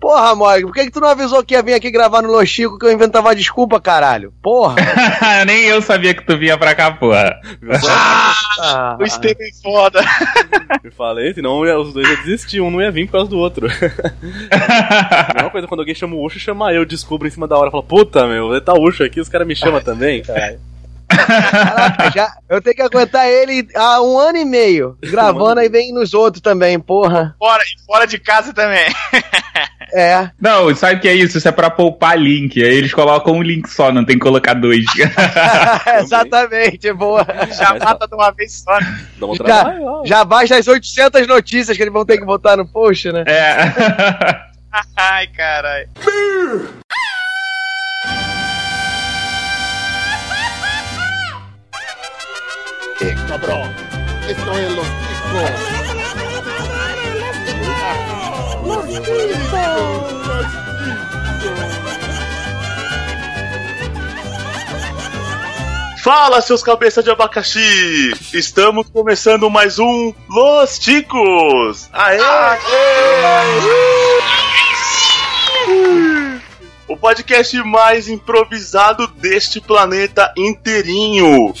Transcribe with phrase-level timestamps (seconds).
[0.00, 2.48] Porra, Mog, por que, que tu não avisou que ia vir aqui gravar no Los
[2.48, 4.32] Chico que eu inventava desculpa, caralho?
[4.42, 4.76] Porra.
[5.46, 7.38] Nem eu sabia que tu vinha pra cá, porra.
[8.58, 10.00] Ah, o Estevam é foda.
[10.82, 13.66] Eu falei, senão os dois iam desistir, um não ia vir por causa do outro.
[13.66, 17.70] A mesma coisa quando alguém chama o Ucho, chama eu, descubro em cima da hora.
[17.70, 20.60] Fala, puta, meu, tá o Ucho aqui, os caras me chamam também, caralho.
[21.10, 25.92] Caraca, já, eu tenho que aguentar ele há um ano e meio, gravando aí vem
[25.92, 27.34] nos outros também, porra.
[27.38, 28.86] Fora, e fora de casa também.
[29.92, 30.30] É.
[30.40, 31.38] Não, sabe o que é isso?
[31.38, 32.62] Isso é pra poupar link.
[32.62, 34.84] Aí eles colocam um link só, não tem que colocar dois.
[36.00, 37.26] Exatamente, boa.
[37.50, 38.78] Já mata de uma vez só.
[39.20, 43.10] Um Já, já basta as 800 notícias que eles vão ter que botar no post,
[43.10, 43.24] né?
[43.26, 44.50] É.
[44.96, 45.88] Ai, caralho.
[53.26, 53.74] Cabrón.
[54.28, 55.50] Esto es los discos.
[66.02, 68.12] Fala, seus cabeças de abacaxi!
[68.32, 71.88] Estamos começando mais um Los Ticos!
[71.92, 72.18] Aê!
[76.88, 81.54] O podcast mais improvisado deste planeta inteirinho.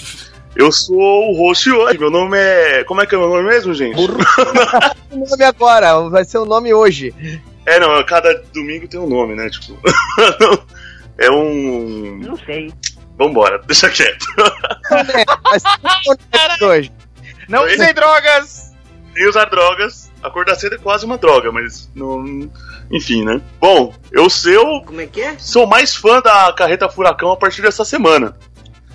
[0.56, 1.98] Eu sou o host hoje.
[1.98, 2.84] Meu nome é.
[2.84, 3.98] Como é que é meu nome mesmo, gente?
[4.00, 4.08] O
[5.16, 7.14] nome agora, vai ser o nome hoje.
[7.66, 9.48] É, não, cada domingo tem um nome, né?
[9.48, 9.78] Tipo.
[11.18, 12.18] é um.
[12.18, 12.72] Não sei.
[13.16, 14.26] Vambora, deixa quieto.
[14.88, 16.92] Vai ser o nome de hoje.
[17.48, 18.72] Não usem drogas!
[19.14, 20.10] Nem usar drogas.
[20.22, 22.50] Acordar cedo é quase uma droga, mas não.
[22.90, 23.40] Enfim, né?
[23.60, 25.36] Bom, eu sou, Como é que é?
[25.38, 28.36] sou mais fã da Carreta Furacão a partir dessa semana.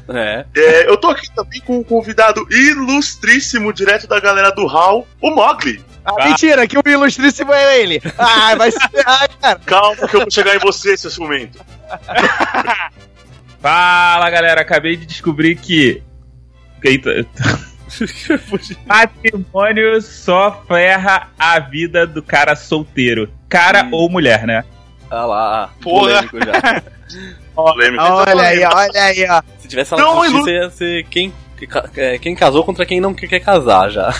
[0.07, 0.45] É.
[0.55, 5.31] É, eu tô aqui também com um convidado ilustríssimo, direto da galera do HAL, o
[5.31, 5.83] Mogli.
[6.05, 7.99] Ah, mentira, que o ilustríssimo é ele.
[8.17, 9.59] Ah, vai se ferrar, cara.
[9.65, 11.59] Calma que eu vou chegar em você, seu ciumento.
[13.59, 14.61] Fala, galera.
[14.61, 16.03] Acabei de descobrir que.
[16.83, 17.25] Eita.
[18.87, 23.31] Patrimônio só ferra a vida do cara solteiro.
[23.49, 23.89] Cara Hum.
[23.93, 24.63] ou mulher, né?
[25.09, 26.23] Ah lá, Porra.
[26.27, 26.81] polêmico já.
[27.55, 28.03] Polêmico.
[28.03, 29.41] Olha aí, olha aí, ó.
[29.59, 31.33] Se tivesse Não, falado ilu- justiça, ia ser quem,
[31.95, 34.13] é, quem casou contra quem não quer casar já.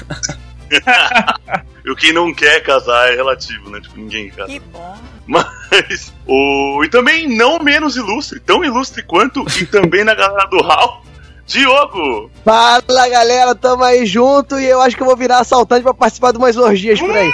[1.86, 3.80] E o quem não quer casar é relativo, né?
[3.80, 4.52] Tipo, ninguém casa.
[4.52, 4.98] Que bom.
[5.28, 6.84] Mas, o...
[6.84, 11.04] E também não menos ilustre, tão ilustre quanto, e também na galera do HAL,
[11.46, 12.32] Diogo!
[12.44, 16.32] Fala, galera, tamo aí junto e eu acho que eu vou virar assaltante pra participar
[16.32, 17.30] de umas orgias por aí.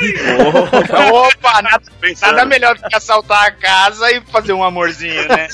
[1.11, 1.83] Opa, nada,
[2.21, 5.47] nada melhor do que assaltar a casa e fazer um amorzinho, né?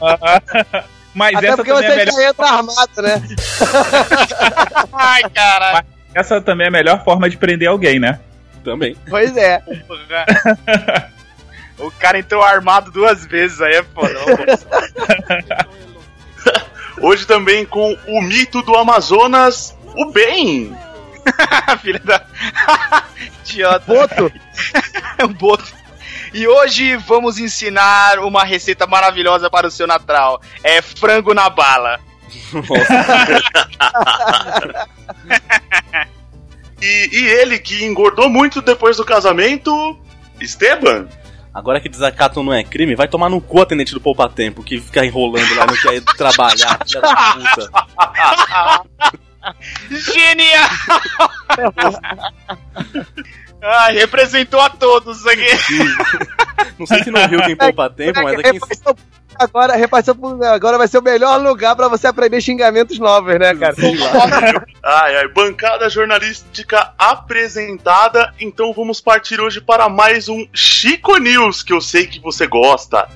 [1.14, 3.22] Mas Até essa porque é você melhor, já entra armado, né?
[4.94, 5.86] Ai, caralho.
[6.14, 8.18] essa também é a melhor forma de prender alguém, né?
[8.64, 8.96] Também.
[9.08, 9.62] Pois é.
[11.78, 14.14] O cara entrou armado duas vezes aí, é foda.
[17.00, 20.76] Hoje também com o mito do Amazonas, o Ben!
[21.80, 22.24] Filha da.
[23.42, 23.84] Idiota.
[23.86, 24.32] Boto.
[25.18, 25.82] É um boto.
[26.34, 30.40] E hoje vamos ensinar uma receita maravilhosa para o seu Natal.
[30.64, 32.00] É frango na bala.
[36.80, 39.96] E, e ele que engordou muito depois do casamento,
[40.40, 41.06] Esteban?
[41.54, 44.80] Agora que desacato não é crime, vai tomar no cu atendente do Poupa Tempo, que
[44.80, 47.70] fica enrolando lá, não quer trabalhar, filha da puta.
[49.90, 50.68] Genial!
[53.62, 55.46] Ai, representou a todos aqui.
[56.78, 58.96] Não sei se no Rio tem Poupa Tempo, mas aqui em Repassou-
[59.38, 59.74] Agora,
[60.14, 63.74] pro- agora vai ser o melhor lugar pra você aprender xingamentos novos, né, cara?
[64.82, 68.32] Ai, ai, bancada jornalística apresentada.
[68.40, 73.08] Então vamos partir hoje para mais um Chico News, que eu sei que você gosta.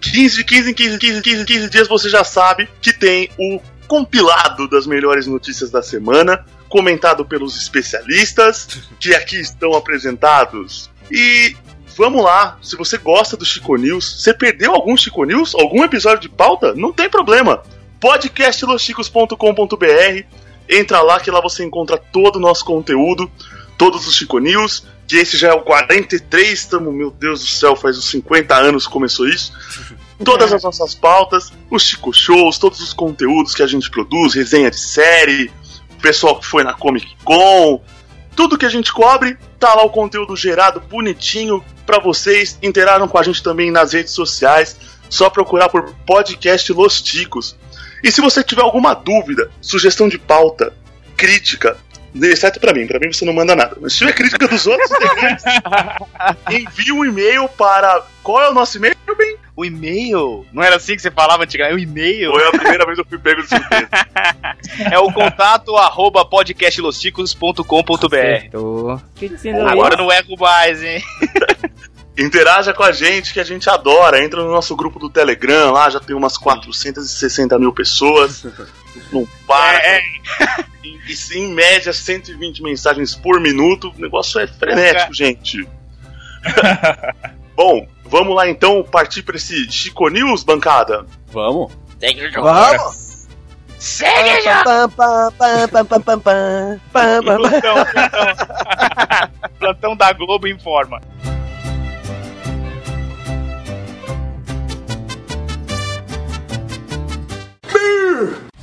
[0.00, 3.58] 15 de 15 em 15, 15, 15, 15 dias você já sabe que tem o
[3.88, 8.68] compilado das melhores notícias da semana, comentado pelos especialistas,
[9.00, 10.90] que aqui estão apresentados.
[11.10, 11.56] E
[11.96, 16.20] vamos lá, se você gosta do Chico News, você perdeu algum Chico News, algum episódio
[16.20, 16.74] de pauta?
[16.74, 17.62] Não tem problema.
[18.00, 20.24] podcastlosticos.com.br
[20.68, 23.30] Entra lá que lá você encontra todo o nosso conteúdo,
[23.76, 27.76] todos os Chico News, que esse já é o 43, estamos, meu Deus do céu,
[27.76, 29.52] faz uns 50 anos que começou isso.
[30.24, 34.70] Todas as nossas pautas, os Chico Shows, todos os conteúdos que a gente produz, resenha
[34.70, 35.50] de série,
[35.90, 37.82] o pessoal que foi na Comic Con,
[38.36, 42.58] tudo que a gente cobre, tá lá o conteúdo gerado bonitinho pra vocês.
[42.62, 44.76] Interajam com a gente também nas redes sociais,
[45.08, 47.56] só procurar por podcast Los Ticos.
[48.02, 50.74] E se você tiver alguma dúvida, sugestão de pauta,
[51.16, 51.78] crítica,
[52.14, 53.76] Exceto pra mim, pra mim você não manda nada.
[53.80, 55.44] Mas se tiver crítica dos outros integrantes,
[56.50, 58.02] envie um e-mail para.
[58.22, 59.36] Qual é o nosso e-mail, bem?
[59.56, 60.44] O e-mail?
[60.52, 61.76] Não era assim que você falava antigamente?
[61.76, 62.30] O e-mail?
[62.32, 63.88] Foi a primeira vez que eu fui pego de surpresa.
[64.90, 68.56] É o contato arroba podcastlosticos.com.br.
[69.68, 71.02] Agora não erro mais, hein?
[72.18, 74.24] Interaja com a gente, que a gente adora.
[74.24, 78.44] Entra no nosso grupo do Telegram, lá já tem umas 460 mil pessoas
[79.12, 79.74] no par.
[79.76, 80.02] É.
[80.82, 83.92] E, em média, 120 mensagens por minuto.
[83.96, 85.14] O negócio é frenético, é.
[85.14, 85.68] gente.
[87.56, 91.06] Bom, vamos lá então partir para esse Chico News, bancada?
[91.28, 91.72] Vamos.
[91.98, 92.46] Segue o jogo.
[92.48, 93.28] Vamos.
[93.78, 94.90] Segue o jogo.
[94.90, 96.24] Plantão, plantão.
[99.58, 101.00] plantão da Globo informa.
[108.14, 108.53] Beer!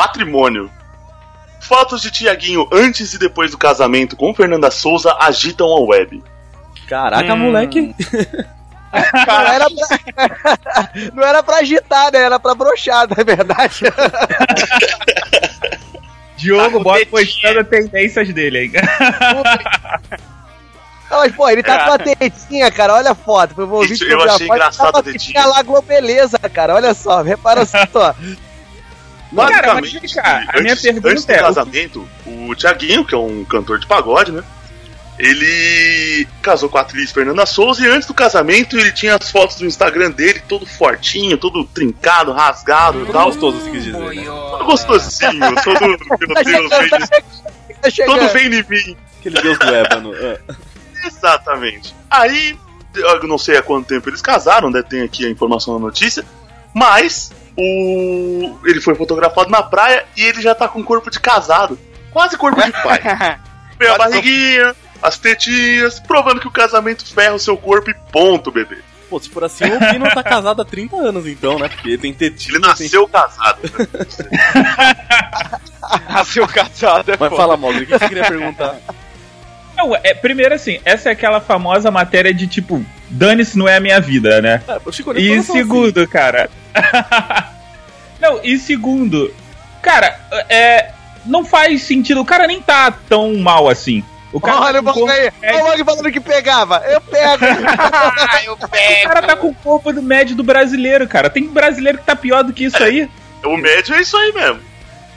[0.00, 0.70] Matrimônio.
[1.60, 6.22] Fotos de Tiaguinho antes e depois do casamento com Fernanda Souza agitam a web.
[6.88, 7.36] Caraca, Hum.
[7.36, 7.94] moleque.
[8.92, 10.88] Não era, pra...
[11.14, 12.18] não era pra agitar, né?
[12.18, 13.84] Era pra broxar, não é verdade?
[16.36, 17.10] Diogo, bota tetinha.
[17.24, 18.72] postando tendências dele aí.
[21.08, 22.94] Não, mas, pô, ele tá com a tetinha, cara.
[22.94, 23.54] Olha a foto.
[23.54, 25.46] Foi o Isso, eu achei foto, engraçado tá com a tetinha.
[25.46, 26.74] lá, Globeleza, cara.
[26.74, 28.12] Olha só, repara só.
[29.34, 33.14] Cara, mas vem cá, a minha antes, pergunta antes do é, casamento, o Tiaguinho, que
[33.14, 34.42] é um cantor de pagode, né?
[35.18, 39.56] Ele casou com a atriz Fernanda Souza e antes do casamento ele tinha as fotos
[39.56, 43.26] do Instagram dele todo fortinho, todo trincado, rasgado e tal.
[43.26, 43.98] gostoso, você quis dizer.
[43.98, 44.24] Né?
[44.24, 45.80] Todo gostosinho, todo.
[45.80, 45.98] Meu
[46.34, 48.18] Tá Deus, vem, tá chegando.
[48.18, 48.96] todo vem em mim.
[49.18, 50.12] Aquele deus do ébano.
[50.14, 50.54] Ah.
[51.06, 51.94] Exatamente.
[52.10, 52.58] Aí,
[52.94, 54.82] eu não sei há quanto tempo eles casaram, né?
[54.82, 56.24] Tem aqui a informação na notícia.
[56.74, 57.30] Mas
[57.60, 61.78] o ele foi fotografado na praia e ele já tá com corpo de casado.
[62.10, 63.00] Quase corpo de pai.
[63.78, 68.50] Vem a barriguinha, as tetinhas, provando que o casamento ferra o seu corpo e ponto,
[68.50, 68.78] bebê.
[69.08, 71.68] Pô, se for assim, o Pino tá casado há 30 anos, então, né?
[71.68, 72.56] Porque tem tetinha.
[72.56, 73.58] Ele nasceu casado.
[76.08, 77.42] Nasceu casado, é Mas foda.
[77.42, 78.76] fala, Mogli, o que você queria perguntar?
[79.76, 83.80] Não, é, primeiro assim, essa é aquela famosa matéria de tipo, dane-se não é a
[83.80, 84.62] minha vida, né?
[84.68, 85.52] Ah, o Chico E falou assim.
[85.52, 86.48] segundo, cara.
[88.20, 89.34] não, e segundo,
[89.82, 90.18] cara,
[90.48, 90.90] é.
[91.26, 92.20] Não faz sentido.
[92.22, 94.02] O cara nem tá tão mal assim.
[94.32, 94.94] O cara, Olha o tá aí.
[94.94, 96.78] corpo Olha o falando que pegava.
[96.88, 97.44] Eu pego.
[97.44, 99.02] Eu médio- o pego.
[99.08, 101.28] cara tá com o corpo do médio do brasileiro, cara.
[101.28, 103.08] Tem brasileiro que tá pior do que isso aí.
[103.44, 104.60] O médio é isso aí mesmo.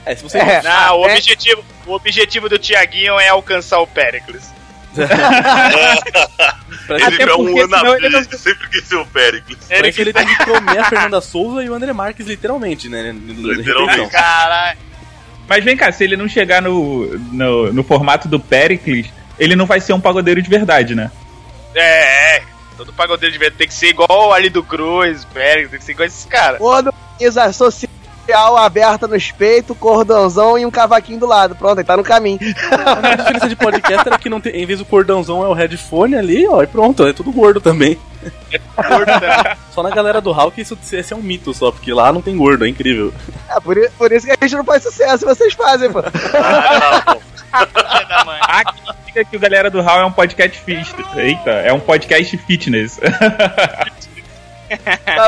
[0.06, 0.38] É, se você.
[0.38, 0.62] É.
[0.62, 1.12] Não, o É.
[1.12, 4.50] objetivo, o objetivo do Tiaguinho é alcançar o Pericles.
[6.86, 9.58] Parece, Ele Até é um não- anabista, sempre quis ser o Péricles.
[9.68, 13.14] parece que ele tem que comer a Fernanda Souza e o André Marques, literalmente, né?
[13.14, 14.10] Literalmente.
[14.10, 14.78] Caralho.
[15.48, 19.06] Mas vem cá, se ele não chegar no, no, no formato do Pericles,
[19.38, 21.10] ele não vai ser um pagodeiro de verdade, né?
[21.74, 22.42] É, é.
[22.76, 26.06] Todo pagodeiro devia ter que ser igual ali do Cruz, Pericles, tem que ser igual
[26.06, 26.58] esses caras.
[26.58, 27.52] Quando camisa
[28.24, 31.54] social aberta nos peitos, cordãozão e um cavaquinho do lado.
[31.54, 32.38] Pronto, ele tá no caminho.
[32.70, 36.16] A diferença de podcast era que não tem, em vez do cordãozão é o headphone
[36.16, 37.98] ali, ó, e pronto, é tudo gordo também.
[39.72, 42.36] Só na galera do Hulk isso esse é um mito só, porque lá não tem
[42.36, 43.12] gordo, é incrível.
[43.50, 46.00] É, por, por isso que a gente não faz sucesso, vocês fazem, pô.
[47.52, 48.38] Ah, mãe.
[48.40, 50.94] Há quem diga que o Galera do Hall é um podcast fitness.
[51.16, 52.98] Eita, é um podcast fitness.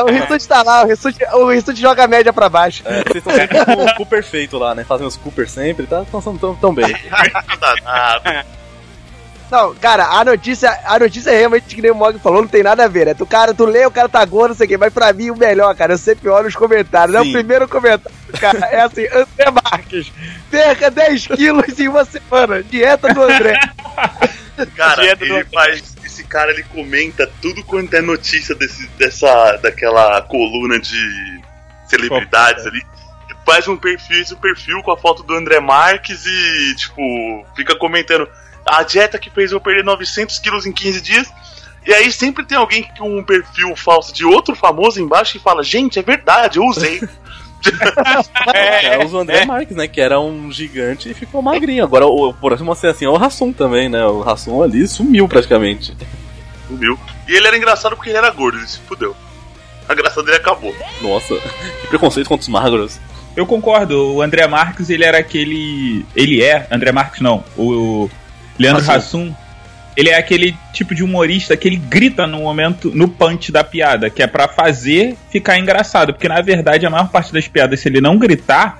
[0.05, 2.83] O Rissuti tá lá, o Rissuti, o Rissuti joga a média pra baixo.
[2.85, 4.83] É, vocês estão sempre com o cu perfeito lá, né?
[4.83, 6.01] Fazem os Cooper sempre, tá?
[6.03, 6.85] Estão tão, tão bem.
[9.49, 12.61] Não, cara, a notícia, a notícia é realmente que nem o Mog falou, não tem
[12.61, 13.13] nada a ver, né?
[13.13, 15.29] Tu, cara, tu lê, o cara tá gordo, não sei o quê, mas pra mim
[15.29, 17.15] o melhor, cara, eu sempre olho os comentários.
[17.15, 17.29] É Sim.
[17.29, 18.11] o primeiro comentário,
[18.41, 20.11] cara, é assim, André Marques,
[20.51, 23.57] perca 10 quilos em uma semana, dieta do André.
[24.75, 25.95] Cara, Dieta do- ele faz.
[26.29, 31.41] Cara ele comenta tudo quanto é notícia desse, dessa, daquela coluna de
[31.87, 32.81] celebridades ali.
[33.29, 37.77] Ele Faz um perfil, esse perfil com a foto do André Marques e, tipo, fica
[37.77, 38.27] comentando
[38.65, 41.31] a dieta que fez eu perder 900 quilos em 15 dias.
[41.85, 45.63] E aí sempre tem alguém com um perfil falso de outro famoso embaixo que fala:
[45.63, 47.01] Gente, é verdade, eu usei.
[48.53, 49.87] É, usa o André Marques, né?
[49.87, 51.83] Que era um gigante e ficou magrinho.
[51.83, 54.05] Agora, o próximo a ser assim é o Rassum também, né?
[54.05, 55.95] O Rassum ali sumiu praticamente.
[56.67, 56.97] Sumiu.
[57.27, 59.15] E ele era engraçado porque ele era gordo, ele se fudeu.
[59.87, 60.75] A graça dele acabou.
[61.01, 61.35] Nossa,
[61.81, 62.99] que preconceito contra os magros.
[63.35, 66.05] Eu concordo, o André Marques, ele era aquele.
[66.15, 68.09] Ele é, André Marques não, o
[68.57, 69.33] Leandro Hassum.
[69.97, 74.11] Ele é aquele tipo de humorista que ele grita no momento, no punch da piada,
[74.11, 76.13] que é pra fazer ficar engraçado.
[76.13, 78.79] Porque na verdade a maior parte das piadas, se ele não gritar,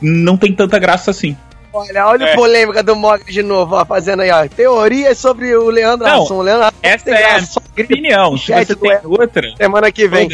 [0.00, 1.36] não tem tanta graça assim.
[1.70, 2.32] Olha, olha É.
[2.32, 4.46] a polêmica do Mogli de novo, ó, fazendo aí, ó.
[4.48, 6.22] Teorias sobre o Leandro Não.
[6.22, 8.38] O Leandro Essa tem é a graça, minha opinião.
[8.38, 10.28] Se você tem outra, semana que vem.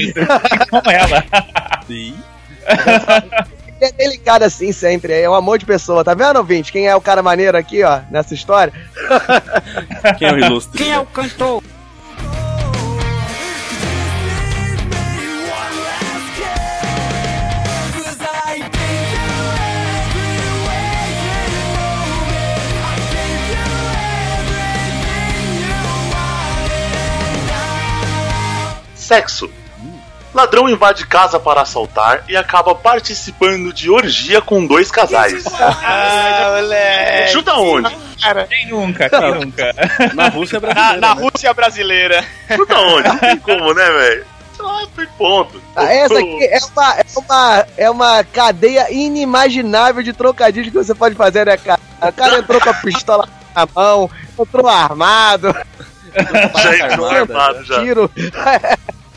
[0.71, 1.25] com ela.
[1.89, 2.15] Sim.
[3.81, 6.71] É delicado assim sempre, é um amor de pessoa, tá vendo, ouvinte?
[6.71, 8.75] Quem é o cara maneiro aqui, ó, nessa história?
[10.19, 10.77] Quem é o ilustre?
[10.77, 11.63] Quem é o cantor?
[28.95, 29.51] Sexo.
[30.33, 35.45] Ladrão invade casa para assaltar e acaba participando de orgia com dois casais.
[35.61, 37.33] Ah, moleque.
[37.33, 37.97] Chuta onde?
[38.49, 39.09] Quem nunca?
[39.11, 39.75] Quem nunca?
[40.15, 41.01] Na Rússia Na, brasileira.
[41.01, 41.21] na né?
[41.23, 42.25] Rússia brasileira.
[42.55, 43.09] Chuta onde?
[43.09, 44.27] Não tem como, né, velho?
[44.95, 45.61] Foi ponto.
[45.75, 50.95] Ah, essa aqui é uma, é, uma, é uma cadeia inimaginável de trocadilhos que você
[50.95, 51.81] pode fazer, né, cara?
[52.03, 55.55] O cara entrou com a pistola na mão, entrou armado,
[56.63, 57.81] Já entrou armado já.
[57.83, 58.11] tiro.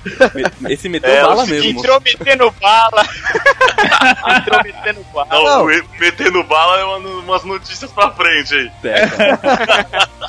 [0.70, 1.80] Esse meteu É, bala o mesmo.
[1.80, 3.04] Entrou metendo bala.
[4.38, 5.28] Entrou metendo bala.
[5.32, 5.66] Não, Não.
[5.66, 8.72] me- metendo bala é uma- umas notícias pra frente aí.
[8.84, 9.08] É.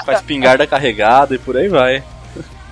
[0.04, 2.02] Faz pingarda carregada e por aí vai.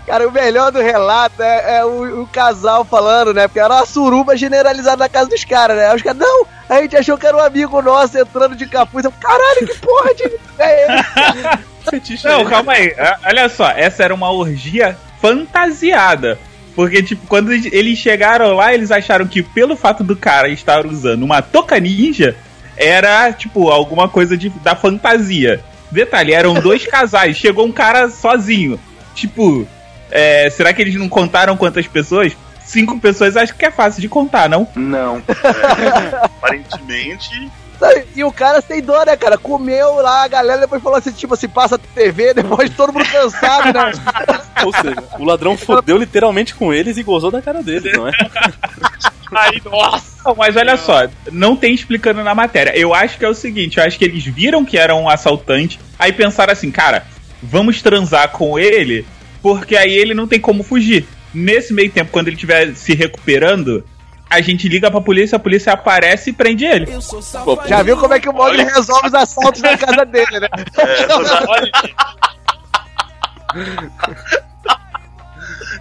[0.07, 3.47] Cara, o melhor do relato é, é o, o casal falando, né?
[3.47, 5.87] Porque era uma suruba generalizada na casa dos caras, né?
[5.91, 9.05] Aí os caras, não, a gente achou que era um amigo nosso entrando de capuz.
[9.05, 10.25] Eu, Caralho, que porra de.
[10.59, 12.23] É ele.
[12.25, 12.95] Não, calma aí.
[13.25, 16.39] Olha só, essa era uma orgia fantasiada.
[16.75, 21.23] Porque, tipo, quando eles chegaram lá, eles acharam que pelo fato do cara estar usando
[21.23, 22.35] uma toca ninja,
[22.77, 25.63] era, tipo, alguma coisa de, da fantasia.
[25.91, 28.81] Detalhe, eram dois casais, chegou um cara sozinho.
[29.15, 29.67] Tipo,
[30.11, 32.37] é, será que eles não contaram quantas pessoas?
[32.65, 34.67] Cinco pessoas acho que é fácil de contar, não?
[34.75, 35.23] Não.
[36.23, 37.51] aparentemente.
[38.15, 39.37] E o cara sem dor, né, cara?
[39.37, 43.07] Comeu lá, a galera depois falou assim, tipo assim, passa a TV, depois todo mundo
[43.11, 43.93] cansado, né?
[44.65, 48.13] Ou seja, o ladrão fodeu literalmente com eles e gozou da cara deles, não é?
[49.35, 50.13] Aí, nossa.
[50.25, 52.77] Não, mas olha só, não tem explicando na matéria.
[52.77, 55.81] Eu acho que é o seguinte, eu acho que eles viram que era um assaltante,
[55.99, 57.07] aí pensaram assim, cara,
[57.43, 59.07] vamos transar com ele,
[59.41, 61.07] porque aí ele não tem como fugir.
[61.35, 63.83] Nesse meio tempo, quando ele estiver se recuperando,
[64.33, 66.87] a gente liga pra polícia, a polícia aparece e prende ele.
[67.45, 70.49] Pô, Já viu como é que o Mogli resolve os assaltos na casa dele, né?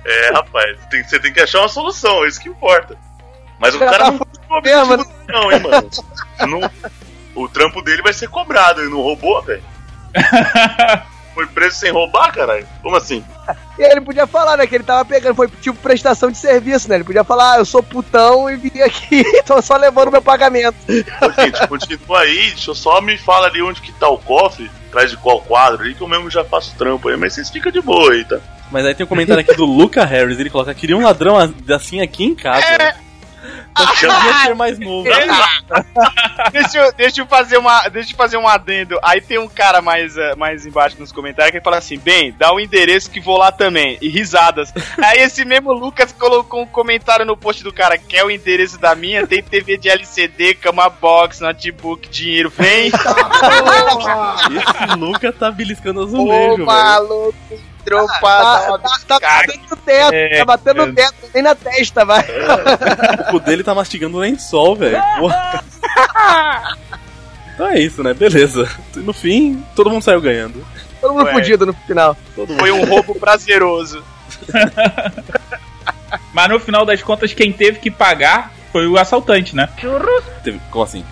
[0.05, 2.97] É, rapaz, tem- você tem que achar uma solução, é isso que importa.
[3.59, 5.89] Mas o Já cara tá não tem o mesmo, objetivo, não, hein, mano.
[6.47, 6.71] Não-
[7.43, 9.63] o trampo dele vai ser cobrado, ele não roubou, velho.
[11.41, 12.67] Foi preso sem roubar, caralho?
[12.83, 13.23] Como assim?
[13.79, 16.87] E aí ele podia falar, né, que ele tava pegando, foi tipo prestação de serviço,
[16.87, 16.95] né?
[16.95, 20.75] Ele podia falar, ah, eu sou putão e vim aqui, tô só levando meu pagamento.
[20.87, 24.69] Ô, gente, continua aí, deixa eu só me fala ali onde que tá o cofre,
[24.87, 27.71] atrás de qual quadro ali, que eu mesmo já faço trampo aí, mas vocês ficam
[27.71, 28.37] de boa aí, tá?
[28.69, 31.37] Mas aí tem um comentário aqui do Luca Harris, ele coloca, queria um ladrão
[31.73, 32.61] assim aqui em casa.
[32.61, 33.10] Só que
[34.03, 35.07] eu ia ser mais novo.
[36.51, 38.99] Deixa eu, deixa eu fazer uma, deixa eu fazer um adendo.
[39.03, 42.33] Aí tem um cara mais, eh, mais embaixo nos comentários que ele fala assim: "Bem,
[42.37, 43.97] dá o endereço que vou lá também".
[44.01, 44.73] E risadas.
[45.03, 48.95] Aí esse mesmo Lucas colocou um comentário no post do cara: "Quer o endereço da
[48.95, 49.25] minha?
[49.25, 52.91] Tem TV de LCD, cama box, notebook, dinheiro, vem".
[54.51, 56.65] Esse Luca tá beliscando Ô, azulejo,
[57.81, 58.79] maluco, tropa.
[58.79, 62.23] Tá, tá, tá batendo no teto, É, tá batendo no teto, nem na testa, vai.
[63.27, 65.01] O cu dele tá mastigando lençol, velho.
[67.53, 68.13] Então é isso, né?
[68.13, 68.69] Beleza.
[68.95, 70.65] No fim, todo mundo saiu ganhando.
[70.99, 71.33] Todo mundo Ué.
[71.33, 72.15] fudido no final.
[72.35, 72.59] Todo mundo.
[72.59, 74.03] Foi um roubo prazeroso.
[76.33, 79.67] Mas no final das contas, quem teve que pagar foi o assaltante, né?
[80.43, 81.05] Teve- Como assim?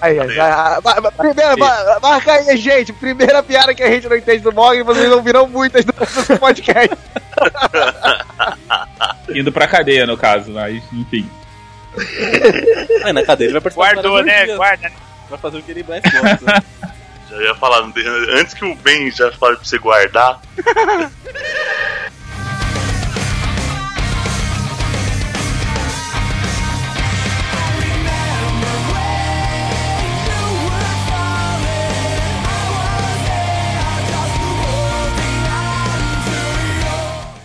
[0.00, 1.56] Aí, aí, aí, primeira,
[2.00, 2.92] marca aí, gente.
[2.92, 5.92] Primeira piada que a gente não entende do Mogli, vocês não viram muitas do,
[6.38, 6.96] podcast.
[9.34, 11.28] Indo pra cadeia, no caso, mas enfim.
[13.04, 14.46] Aí na cadeia ele vai participar Guardou, né?
[14.56, 14.90] Guarda.
[15.28, 16.64] Vai fazer o que ele mais gosta.
[17.28, 17.84] Já ia falar,
[18.32, 20.40] antes que o Ben já fale pra você guardar,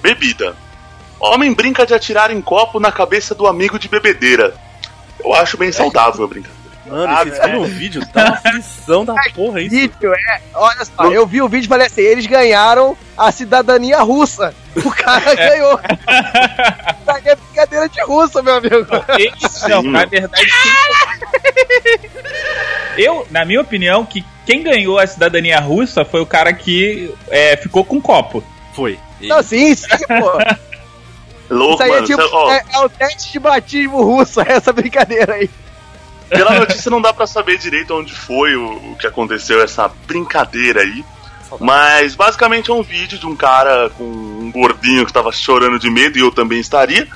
[0.04, 0.56] Bebida.
[1.20, 4.54] Homem brinca de atirar em copo na cabeça do amigo de bebedeira.
[5.24, 6.62] Eu acho bem saudável a brincadeira.
[6.86, 8.06] Mano, Ah, vocês viram o vídeo?
[8.12, 9.74] Tá uma aflição da porra isso.
[9.74, 10.42] Vídeo, é.
[10.54, 14.54] Olha só, eu vi o vídeo e falei assim: eles ganharam a cidadania russa.
[14.76, 15.80] O cara ganhou.
[15.80, 18.76] Isso aí é brincadeira de russa, meu amigo.
[19.18, 19.92] Eles, não, Sim.
[19.92, 22.12] na verdade, quem...
[22.98, 27.56] eu, na minha opinião, que quem ganhou a cidadania russa foi o cara que é,
[27.56, 28.44] ficou com copo.
[28.74, 29.00] Foi.
[29.28, 31.54] Não, sim, sim, pô.
[31.54, 32.08] Louco, Isso aí é mano.
[32.08, 32.22] tipo.
[32.22, 35.50] Cê- ó, É, é o teste de batismo russo, essa brincadeira aí.
[36.30, 40.82] Pela notícia não dá pra saber direito onde foi o, o que aconteceu, essa brincadeira
[40.82, 41.04] aí.
[41.60, 45.90] Mas basicamente é um vídeo de um cara com um gordinho que tava chorando de
[45.92, 47.08] medo, e eu também estaria.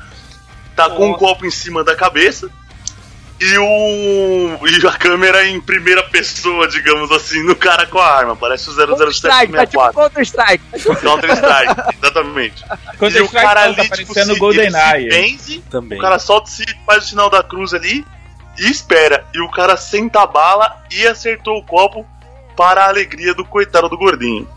[0.75, 2.47] Tá com um copo em cima da cabeça.
[3.39, 8.35] E, o, e a câmera em primeira pessoa, digamos assim, no cara com a arma.
[8.35, 8.71] Parece o
[9.11, 9.93] Strike, tá tipo 00764.
[9.93, 10.63] Counter-Strike.
[11.01, 12.65] Counter-Strike, exatamente.
[12.97, 15.05] Quando e o cara ali, tá tipo, se, GoldenEye.
[15.05, 15.99] ele benze, Também.
[15.99, 18.03] o cara solta se faz o sinal da cruz ali
[18.57, 19.23] e espera.
[19.33, 22.07] E o cara senta a bala e acertou o copo
[22.55, 24.47] para a alegria do coitado do gordinho.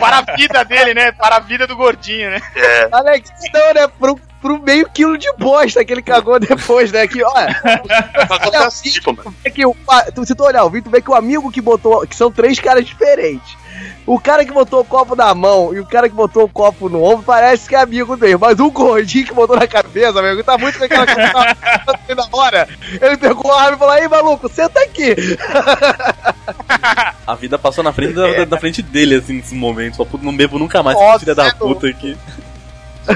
[0.00, 1.12] Para a vida dele, né?
[1.12, 2.40] Para a vida do gordinho, né?
[2.56, 3.88] É, Alex, não, né?
[3.98, 7.06] Pro, pro meio quilo de bosta que ele cagou depois, né?
[7.06, 7.60] Que, olha,
[9.44, 11.50] é que o, a- tu, se tu olhar o vídeo, tu vê que o amigo
[11.50, 12.06] que botou.
[12.06, 13.56] Que são três caras diferentes.
[14.06, 16.88] O cara que botou o copo na mão e o cara que botou o copo
[16.88, 18.38] no ombro parece que é amigo dele.
[18.38, 22.68] Mas o gordinho que botou na cabeça, amigo, tá muito com aquela cabeça na hora.
[23.00, 25.14] Ele pegou a arma e falou: Aí, maluco, senta aqui.
[27.26, 29.98] A vida passou na frente da, da frente dele, assim, nesses momentos.
[29.98, 32.16] Só puto, não bebo nunca mais, filha da é puta aqui.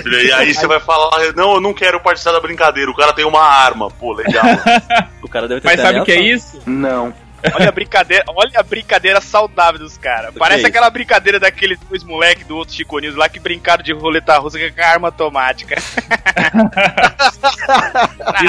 [0.06, 3.24] E aí você vai falar, não, eu não quero participar da brincadeira, o cara tem
[3.24, 3.90] uma arma.
[3.90, 4.44] Pô, legal.
[5.22, 6.60] O cara deve ter Mas sabe o que é isso?
[6.66, 7.14] não.
[7.54, 10.32] Olha a brincadeira, olha a brincadeira saudável dos caras.
[10.38, 13.92] Parece é aquela brincadeira daqueles dois moleques do outro Chico News lá que brincaram de
[13.92, 15.74] roleta russa com a arma automática.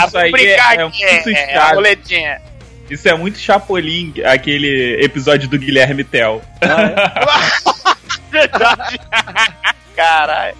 [0.05, 2.41] Isso aí brincar é- é aqui, muito é, a roletinha.
[2.89, 6.41] Isso é muito Chapolin, aquele episódio do Guilherme Tell.
[6.61, 7.95] Ah,
[8.29, 8.99] Verdade.
[9.95, 10.55] Caralho.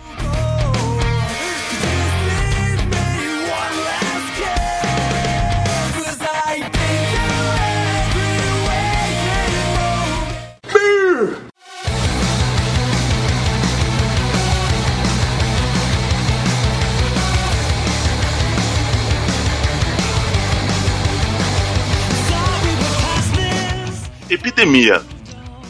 [24.30, 25.02] Epidemia.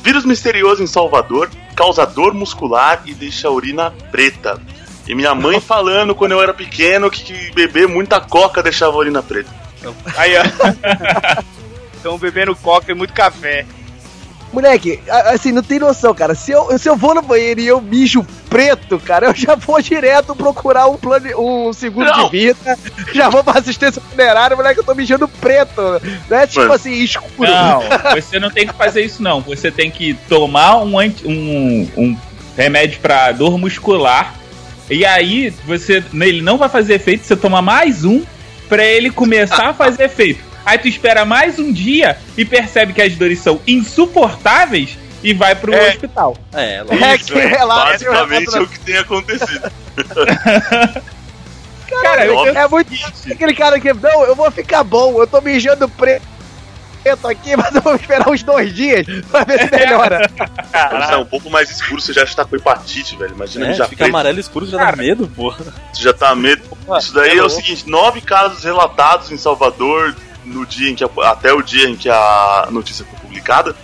[0.02, 4.62] Vírus misterioso em Salvador, causa dor muscular e deixa a urina preta.
[5.06, 9.00] E minha mãe falando quando eu era pequeno que, que beber muita coca deixava a
[9.00, 9.50] urina preta.
[10.16, 11.44] Aí, ó.
[11.94, 13.66] Estão bebendo coca e muito café.
[14.54, 16.36] Moleque, assim, não tem noção, cara.
[16.36, 19.82] Se eu, se eu vou no banheiro e eu mijo preto, cara, eu já vou
[19.82, 22.26] direto procurar um, plano, um seguro Não.
[22.26, 22.78] de vida.
[23.14, 25.82] Já vou pra assistência funerária, moleque, eu tô mijando preto.
[26.30, 26.74] Não é tipo Mano.
[26.74, 27.50] assim, escuro.
[27.50, 27.82] Não,
[28.16, 29.42] você não tem que fazer isso não.
[29.42, 32.18] Você tem que tomar um, anti- um, um
[32.56, 34.36] remédio pra dor muscular.
[34.88, 38.22] E aí você ele não vai fazer efeito, você toma mais um
[38.70, 40.44] pra ele começar a fazer efeito.
[40.66, 45.56] Aí tu espera mais um dia e percebe que as dores são insuportáveis e vai
[45.56, 45.90] pro É.
[45.90, 46.38] hospital.
[46.54, 47.34] É, É lógico.
[47.34, 49.72] que relaxa, Basicamente é o que tem acontecido.
[52.02, 52.92] Cara, eu, eu, É muito
[53.32, 57.82] aquele cara que, não, eu vou ficar bom, eu tô mijando preto aqui, mas eu
[57.82, 60.28] vou esperar uns dois dias pra ver se melhora.
[60.90, 63.36] Quando sai um pouco mais escuro, você já está com hepatite, velho.
[63.36, 64.98] Imagina É, já fica amarelo escuro já dá Cara.
[64.98, 65.66] medo, porra.
[65.94, 66.64] Você já tá medo.
[66.98, 71.04] Isso daí é é, o seguinte: nove casos relatados em Salvador no dia em que
[71.04, 73.76] a- até o dia em que a notícia foi publicada.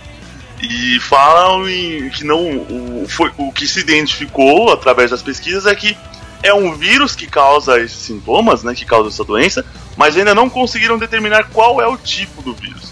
[0.62, 2.38] E falam em, que não.
[2.58, 5.96] O, foi, o que se identificou através das pesquisas é que
[6.42, 8.74] é um vírus que causa esses sintomas, né?
[8.74, 9.64] Que causa essa doença,
[9.96, 12.90] mas ainda não conseguiram determinar qual é o tipo do vírus.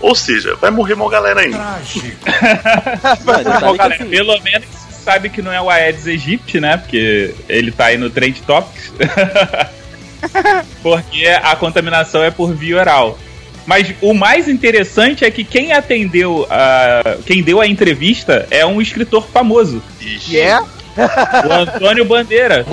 [0.00, 1.58] Ou seja, vai morrer uma galera ainda.
[3.60, 4.68] Bom, que, galera, pelo menos
[5.04, 6.76] sabe que não é o Aedes aegypti, né?
[6.76, 8.92] Porque ele tá aí no Trend Topics.
[10.82, 13.18] Porque a contaminação é por via oral.
[13.66, 18.80] Mas o mais interessante é que quem atendeu, a, quem deu a entrevista é um
[18.80, 20.30] escritor famoso, Ixi.
[20.30, 20.60] Que é?
[20.60, 22.66] o Antônio Bandeira.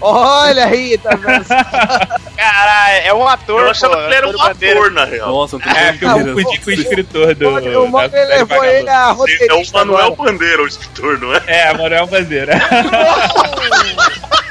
[0.00, 1.44] Olha aí, tá vendo?
[2.36, 4.78] Caralho, é um ator, Eu achava pô, que ele era um Bandeira.
[4.80, 5.28] ator, na real.
[5.28, 7.48] Nossa, É, que eu confundi com o escritor do.
[7.84, 10.32] O Mano levou ele a É o roteirista Manuel agora.
[10.32, 11.42] Bandeira, o escritor, não é?
[11.46, 12.52] É, Manuel Bandeira.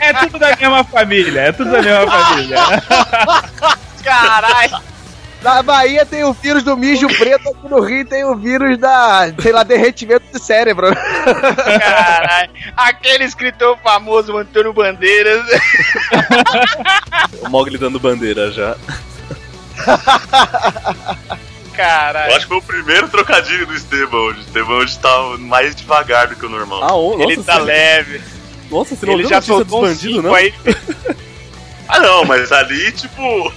[0.00, 2.58] é tudo da mesma família, é tudo da mesma família.
[4.02, 4.92] Caralho.
[5.42, 9.32] Na Bahia tem o vírus do mijo preto, aqui no Rio tem o vírus da,
[9.40, 10.94] sei lá, derretimento de cérebro.
[10.94, 12.50] Caralho.
[12.76, 15.44] Aquele escritor famoso, Antônio Bandeiras.
[17.40, 18.76] O Mogli dando bandeira já.
[21.74, 22.30] Caralho.
[22.30, 24.38] Eu acho que foi o primeiro trocadilho do Esteban hoje.
[24.38, 26.84] O Esteban hoje tá mais devagar do que o normal.
[26.84, 28.20] Ah, ô, Ele nossa, tá leve.
[28.72, 30.34] Nossa, você não Ele já dos soltou um bandidos, cinco não?
[30.34, 30.52] aí.
[31.88, 33.52] Ah, não, mas ali, tipo.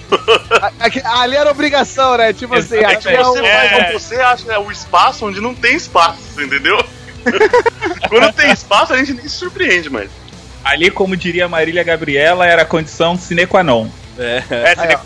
[1.04, 2.34] Ali era obrigação, né?
[2.34, 3.46] Tipo assim, É aqui que é você, um...
[3.46, 3.92] É.
[3.92, 6.76] você acha é o espaço onde não tem espaço, entendeu?
[8.10, 10.10] Quando tem espaço, a gente nem se surpreende, mas.
[10.62, 13.88] Ali, como diria Marília Gabriela, era a condição sine qua non.
[14.18, 14.42] É.
[14.50, 14.98] É, Aí,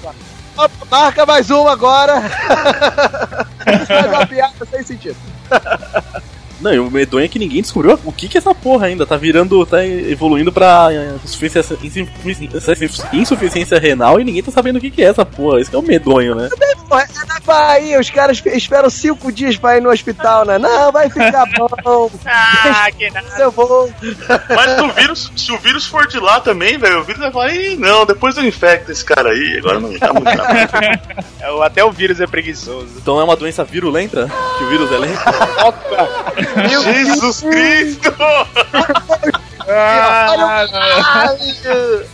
[0.56, 0.68] ó.
[0.90, 2.20] Marca mais uma agora.
[3.86, 5.16] Faz uma piada sem sentido.
[6.60, 9.06] Não, e o medonho é que ninguém descobriu o que que é essa porra ainda.
[9.06, 14.80] Tá virando, tá evoluindo pra eh, insuficiência, insufici- insuficiência renal e ninguém tá sabendo o
[14.80, 15.60] que que é essa porra.
[15.60, 16.48] Isso que é o medonho, né?
[16.52, 20.58] É na Bahia, os caras espe- esperam cinco dias pra ir no hospital, né?
[20.58, 22.10] Não, vai ficar bom.
[22.26, 23.26] Ah, que nada.
[23.38, 23.90] Eu vou.
[24.48, 27.30] Mas se o vírus, se o vírus for de lá também, velho, o vírus vai
[27.32, 30.30] falar, Ih, não, depois eu infecto esse cara aí, agora não tá muito.
[31.40, 32.88] É, Até o vírus é preguiçoso.
[32.98, 34.30] Então é uma doença virulenta?
[34.58, 35.18] Que o vírus é lento?
[36.82, 38.14] Jesus Cristo!
[39.68, 41.34] Ah,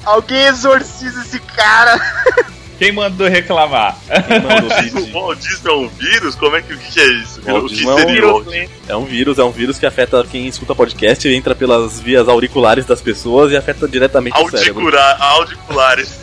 [0.05, 1.99] Alguém exorciza esse cara.
[2.79, 3.96] Quem mandou reclamar?
[4.27, 4.66] Quem mandou?
[5.16, 6.35] O Waldismo é um vírus?
[6.35, 7.40] Como é que, o que é isso?
[7.40, 7.51] O o que
[7.85, 8.70] Waldismo é um seria lento.
[8.88, 12.85] É um vírus, é um vírus que afeta quem escuta podcast, entra pelas vias auriculares
[12.85, 14.83] das pessoas e afeta diretamente o cérebro.
[14.85, 16.20] Audicula- Audiculares.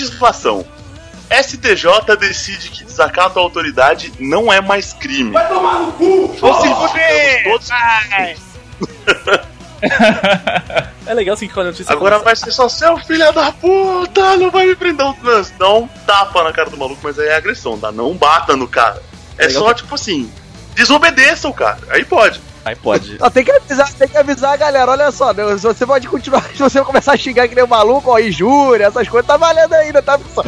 [0.00, 0.64] Legislação.
[1.30, 5.30] STJ decide que desacato à autoridade não é mais crime.
[5.32, 6.34] Vai tomar no cu!
[6.34, 7.44] Se fuder!
[7.44, 7.68] todos.
[11.04, 13.50] É legal assim que quando a notícia Agora começa- vai ser só seu filho da
[13.50, 15.58] puta, não vai me prender um trânsito.
[15.58, 17.90] Dá um tapa na cara do maluco, mas aí é agressão, tá?
[17.90, 19.02] Não bata no cara.
[19.36, 20.32] É Legal só, tipo assim,
[20.74, 21.80] desobedeça o cara.
[21.90, 22.40] Aí pode.
[22.64, 23.16] Aí pode.
[23.20, 26.06] Ó, tem que avisar, tem que avisar a galera, olha só, né, se você pode
[26.06, 29.36] continuar, se você começar a xingar que nem um maluco, ó, injúria, essas coisas, tá
[29.36, 30.46] valendo ainda, tá, pessoal?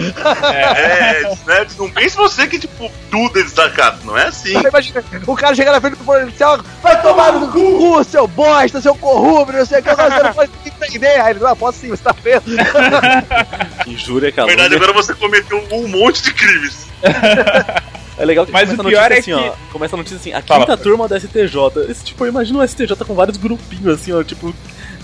[0.54, 1.66] É, né?
[1.76, 4.06] Não pense você que, tipo, tudo é desacato.
[4.06, 4.52] Não é assim.
[4.56, 8.94] Imagina, o cara chega na frente do policial, vai tomar no cu, seu bosta, seu
[8.94, 11.20] corrupto, não sei o que, agora você não pode entender.
[11.20, 12.44] Aí ele, não, posso sim, você tá preso.
[13.86, 14.56] Injúria, Na calúnia.
[14.56, 16.86] verdade, agora você cometeu um monte de crimes.
[18.16, 19.72] É legal que Mas começa o a pior notícia é assim, que- ó.
[19.72, 20.60] Começa a notícia assim, a Fala.
[20.60, 21.56] quinta turma da STJ.
[21.88, 24.54] Esse tipo, eu imagino o STJ com vários grupinhos assim, ó, tipo,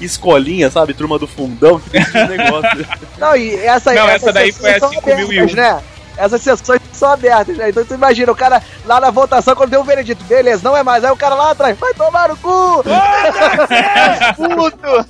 [0.00, 0.94] escolinha, sabe?
[0.94, 2.86] Turma do fundão, que decide o negócio.
[3.18, 5.22] Não, e essa, Não, essas essa daí foi a são 5001.
[5.42, 5.82] abertas, né?
[6.16, 7.70] Essas sessões são abertas, né?
[7.70, 10.82] Então tu imagina, o cara lá na votação, quando deu o veredito, beleza, não é
[10.82, 11.02] mais.
[11.02, 12.84] Aí o cara lá atrás, vai tomar no cu!
[14.36, 15.06] Puto.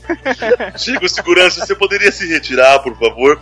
[0.78, 3.40] Chega o segurança, você poderia se retirar, por favor?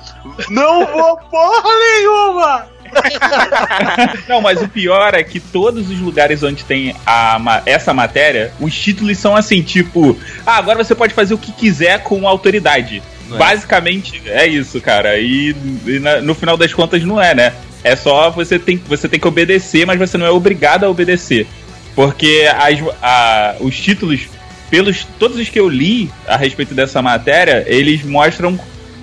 [0.49, 2.67] Não vou porra nenhuma!
[4.29, 8.75] Não, mas o pior é que todos os lugares onde tem a, essa matéria, os
[8.75, 13.03] títulos são assim, tipo, ah, agora você pode fazer o que quiser com autoridade.
[13.29, 13.39] Não é?
[13.39, 15.19] Basicamente é isso, cara.
[15.19, 15.55] E,
[15.87, 17.53] e na- no final das contas não é, né?
[17.85, 21.47] É só você tem, você tem que obedecer, mas você não é obrigado a obedecer.
[21.95, 24.29] Porque as, a- os títulos,
[24.71, 28.59] pelos todos os que eu li a respeito dessa matéria, eles mostram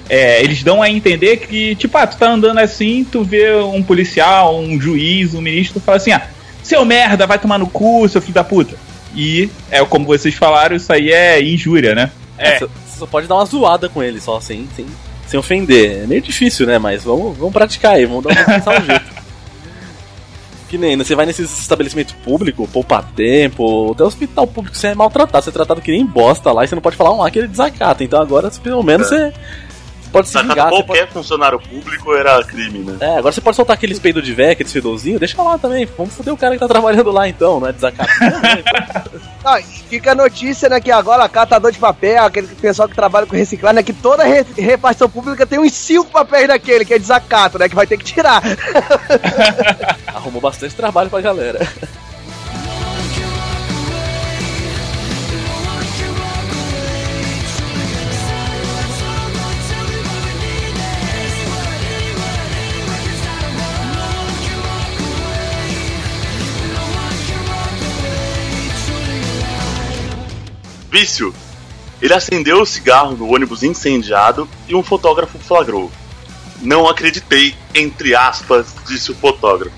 [0.09, 3.81] é, eles dão a entender que, tipo, ah, tu tá andando assim, tu vê um
[3.81, 6.27] policial, um juiz, um ministro, fala assim, ah,
[6.63, 8.75] seu merda, vai tomar no cu, seu filho da puta.
[9.15, 12.11] E, é como vocês falaram, isso aí é injúria, né?
[12.37, 12.59] É.
[12.59, 14.85] Você você só pode dar uma zoada com ele, só sem, sem,
[15.27, 16.03] sem ofender.
[16.03, 16.79] É meio difícil, né?
[16.79, 19.25] Mas vamos, vamos praticar aí, vamos dar um, pensar um jeito.
[20.69, 25.43] Que nem, você vai nesses estabelecimentos públicos, poupa tempo, até hospital público, você é maltratado,
[25.43, 27.37] você é tratado que nem bosta lá e você não pode falar um lá que
[27.37, 28.03] ele desacata.
[28.03, 29.31] Então agora, pelo menos, você,
[29.64, 29.64] você
[30.15, 30.69] pode se Sacar vingar.
[30.69, 30.85] Você pode...
[30.85, 32.97] qualquer funcionário público era crime, né?
[32.99, 35.85] É, agora você pode soltar aqueles peidos de véia, aqueles fedozinhos, deixa lá também.
[35.97, 38.09] Vamos foder o cara que tá trabalhando lá então, não é desacato.
[39.45, 43.35] E fica a notícia, né, que agora catador de papel, aquele pessoal que trabalha com
[43.35, 47.59] reciclagem, né, que toda re- repartição pública tem uns cinco papéis daquele, que é desacato,
[47.59, 48.41] né, que vai ter que tirar.
[50.07, 51.59] Arrumou bastante trabalho pra galera.
[70.95, 71.35] Vício.
[72.01, 75.91] Ele acendeu o cigarro no ônibus incendiado e um fotógrafo flagrou.
[76.61, 79.75] Não acreditei, entre aspas, disse o fotógrafo.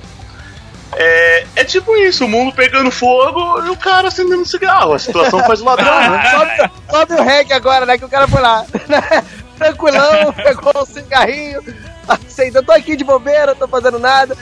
[0.93, 4.93] É, é tipo isso, o mundo pegando fogo e o cara acendendo cigarro.
[4.93, 6.21] A situação faz o ladrão, né?
[6.29, 7.97] Sobe, sobe o reggae agora, né?
[7.97, 8.63] Que o cara foi lá.
[8.87, 9.25] né?
[9.57, 11.63] Tranquilão, pegou um cigarrinho,
[12.07, 12.63] acendeu.
[12.63, 14.37] Tô aqui de bobeira, tô fazendo nada.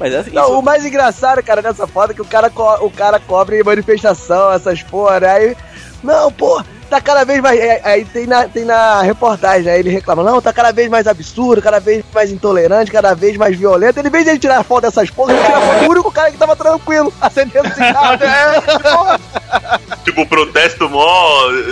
[0.00, 2.50] Mas é assim, Não, isso- o mais engraçado, cara, nessa foto é que o cara,
[2.50, 5.30] co- o cara cobre manifestação, essas porra, né?
[5.30, 5.56] Aí,
[6.02, 7.58] não, pô, tá cada vez mais.
[7.60, 9.78] é, Aí tem na, tem na reportagem, né?
[9.78, 13.56] Ele reclama, não, tá cada vez mais absurdo, cada vez mais intolerante, cada vez mais
[13.56, 13.98] violento.
[14.00, 16.30] Ele, em vez de ele tirar foto dessas porras, ele tira foto do único cara
[16.32, 18.18] que tava tranquilo, acendendo cigarro.
[18.22, 19.20] É, porra.
[20.04, 21.06] Tipo, protesto mó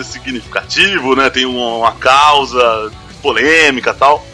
[0.05, 1.29] significativo, né?
[1.31, 4.25] Tem uma, uma causa polêmica e tal.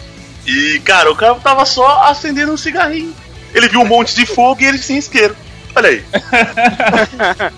[0.47, 3.15] E, cara, o cara tava só acendendo um cigarrinho.
[3.57, 5.35] Ele viu um monte de fogo e ele sem isqueiro.
[5.75, 6.05] Olha aí.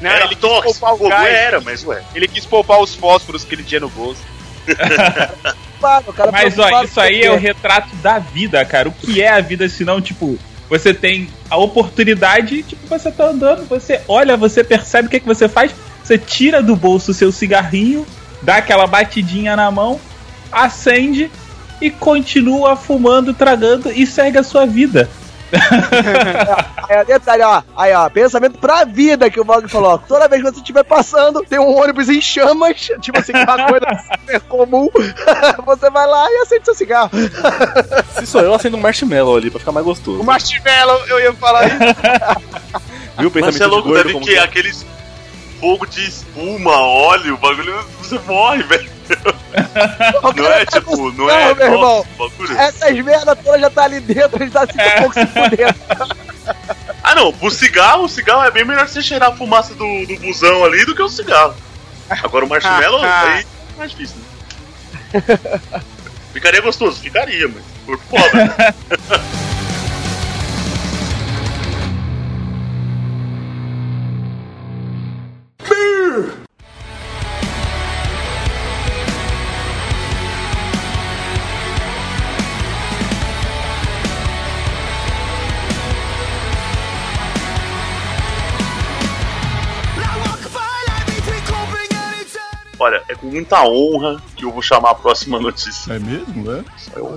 [0.00, 1.34] Não, era ele quis tóxico, poupar o fogo gás.
[1.34, 2.02] era, mas ué.
[2.14, 4.20] Ele quis poupar os fósforos que ele tinha no bolso.
[6.32, 8.88] Mas ó, isso aí é o retrato da vida, cara.
[8.88, 10.36] O que é a vida se não, tipo,
[10.68, 15.26] você tem a oportunidade, tipo, você tá andando, você olha, você percebe o que, que
[15.26, 18.04] você faz, você tira do bolso o seu cigarrinho,
[18.42, 20.00] dá aquela batidinha na mão,
[20.50, 21.30] acende
[21.80, 25.08] e continua fumando, tragando e segue a sua vida.
[26.90, 27.62] É, detalhe, ó.
[27.76, 29.90] Aí, ó, pensamento pra vida que o Bog falou.
[29.90, 29.98] ó.
[29.98, 33.86] Toda vez que você estiver passando, tem um ônibus em chamas, tipo assim, uma coisa
[34.10, 34.88] super comum.
[35.66, 37.10] você vai lá e acende seu cigarro.
[38.18, 40.18] se sou eu, acendo um marshmallow ali pra ficar mais gostoso.
[40.18, 41.76] O marshmallow, eu ia falar isso.
[43.18, 44.42] Viu o Mas pensamento você é louco, de gordo deve que que é?
[44.42, 44.86] aqueles
[45.60, 48.97] fogo de espuma, óleo, o bagulho, você morre, velho.
[50.36, 52.06] Não é tá tipo, não é meu irmão.
[52.58, 55.74] Essas merdas todas já tá ali dentro, ele tá assim um pouco se fudendo.
[57.02, 60.16] Ah não, pro cigarro, o cigarro é bem melhor você cheirar a fumaça do, do
[60.18, 61.54] busão ali do que o cigarro.
[62.22, 65.82] Agora o marshmallow, aí é mais difícil, né?
[66.32, 67.00] Ficaria gostoso?
[67.00, 68.44] Ficaria, mas por foda.
[68.44, 68.74] né?
[92.88, 95.92] Olha, é com muita honra que eu vou chamar a próxima notícia.
[95.92, 96.50] É mesmo?
[96.50, 96.64] É?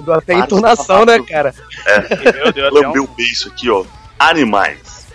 [0.03, 1.55] Deu até entonação, né, cara?
[2.35, 2.75] Meu Deus, um...
[2.75, 3.85] Lambeu o beiço aqui, ó.
[4.19, 5.07] Animais.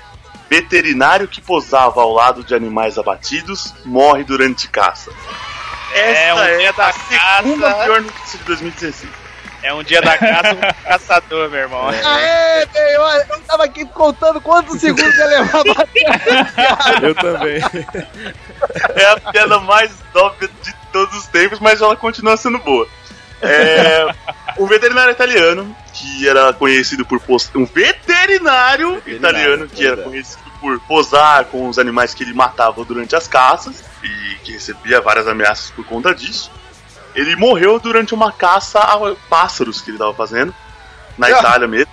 [0.49, 5.11] Veterinário que posava ao lado de animais abatidos morre durante caça.
[5.93, 7.85] É um Essa dia da a segunda caça.
[7.85, 9.13] pior notícia de 2016.
[9.63, 11.89] É um dia da caça, um caçador, meu irmão.
[11.89, 15.87] Aê, bem, olha, eu tava aqui contando quantos segundos ia levar pra.
[17.03, 17.61] Eu também.
[18.95, 22.87] É a piada mais óbvia de todos os tempos, mas ela continua sendo boa.
[23.43, 24.07] É,
[24.59, 30.43] um veterinário italiano que era conhecido por pos- um veterinário, Veterinário, italiano que era conhecido
[30.61, 35.29] por posar com os animais que ele matava durante as caças e que recebia várias
[35.29, 36.51] ameaças por conta disso.
[37.15, 40.55] Ele morreu durante uma caça a pássaros que ele estava fazendo
[41.19, 41.31] na Ah.
[41.31, 41.93] Itália mesmo.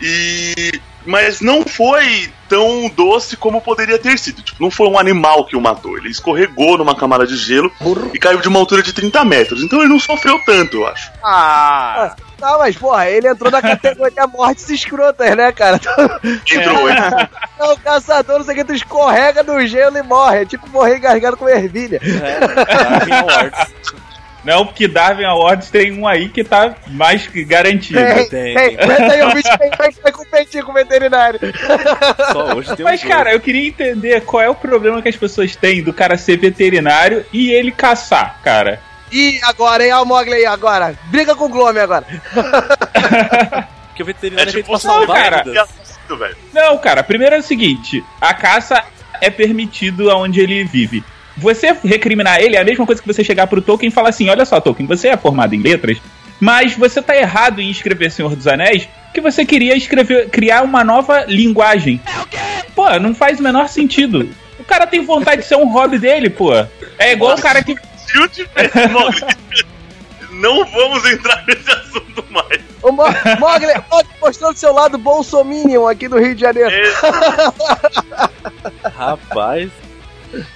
[0.00, 4.42] E mas não foi tão doce como poderia ter sido.
[4.42, 5.96] Tipo, não foi um animal que o matou.
[5.96, 7.72] Ele escorregou numa camada de gelo
[8.12, 9.62] e caiu de uma altura de 30 metros.
[9.62, 11.10] Então ele não sofreu tanto, eu acho.
[11.22, 15.80] Ah, Tá, mas porra, ele entrou na categoria mortes escrotas, né, cara?
[16.48, 16.96] Entrou, hein?
[17.58, 20.42] Não, o caçador, não sei o que, tu escorrega no gelo e morre.
[20.42, 22.00] É tipo morrer engasgado com ervilha.
[22.00, 23.74] Darwin Awards.
[24.48, 27.98] Não, porque Darwin Awards tem um aí que tá mais que garantido.
[27.98, 28.78] Tem, tem, tem.
[28.80, 31.38] Aguenta aí, o bicho tem vai vai competir com o veterinário.
[32.32, 33.12] Só hoje tem um Mas, jogo.
[33.12, 36.38] cara, eu queria entender qual é o problema que as pessoas têm do cara ser
[36.38, 38.80] veterinário e ele caçar, cara.
[39.12, 39.92] E agora, hein?
[39.92, 40.94] Olha o Mogli aí agora.
[41.10, 42.06] Briga com o Glome agora.
[43.88, 45.42] Porque o veterinário é, É tipo pra salvar cara.
[45.42, 46.36] Que.
[46.54, 48.82] Não, cara, primeiro é o seguinte: a caça
[49.20, 51.04] é permitido aonde ele vive.
[51.38, 54.28] Você recriminar ele é a mesma coisa que você chegar pro Tolkien e falar assim:
[54.28, 55.98] olha só, Tolkien, você é formado em letras,
[56.40, 60.84] mas você tá errado em escrever Senhor dos Anéis, que você queria escrever, criar uma
[60.84, 62.00] nova linguagem.
[62.74, 64.28] Pô, não faz o menor sentido.
[64.58, 66.52] O cara tem vontade de ser um hobby dele, pô.
[66.98, 67.76] É igual o cara que.
[70.30, 72.60] Não vamos entrar nesse assunto mais.
[72.82, 73.02] O Mo
[73.40, 76.70] Mogli, Mogli mostrando seu lado bolsominion aqui do Rio de Janeiro.
[78.96, 79.70] Rapaz.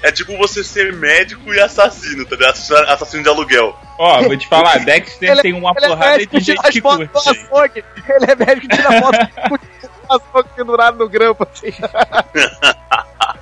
[0.02, 2.50] É, é tipo você ser médico e assassino, tá ligado?
[2.88, 3.76] Assassino- de aluguel.
[3.98, 7.10] Ó, vou te falar, Dexter Ele- tem uma é porrada médico de gente que curte.
[7.14, 7.84] açougue.
[8.08, 11.72] Ele é médico que tira foto do açougue pendurado no grampo, assim.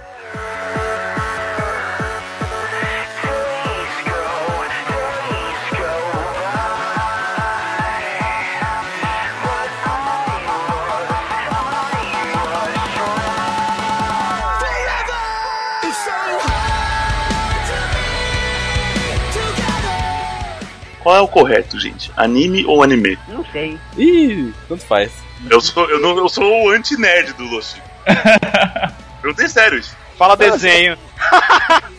[21.00, 22.12] Qual é o correto, gente?
[22.16, 23.18] Anime ou anime?
[23.28, 23.78] Não sei.
[23.96, 25.10] Ih, tanto faz.
[25.48, 27.76] Eu sou, eu não, eu sou o anti-nerd do Lost.
[29.22, 29.96] Perguntei sério isso.
[30.18, 30.96] Fala desenho.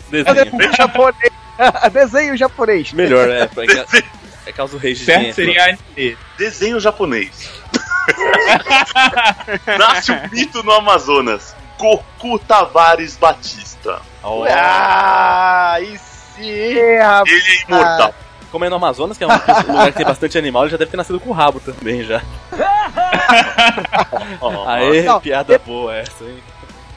[0.10, 0.74] Desenho.
[0.78, 1.32] japonês.
[1.92, 2.94] Desenho japonês.
[2.94, 3.42] Melhor, é.
[3.42, 3.86] É, ca-
[4.46, 6.18] é causa do rei de Certo seria anime.
[6.38, 7.50] Desenho japonês.
[9.78, 11.56] Nasce o mito no Amazonas.
[11.78, 14.02] Goku Tavares Batista.
[14.24, 16.12] Ó, Ah, rapaz.
[16.38, 18.14] Ele é imortal.
[18.52, 19.32] Como é no Amazonas, que é um
[19.68, 22.22] lugar que tem bastante animal, ele já deve ter nascido com o rabo também já.
[24.68, 26.38] Aê, Não, piada boa essa, hein?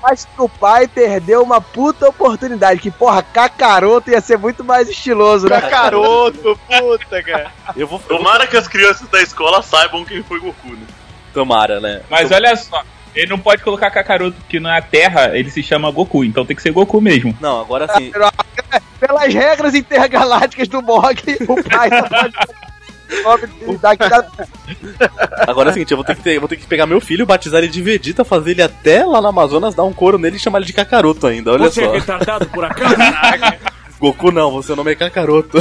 [0.03, 2.79] Mas que o pai perdeu uma puta oportunidade.
[2.81, 5.59] Que, porra, Kakaroto ia ser muito mais estiloso, né?
[5.61, 7.51] Cacaroto, puta, cara.
[7.75, 7.99] Eu vou.
[7.99, 10.87] eu vou- Tomara que as crianças da escola saibam quem foi Goku, né?
[11.33, 12.03] Tomara, né?
[12.11, 12.83] Mas olha só,
[13.15, 16.63] ele não pode colocar Kakaroto, porque na Terra ele se chama Goku, então tem que
[16.63, 17.37] ser Goku mesmo.
[17.41, 18.13] Não, agora sim.
[19.01, 22.35] Pelas regras intergalácticas do Mog, o pai não pode.
[25.47, 27.27] Agora é o seguinte, eu vou ter, que ter- vou ter que pegar meu filho,
[27.27, 30.41] batizar ele de Vegeta, fazer ele até lá no Amazonas, dar um couro nele e
[30.41, 31.93] chamar ele de Kakaroto ainda, olha Você só.
[31.95, 32.95] é retardado por acaso?
[34.01, 35.59] Goku não, você seu nome é Kakaroto.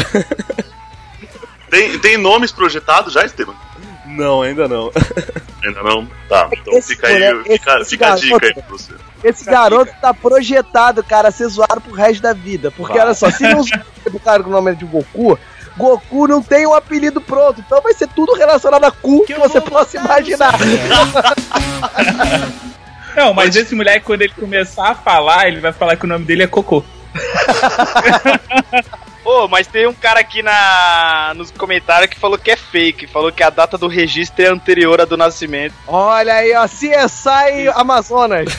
[1.70, 3.54] Tem, tem nomes projetados já, Esteban?
[4.14, 4.92] Não, ainda não.
[5.64, 6.08] Ainda não?
[6.30, 8.94] Tá, então Esse fica aí, fica, fica a dica garoto- aí pra você.
[9.24, 12.70] Esse garoto tá projetado, cara, a ser zoado pro resto da vida.
[12.72, 15.40] Porque, olha só, se não zoar o cara com o nome de Goku,
[15.78, 17.62] Goku não tem um apelido pronto.
[17.66, 20.54] Então vai ser tudo relacionado a cu que você possa imaginar.
[23.16, 26.26] Não, mas esse moleque, quando ele começar a falar, ele vai falar que o nome
[26.26, 26.84] dele é Cocô.
[29.26, 33.32] Ô, mas tem um cara aqui na nos comentários que falou que é fake, falou
[33.32, 35.74] que a data do registro é anterior à do nascimento.
[35.88, 38.50] Olha aí, ó, CSI Amazonas.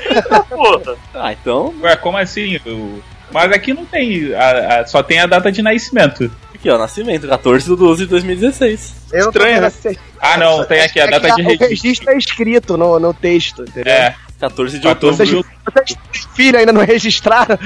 [0.48, 2.56] Porra, Ah, então, Ué, como assim?
[2.66, 6.30] O- Mas aqui não tem, a- a- só tem a data de nascimento.
[6.54, 8.94] aqui ó, nascimento, 14 de 12 de 2016.
[9.12, 9.70] Eu Estranho, né?
[9.70, 9.98] sei.
[10.18, 11.68] Ah, não, tem aqui a É data de O registro.
[11.68, 13.92] registro é escrito no, no texto, entendeu?
[13.92, 14.14] É,
[14.48, 15.26] 14 de 14 outubro.
[15.26, 15.72] de outubro.
[15.72, 17.58] Vocês têm filho ainda não registraram?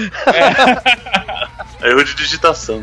[1.83, 2.83] é erro de digitação.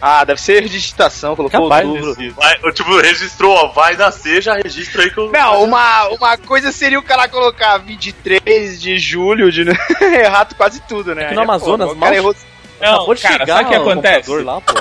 [0.00, 2.34] Ah, deve ser digitação, colocou Capaz outubro.
[2.34, 5.32] Vai, eu, tipo, registrou, ó, vai nascer, já registra aí que eu.
[5.32, 9.62] Não, uma, uma coisa seria o cara colocar 23 de julho, de
[10.02, 11.26] errar quase tudo, né?
[11.26, 12.36] Aqui no Aí é Amazonas, cara mal- errou.
[12.80, 14.30] Não, Acabou de cara, chegar sabe o que acontece?
[14.42, 14.74] Lá, pô.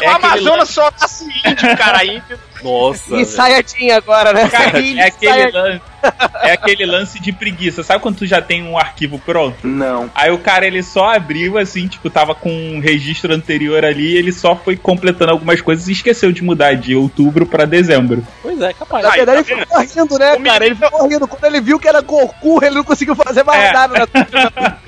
[0.00, 2.38] É o Amazonas só nasce índio, cara, índio.
[2.62, 3.16] Nossa.
[3.16, 3.24] E.
[3.26, 4.48] Saiyajin agora, né?
[4.48, 5.82] Cara, é aquele, lance,
[6.42, 7.82] é aquele lance de preguiça.
[7.82, 9.66] Sabe quando tu já tem um arquivo pronto?
[9.66, 10.10] Não.
[10.14, 14.32] Aí o cara ele só abriu assim, tipo, tava com um registro anterior ali, ele
[14.32, 18.26] só foi completando algumas coisas e esqueceu de mudar de outubro pra dezembro.
[18.42, 19.04] Pois é, capaz.
[19.04, 20.66] Na Aí, verdade, tá ele ficou rindo, né, O cara?
[20.66, 21.28] Ele ficou rindo.
[21.28, 23.72] Quando ele viu que era Goku, ele não conseguiu fazer mais É.
[23.72, 23.98] nada.
[24.00, 24.76] né?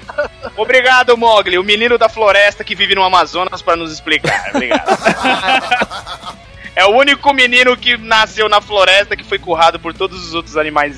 [0.57, 4.51] Obrigado, Mogli, o menino da floresta que vive no Amazonas pra nos explicar.
[4.55, 4.89] Obrigado.
[6.79, 10.57] É o único menino que nasceu na floresta que foi currado por todos os outros
[10.57, 10.95] animais.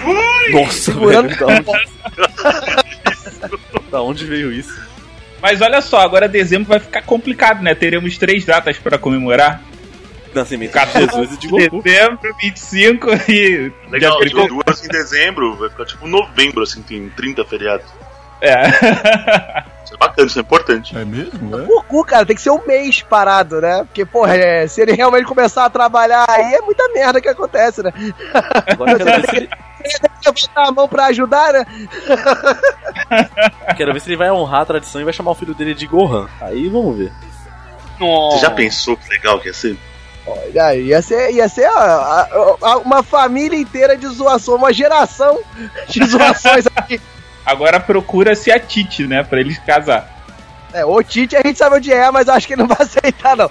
[0.51, 1.35] Nossa, velho.
[1.38, 1.90] Da onde...
[3.90, 4.79] da onde veio isso?
[5.40, 7.75] Mas olha só, agora dezembro vai ficar complicado, né?
[7.75, 9.62] Teremos três datas pra comemorar.
[10.35, 11.83] Nascimento de Jesus e de Goku.
[11.83, 13.73] Dezembro, 25 e.
[13.88, 17.87] Legal, dia tipo, duas em dezembro, vai ficar tipo novembro, assim, tem 30 feriados.
[18.43, 18.64] É.
[19.90, 20.96] Isso é bacana, isso é importante.
[20.96, 21.59] É mesmo?
[21.61, 21.64] É?
[21.64, 23.83] Goku, cara, tem que ser um mês parado, né?
[23.85, 27.83] Porque, porra, é, se ele realmente começar a trabalhar aí, é muita merda que acontece,
[27.83, 27.92] né?
[28.68, 29.48] Agora eu quero ver, se ele,
[29.83, 31.66] Ele tem que levantar a mão pra ajudar, né?
[33.76, 35.87] quero ver se ele vai honrar a tradição e vai chamar o filho dele de
[35.87, 36.29] Gohan.
[36.40, 37.12] Aí vamos ver.
[37.98, 38.37] Nossa.
[38.37, 39.76] Você já pensou que legal que ia ser?
[40.26, 42.29] Olha, ia ser, ia ser ó, a-
[42.62, 45.40] a- uma família inteira de zoação, uma geração
[45.88, 47.00] de zoações aqui.
[47.44, 49.22] Agora procura-se a Tite, né?
[49.22, 50.20] Pra eles casar.
[50.72, 53.37] É, o Tite a gente sabe onde é, mas acho que ele não vai aceitar,
[53.37, 53.48] não.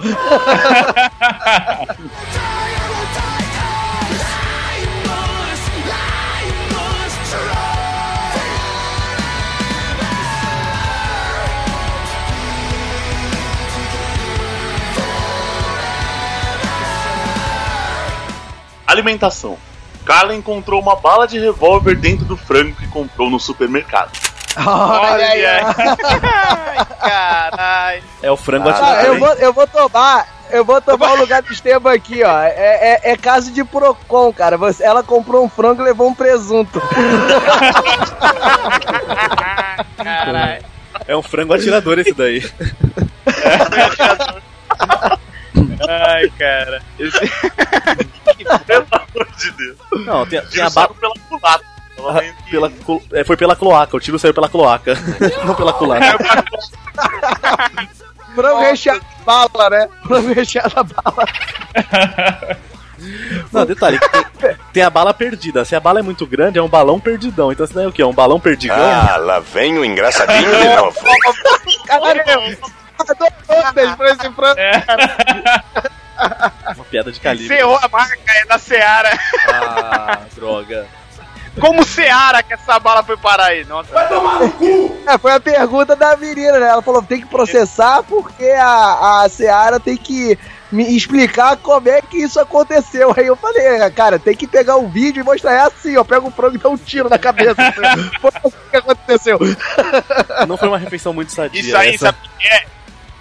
[18.88, 19.58] Alimentação.
[20.06, 24.12] Carla encontrou uma bala de revólver dentro do frango que comprou no supermercado.
[24.66, 25.44] Olha aí.
[27.00, 28.04] Caralho.
[28.22, 29.06] É o frango Ah, atirador.
[29.06, 30.28] eu, vou, eu vou tomar.
[30.52, 32.42] Eu vou tomar o lugar do Esteban aqui, ó.
[32.42, 32.50] É,
[33.04, 34.58] é, é caso de Procon, cara.
[34.58, 36.82] Você, ela comprou um frango e levou um presunto.
[39.96, 40.66] Caralho.
[41.08, 42.44] É um frango atirador esse daí.
[45.88, 46.82] Ai, cara.
[47.00, 47.20] Esse-
[48.66, 49.78] Pelo amor de Deus.
[50.06, 50.88] Não, tem, tem a bala.
[50.88, 51.64] saiu pela culata.
[52.46, 54.94] Que- Pela, clo- é, foi pela cloaca, o tiro saiu pela cloaca.
[55.46, 56.18] Não pela culata.
[58.36, 59.90] Frango recheado de bala, né?
[60.08, 61.26] Frango recheado a bala.
[63.52, 63.98] Não, detalhe,
[64.40, 65.64] tem, tem a bala perdida.
[65.66, 67.52] Se a bala é muito grande, é um balão perdidão.
[67.52, 68.02] Então isso daí é o quê?
[68.02, 68.78] É um balão perdigão?
[68.78, 70.98] Ah, lá vem o engraçadinho de novo.
[71.88, 72.24] Caralho,
[73.96, 74.60] pra esse frango.
[76.76, 77.56] Uma piada de calibre.
[77.56, 79.18] Ferrou a marca, é da Seara.
[79.48, 80.86] Ah, droga.
[81.60, 83.66] Como Seara que essa bala foi parar aí?
[83.66, 83.90] Nossa.
[85.08, 86.68] É, foi a pergunta da menina, né?
[86.70, 90.38] Ela falou, tem que processar porque a, a Seara tem que
[90.72, 93.14] me explicar como é que isso aconteceu.
[93.18, 96.04] Aí eu falei, "É, cara, tem que pegar um vídeo e mostrar, é assim, ó,
[96.04, 97.56] pega o frango e dá um tiro na cabeça.
[98.22, 99.40] Foi assim que aconteceu.
[100.48, 101.60] Não foi uma refeição muito sadia.
[101.60, 102.06] Isso aí, essa.
[102.06, 102.66] sabe o que é?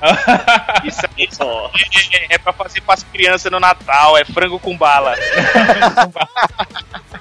[0.85, 1.29] Isso aí
[2.13, 5.15] é, é, é pra fazer pras crianças no Natal, é frango com bala.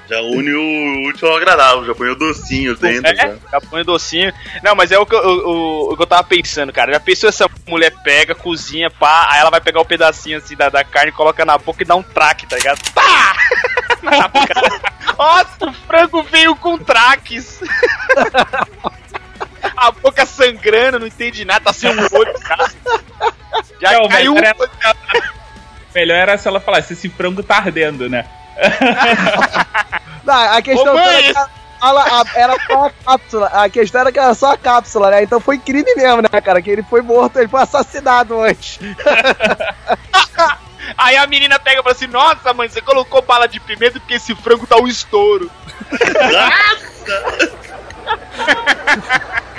[0.07, 3.11] Já une o útil ao agradável, já põe o docinho dentro.
[3.11, 3.35] É, já.
[3.51, 4.31] já põe docinho.
[4.63, 6.93] Não, mas é o que, eu, o, o que eu tava pensando, cara.
[6.93, 10.69] Já pensou essa mulher pega, cozinha, pá, aí ela vai pegar o pedacinho assim da,
[10.69, 12.79] da carne, coloca na boca e dá um traque, tá ligado?
[12.93, 13.35] Pá!
[14.01, 14.53] Na boca.
[15.17, 17.59] Nossa, o frango veio com traques.
[19.77, 22.69] A boca sangrando, não entende nada, tá sem um olho, cara.
[23.79, 24.57] Já Não, caiu um mas era-.
[25.93, 28.27] Melhor era se ela falasse, esse frango tá ardendo, né?
[30.23, 31.51] Não, a questão Ô, mãe, era, que
[31.81, 33.47] ela, a- era só a cápsula.
[33.53, 35.21] A questão era que era só a cápsula, né?
[35.23, 36.59] Então foi crime mesmo, né, cara?
[36.61, 38.79] Que ele foi morto, ele foi assassinado antes.
[40.97, 44.13] Aí a menina pega e fala assim: Nossa, mãe, você colocou bala de pimenta porque
[44.15, 45.51] esse frango tá um estouro.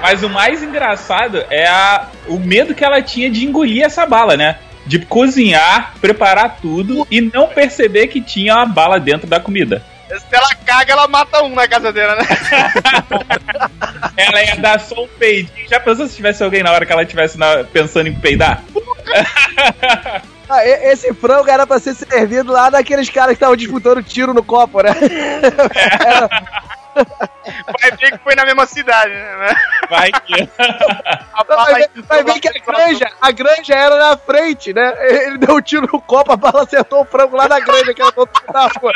[0.00, 4.36] Mas o mais engraçado é a, o medo que ela tinha de engolir essa bala,
[4.36, 4.58] né?
[4.84, 9.82] De cozinhar, preparar tudo e não perceber que tinha uma bala dentro da comida.
[10.08, 12.24] Se ela caga, ela mata um na casa dela, né?
[14.14, 15.66] Ela ia dar só um peidinho.
[15.68, 17.38] Já pensou se tivesse alguém na hora que ela estivesse
[17.72, 18.62] pensando em peidar?
[20.48, 24.42] Ah, esse frango era pra ser servido lá daqueles caras que estavam disputando tiro no
[24.42, 24.90] copo, né?
[26.94, 29.54] Vai ver que foi na mesma cidade, né?
[29.88, 30.48] Vai que.
[30.58, 34.72] A Não, bala Vai ver, vai ver que a granja, a granja era na frente,
[34.72, 34.94] né?
[35.26, 38.02] Ele deu um tiro no copo, a bala acertou o frango lá na granja, que
[38.02, 38.92] era do outro da rua.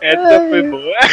[0.00, 0.98] Essa foi boa.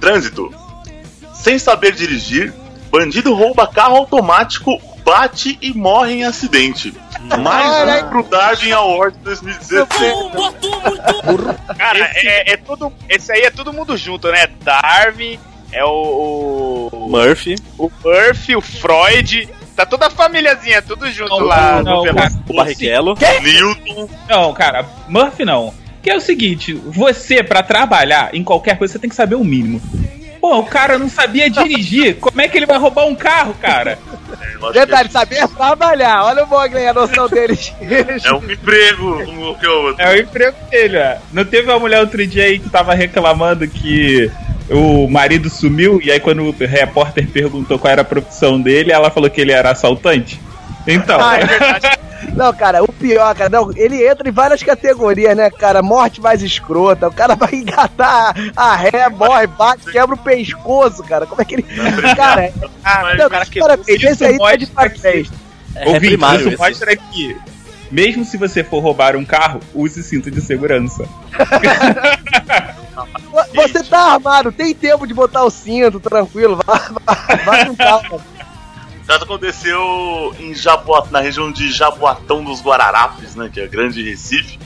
[0.00, 0.54] Trânsito.
[1.34, 2.54] Sem saber dirigir,
[2.90, 6.94] bandido rouba carro automático, bate e morre em acidente.
[7.38, 8.06] Mais Caraca.
[8.06, 9.88] um pro Darwin Award 2016.
[11.76, 12.92] Cara, é, é tudo.
[13.08, 14.46] Esse aí é todo mundo junto, né?
[14.62, 15.38] Darwin,
[15.72, 16.88] é o.
[16.92, 19.48] O, Murphy, o Murphy, o Freud.
[19.74, 22.30] Tá toda a famíliazinha, tudo junto Não, lá não, no cara.
[22.30, 22.38] Veloz.
[22.48, 23.14] o Barrichello.
[23.42, 24.08] Newton.
[24.28, 25.74] Não, cara, Murphy não.
[26.02, 29.44] Que é o seguinte, você, pra trabalhar em qualquer coisa, você tem que saber o
[29.44, 29.82] mínimo.
[30.40, 32.16] Pô, o cara não sabia dirigir.
[32.20, 33.98] Como é que ele vai roubar um carro, cara?
[34.72, 36.24] Que Detalhe, saber trabalhar.
[36.24, 37.72] Olha o Mogli, a noção deles.
[38.24, 40.02] É um emprego, um que é o outro.
[40.02, 41.16] É o emprego dele, ó.
[41.32, 44.30] Não teve uma mulher outro dia aí que tava reclamando que
[44.70, 49.10] o marido sumiu e aí quando o repórter perguntou qual era a profissão dele, ela
[49.10, 50.40] falou que ele era assaltante.
[50.86, 51.98] Então, Ah, é verdade.
[52.34, 55.82] Não, cara, o pior, cara, não, ele entra em várias categorias, né, cara?
[55.82, 61.26] Morte mais escrota, o cara vai engatar a ré, morre, bate, quebra o pescoço, cara.
[61.26, 61.62] Como é que ele.
[62.16, 62.52] Cara, é-
[62.84, 63.60] Ah, não, o cara que.
[63.60, 65.30] parabéns, esse aí tá de mostra parabéns.
[65.74, 67.36] É, ouvinte, primário isso mostra que
[67.90, 71.06] mesmo se você for roubar um carro, use cinto de segurança.
[73.54, 78.20] Você tá armado, tem tempo de botar o cinto, tranquilo, vai, vai, vai com calma.
[79.08, 83.48] Já aconteceu em Jaboatão, na região de Jaboatão dos Guararapes, né?
[83.52, 84.58] Que é grande Recife.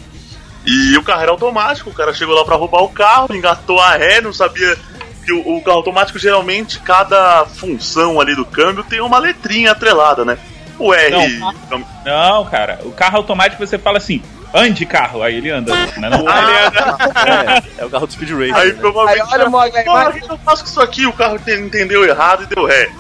[0.67, 3.97] E o carro era automático, o cara chegou lá pra roubar o carro, engatou a
[3.97, 4.77] ré, não sabia
[5.25, 10.25] que o, o carro automático geralmente cada função ali do câmbio tem uma letrinha atrelada,
[10.25, 10.39] né?
[10.79, 11.39] O R.
[11.71, 14.23] Não, Não, cara, o carro automático você fala assim,
[14.55, 15.75] ande carro, aí ele anda.
[15.75, 16.27] Né, não?
[16.29, 18.57] É, é o carro do Speed Racer.
[18.57, 18.79] Aí né?
[18.81, 19.23] provavelmente.
[19.23, 21.07] Aí olha o Mogli, Porra, o que eu faço com isso aqui?
[21.07, 22.91] O carro te- entendeu errado e deu ré.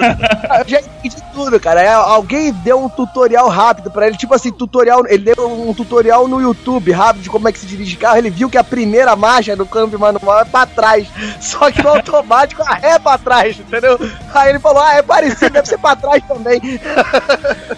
[0.60, 1.82] Eu já entendi tudo, cara.
[1.82, 5.04] É, alguém deu um tutorial rápido pra ele, tipo assim, tutorial.
[5.06, 8.18] Ele deu um tutorial no YouTube rápido de como é que se dirige carro.
[8.18, 11.06] Ele viu que a primeira marcha do câmbio manual é pra trás.
[11.40, 13.98] Só que no automático a ré é pra trás, entendeu?
[14.34, 16.60] Aí ele falou: Ah, é parecido, deve ser pra trás também.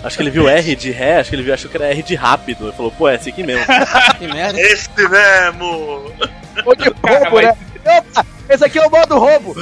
[0.03, 2.03] Acho que ele viu R de ré, acho que ele viu, achou que era R
[2.03, 2.65] de rápido.
[2.67, 3.65] Ele falou, pô, é esse aqui mesmo.
[4.19, 4.61] Que merda.
[4.61, 6.11] Esse mesmo!
[6.65, 7.57] Ou de Cara, roubo, mas- né?
[7.85, 9.55] Opa, esse aqui é o modo roubo.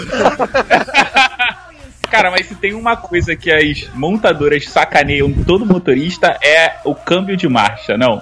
[2.11, 7.37] Cara, mas se tem uma coisa que as montadoras sacaneiam todo motorista é o câmbio
[7.37, 8.21] de marcha, não.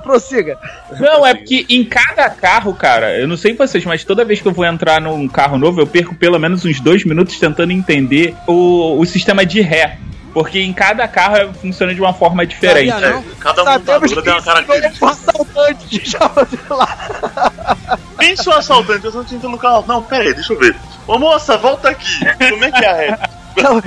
[0.00, 0.58] Prossiga.
[0.98, 4.48] Não, é porque em cada carro, cara, eu não sei vocês, mas toda vez que
[4.48, 8.34] eu vou entrar num carro novo, eu perco pelo menos uns dois minutos tentando entender
[8.46, 9.98] o, o sistema de ré.
[10.34, 12.90] Porque em cada carro é- funciona de uma forma diferente.
[12.90, 13.18] Sabia, não?
[13.20, 15.06] É, cada que tem uma característica.
[15.06, 17.98] um assaltante de chama de lá.
[18.18, 19.84] Pensa o assaltante, eu estou tentando no carro.
[19.86, 20.74] Não, pera aí, deixa eu ver.
[21.06, 22.18] Ô moça, volta aqui.
[22.50, 23.43] Como é que é a reta?
[23.62, 23.80] Não,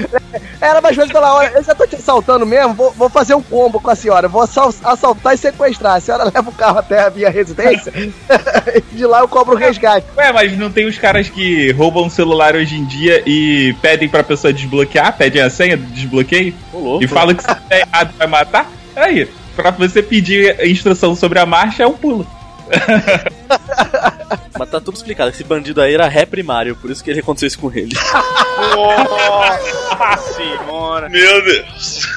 [0.61, 3.41] Era mais fácil falar, olha, eu já tô te assaltando mesmo, vou, vou fazer um
[3.41, 4.27] combo com a senhora.
[4.27, 5.95] Vou assal- assaltar e sequestrar.
[5.95, 7.91] A senhora leva o carro até a minha residência.
[7.95, 10.07] e de lá eu cobro o resgate.
[10.17, 14.07] Ué, mas não tem os caras que roubam o celular hoje em dia e pedem
[14.09, 16.53] pra pessoa desbloquear, pedem a senha do desbloqueio
[17.01, 18.69] e falam que se der errado vai matar?
[18.95, 22.25] Aí, pra você pedir instrução sobre a marcha é um pulo.
[24.57, 25.29] Mas tá tudo explicado.
[25.29, 27.93] Esse bandido aí era ré primário, por isso que ele aconteceu isso com ele.
[28.75, 31.09] Nossa senhora.
[31.09, 32.07] Meu Deus.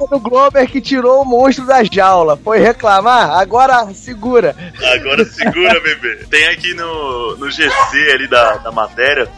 [0.00, 2.34] O Glober que tirou o monstro da jaula.
[2.36, 3.38] Foi reclamar?
[3.38, 4.56] Agora segura.
[4.94, 6.24] Agora segura, bebê.
[6.30, 9.28] Tem aqui no, no GC ali da, da matéria,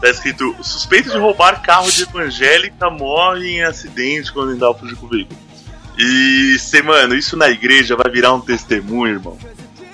[0.00, 5.04] tá escrito: suspeito de roubar carro de evangélica morre em acidente quando ainda fugir com
[5.04, 5.38] o veículo.
[5.98, 9.38] E, cê, mano, isso na igreja vai virar um testemunho, irmão.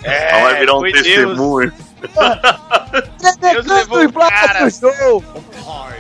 [0.03, 1.73] É, vai virar um testemunho.
[3.41, 4.65] Deus levou cara.
[4.65, 5.25] do show.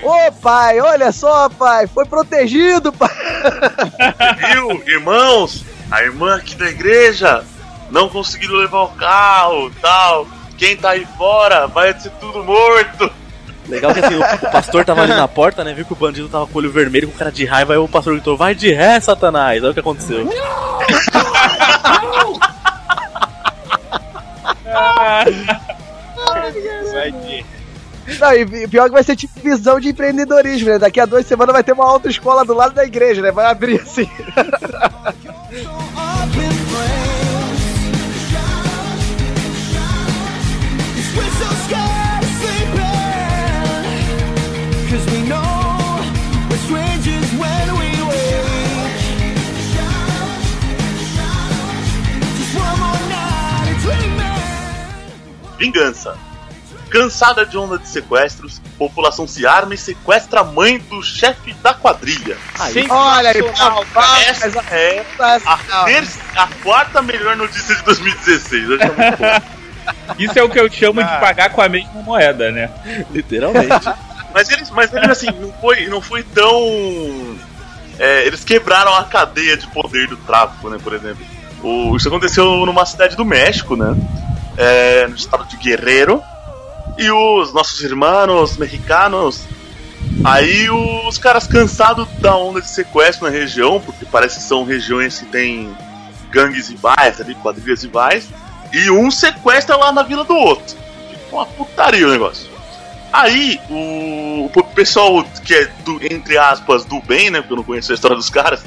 [0.02, 1.86] Ô pai, olha só, pai.
[1.86, 3.10] Foi protegido, pai.
[4.52, 5.64] Viu, irmãos?
[5.90, 7.44] A irmã aqui da igreja
[7.90, 10.26] não conseguiram levar o carro tal.
[10.56, 13.10] Quem tá aí fora vai ser tudo morto.
[13.68, 15.72] Legal que assim, o, o pastor tava ali na porta, né?
[15.72, 17.86] Viu que o bandido tava com o olho vermelho, com cara de raiva, aí o
[17.86, 19.62] pastor gritou, vai de ré, Satanás!
[19.62, 20.28] Olha o que aconteceu.
[26.92, 27.44] Vai de-
[28.18, 30.78] Não, e pior que vai ser tipo visão de empreendedorismo, né?
[30.78, 33.30] Daqui a duas semanas vai ter uma autoescola do lado da igreja, né?
[33.30, 34.08] Vai abrir assim.
[44.88, 45.41] Cause we know
[55.66, 56.16] Vingança.
[56.90, 61.72] Cansada de onda de sequestros, população se arma e sequestra a mãe do chefe da
[61.72, 62.36] quadrilha.
[62.90, 65.82] Olha aí, Sensacional, rapaz, Essa é sensacional.
[65.82, 68.68] a, terça- a quarta melhor notícia de 2016.
[68.68, 69.62] Eu acho é muito bom.
[70.18, 71.04] Isso é o que eu chamo Ah.
[71.04, 72.70] de pagar com a mesma moeda, né?
[73.10, 73.68] Literalmente.
[74.34, 77.36] Mas eles, mas eles assim, não foi, não foi tão.
[77.98, 80.78] é, eles quebraram a cadeia de poder do tráfico, né?
[80.82, 81.22] Por exemplo.
[81.62, 83.94] O- isso aconteceu numa cidade do México, né?
[84.56, 86.22] É, no estado de Guerrero.
[86.98, 89.44] E os nossos irmãos mexicanos.
[90.24, 95.18] Aí os caras cansados da onda de sequestro na região, porque parece que são regiões
[95.18, 95.74] que tem
[96.30, 98.28] gangues rivais ali, quadrilhas rivais,
[98.72, 100.76] e um sequestra lá na vila do outro.
[101.10, 102.50] Fica uma putaria o negócio.
[103.12, 107.40] Aí, o, o pessoal que é, do, entre aspas, do bem, né?
[107.40, 108.64] Porque eu não conheço a história dos caras.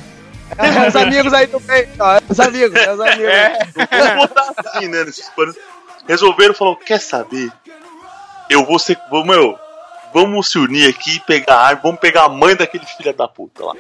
[0.57, 2.19] É, os amigos aí do bem, ó.
[2.29, 3.33] Os amigos, é os amigos.
[3.89, 5.03] Vamos botar assim, né?
[5.03, 5.55] Nesses panos.
[6.07, 7.51] Resolveram, falou, quer saber?
[8.49, 8.97] Eu vou ser.
[9.25, 9.57] Meu,
[10.13, 13.27] vamos se unir aqui e pegar a arma, vamos pegar a mãe daquele filho da
[13.27, 13.73] puta lá.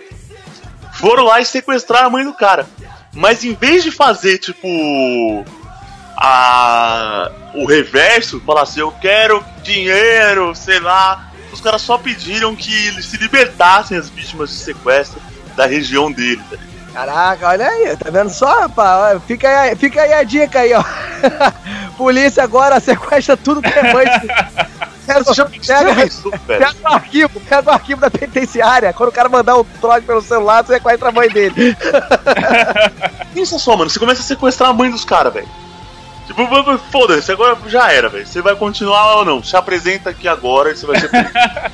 [0.93, 2.67] Foram lá e sequestraram a mãe do cara.
[3.13, 4.67] Mas em vez de fazer, tipo.
[6.17, 11.31] A, o reverso, falar assim, eu quero dinheiro, sei lá.
[11.51, 15.21] Os caras só pediram que eles se libertassem as vítimas de sequestro
[15.55, 16.41] da região dele.
[16.49, 16.74] tá ligado?
[16.95, 19.21] Caraca, olha aí, tá vendo só, rapaz?
[19.27, 20.81] Fica aí, fica aí a dica aí, ó.
[21.97, 24.05] Polícia agora sequestra tudo que é mãe.
[25.05, 26.39] Pega, pega, Isso, velho.
[26.45, 28.93] pega o arquivo, pega o arquivo da penitenciária.
[28.93, 31.75] Quando o cara mandar um trote pelo celular, você sequestra a mãe dele.
[33.35, 35.49] Pensa só, mano, você começa a sequestrar a mãe dos caras, velho.
[36.27, 36.47] Tipo,
[36.91, 38.25] foda-se, agora já era, velho.
[38.25, 39.43] Você vai continuar ou não?
[39.43, 41.11] Se apresenta aqui agora e você vai ser.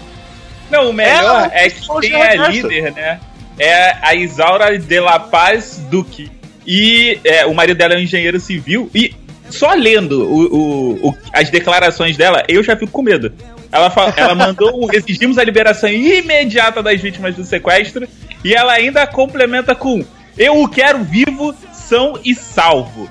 [0.72, 3.20] Não, o melhor É, é, que quem é é líder, né?
[3.60, 6.32] É a Isaura de La Paz Duque.
[6.66, 8.90] E é, o marido dela é um engenheiro civil.
[8.94, 9.14] E
[9.50, 13.34] só lendo o- o- o- as declarações dela, eu já fico com medo.
[13.72, 18.08] Ela, fa- ela mandou um, exigimos a liberação imediata das vítimas do sequestro
[18.44, 20.04] e ela ainda complementa com
[20.38, 23.10] eu o quero vivo, são e salvo.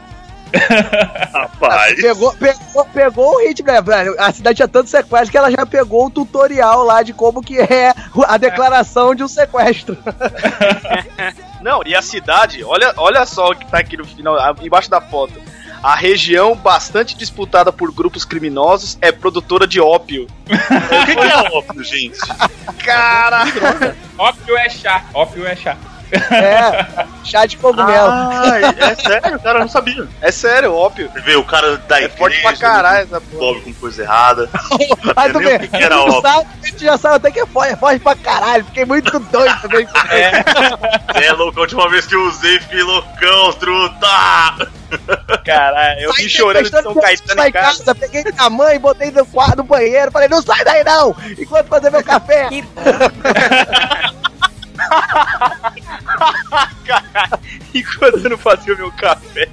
[1.32, 2.00] Rapaz.
[2.00, 4.14] Pegou, pegou, pegou o ritmo, né, velho?
[4.18, 7.58] A cidade tinha tanto sequestro que ela já pegou o tutorial lá de como que
[7.58, 7.94] é
[8.26, 9.96] a declaração de um sequestro.
[11.60, 15.00] Não, e a cidade, olha, olha só o que tá aqui no final, embaixo da
[15.00, 15.34] foto.
[15.82, 20.26] A região, bastante disputada por grupos criminosos, é produtora de ópio.
[20.50, 22.18] O que, que é óbvio, gente?
[22.84, 23.44] Cara!
[24.18, 25.76] Ópio é chá, ópio é chá.
[26.12, 28.08] É, chá de cogumelo.
[28.10, 30.08] Ai, é sério, cara, eu não sabia.
[30.20, 31.10] É sério, ópio.
[31.12, 33.34] Você vê, o cara da É forte pra caralho essa porra.
[33.34, 34.50] Envolve com coisa errada.
[35.16, 36.20] Aí tu nem vê, o que que era tu óbvio.
[36.22, 38.64] sabe, a gente já sabe até que é foge, foge pra caralho.
[38.64, 39.86] Fiquei muito doido também.
[39.86, 44.70] Você é louco, a última vez que eu usei, fiquei loucão, truta!
[45.44, 47.78] Caralho, eu vim chorando de São Caetano em casa.
[47.78, 51.68] casa, peguei minha mãe, botei no quarto do banheiro, falei, não sai daí não, enquanto
[51.68, 52.48] fazer meu café.
[56.84, 57.38] Caralho,
[57.74, 59.48] enquanto eu não fazia o meu café.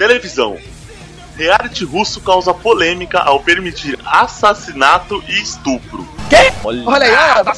[0.00, 0.56] Televisão.
[1.40, 6.06] Reality russo causa polêmica ao permitir assassinato e estupro.
[6.62, 7.52] Olha, Olha aí, ó.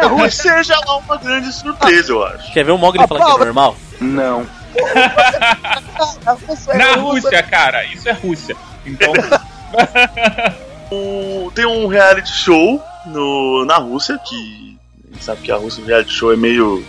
[0.00, 2.50] Talvez seja lá uma grande surpresa, eu acho.
[2.52, 3.76] Quer ver o Mogli Ah, falar que é normal?
[4.00, 4.46] Não.
[6.74, 8.56] Na Rússia, cara, isso é Rússia.
[8.86, 9.12] Então,
[10.90, 14.78] O- tem um reality show no, na Rússia, que
[15.10, 16.84] a gente sabe que a Rússia, o reality show é meio.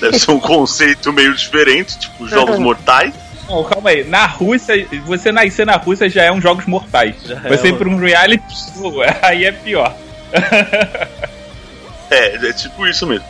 [0.00, 3.14] Deve ser um conceito meio diferente, tipo Jogos Mortais.
[3.50, 4.04] Não, calma aí.
[4.04, 7.16] Na Rússia, você nascer na Rússia já é um Jogos Mortais.
[7.24, 8.44] Já é você ir um- pra um reality
[8.74, 9.94] show, aí é pior.
[12.10, 13.26] É, é tipo isso mesmo.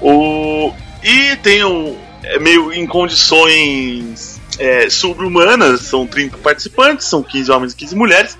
[0.00, 1.96] O, e tem um.
[2.22, 8.38] É meio em condições é, sobre-humanas, são 30 participantes, são 15 homens e 15 mulheres.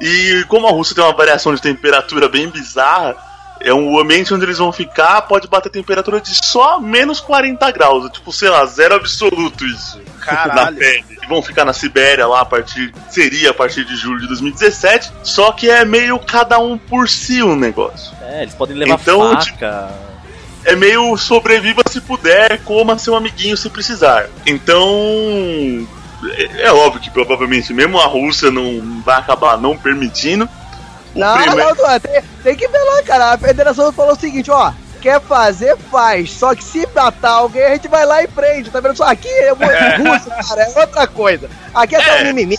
[0.00, 3.16] E como a Rússia tem uma variação de temperatura bem bizarra,
[3.60, 8.10] é um ambiente onde eles vão ficar, pode bater temperatura de só menos 40 graus.
[8.10, 10.00] Tipo, sei lá, zero absoluto isso.
[10.26, 10.76] Na Caralho.
[10.76, 11.04] pele.
[11.22, 12.92] E vão ficar na Sibéria lá a partir.
[13.10, 15.12] Seria a partir de julho de 2017.
[15.22, 18.12] Só que é meio cada um por si o negócio.
[18.22, 19.88] É, eles podem levar Então, faca.
[20.64, 24.26] é meio sobreviva se puder, coma seu amiguinho se precisar.
[24.46, 25.86] Então.
[26.36, 30.48] É, é óbvio que provavelmente mesmo a Rússia não vai acabar não permitindo.
[31.14, 33.32] O Não, primeiro- não, não, tem, tem que ver lá, cara.
[33.34, 34.72] A federação falou o seguinte, ó.
[35.02, 36.30] Quer fazer, faz.
[36.30, 38.70] Só que se matar alguém, a gente vai lá e prende.
[38.70, 39.04] Tá vendo só?
[39.04, 41.50] Aqui é Rússia, cara, é outra coisa.
[41.74, 42.56] Aqui é só um mimimi.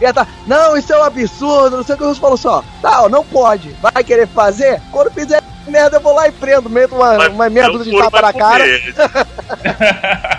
[0.00, 1.76] E tá, não, isso é um absurdo.
[1.76, 2.64] Não sei o que o Russo falou só.
[2.82, 3.70] Tá, ó, não pode.
[3.80, 4.82] Vai querer fazer?
[4.90, 5.40] Quando fizer
[5.70, 6.70] merda, eu vou lá e prendo.
[6.70, 8.64] Meto uma, Vai- uma merda o de tapa na cara.
[8.64, 8.94] comer.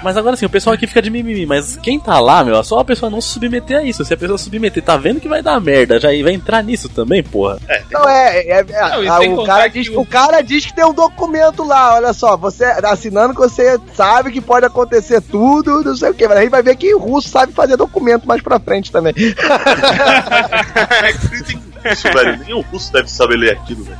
[0.03, 2.63] Mas agora assim, o pessoal aqui fica de mimimi, mas quem tá lá, meu, é
[2.63, 4.03] só a pessoa não se submeter a isso.
[4.05, 7.23] Se a pessoa submeter, tá vendo que vai dar merda, já vai entrar nisso também,
[7.23, 7.57] porra.
[7.91, 10.73] Não, é, é, é- Não, sem o, cara que diz, o- o cara diz que
[10.73, 15.83] tem um documento lá, olha só, você assinando que você sabe que pode acontecer tudo,
[15.83, 18.27] não sei o que, mas a gente vai ver que o russo sabe fazer documento
[18.27, 19.13] mais pra frente também.
[21.91, 22.37] Isso, velho.
[22.45, 23.97] Nem o russo deve saber ler aquilo, velho.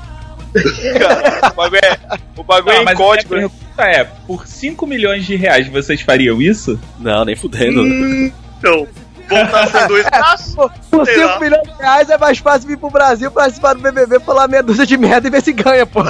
[0.99, 1.97] Cara, o bagulho é,
[2.37, 3.33] o bagulho é Não, em mas código.
[3.33, 3.41] a né?
[3.49, 6.79] pergunta é: por 5 milhões de reais vocês fariam isso?
[6.99, 7.81] Não, nem fudendo.
[7.83, 8.87] Hum, então,
[9.29, 10.55] voltar braços.
[10.55, 11.39] Por por Sei 5 lá.
[11.39, 14.85] milhões de reais é mais fácil vir pro Brasil participar do BBB, falar meia dúzia
[14.85, 16.01] de merda e ver se ganha, pô.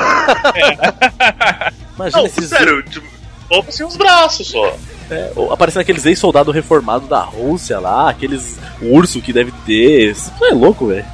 [1.95, 2.49] Imagina Não, esses.
[2.49, 3.05] sério, tipo,
[3.49, 4.75] volta assim os braços só.
[5.09, 10.11] É, ou aparecendo aqueles ex-soldados reformados da Rússia lá, aqueles urso que deve ter.
[10.11, 11.05] Isso é louco, velho.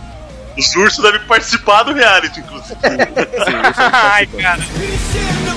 [0.58, 2.78] Os ursos devem participar do reality, inclusive.
[3.92, 4.62] Ai, cara.
[4.62, 5.54] Peace in the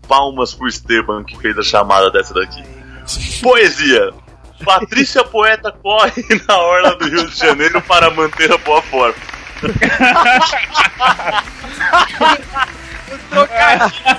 [0.08, 2.64] Palmas pro Esteban que fez a chamada dessa daqui.
[3.42, 4.12] Poesia.
[4.64, 9.16] Patrícia Poeta corre na orla do Rio de Janeiro para manter a boa forma.
[13.30, 14.18] Trocadinho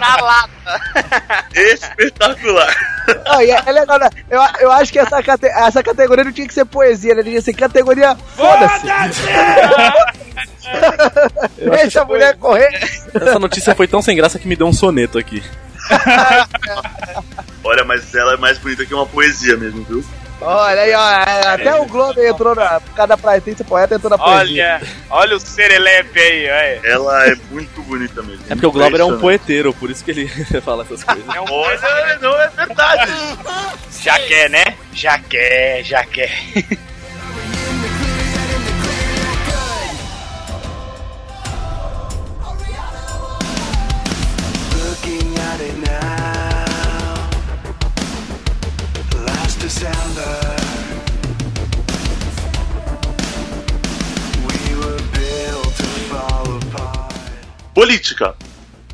[0.00, 1.50] na lata.
[1.54, 2.74] Espetacular.
[3.26, 4.08] Não, é é legal, né?
[4.30, 7.22] eu, eu acho que essa, cate- essa categoria não tinha que ser poesia, né?
[7.22, 8.86] Tinha que ser categoria foda-se.
[11.58, 12.70] Deixa a mulher correr.
[13.14, 15.42] Essa notícia foi tão sem graça que me deu um soneto aqui.
[17.64, 20.04] Olha, mas ela é mais bonita que uma poesia mesmo, viu?
[20.44, 21.10] Olha aí, ó.
[21.10, 22.80] é, Até o Globo entrou na.
[22.80, 24.80] Por causa da praetência poeta entrou na poesia.
[24.80, 26.80] Olha, olha o serelepe aí, olha.
[26.92, 28.44] Ela é muito bonita mesmo.
[28.48, 30.28] É porque o Glauber é um poeteiro, por isso que ele
[30.62, 31.24] fala essas coisas.
[31.32, 33.12] É um Olha, não é verdade.
[34.00, 34.64] Já quer, né?
[34.92, 36.32] Já quer, já quer.
[57.74, 58.36] Política.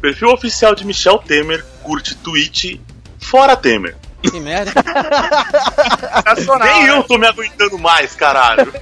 [0.00, 2.80] Perfil oficial de Michel Temer curte tweet
[3.18, 3.96] fora Temer.
[4.22, 4.72] Que merda.
[6.60, 6.90] Nem né?
[6.90, 8.72] eu tô me aguentando mais, caralho.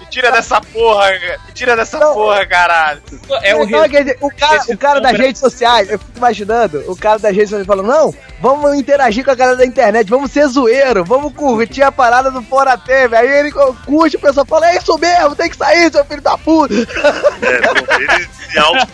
[0.00, 1.10] Me tira dessa porra,
[1.46, 2.14] me tira dessa Não.
[2.14, 3.02] porra, caralho.
[3.42, 6.96] É o quer dizer, o cara, o cara das redes sociais, eu fico imaginando, o
[6.96, 10.46] cara das redes sociais falando, não, vamos interagir com a galera da internet, vamos ser
[10.48, 13.20] zoeiro, vamos curtir a parada do Fora Temer.
[13.20, 13.52] Aí ele
[13.84, 16.74] curte, o pessoal fala, é isso mesmo, tem que sair, seu filho da puta.
[16.74, 18.86] É, pô, ele se auto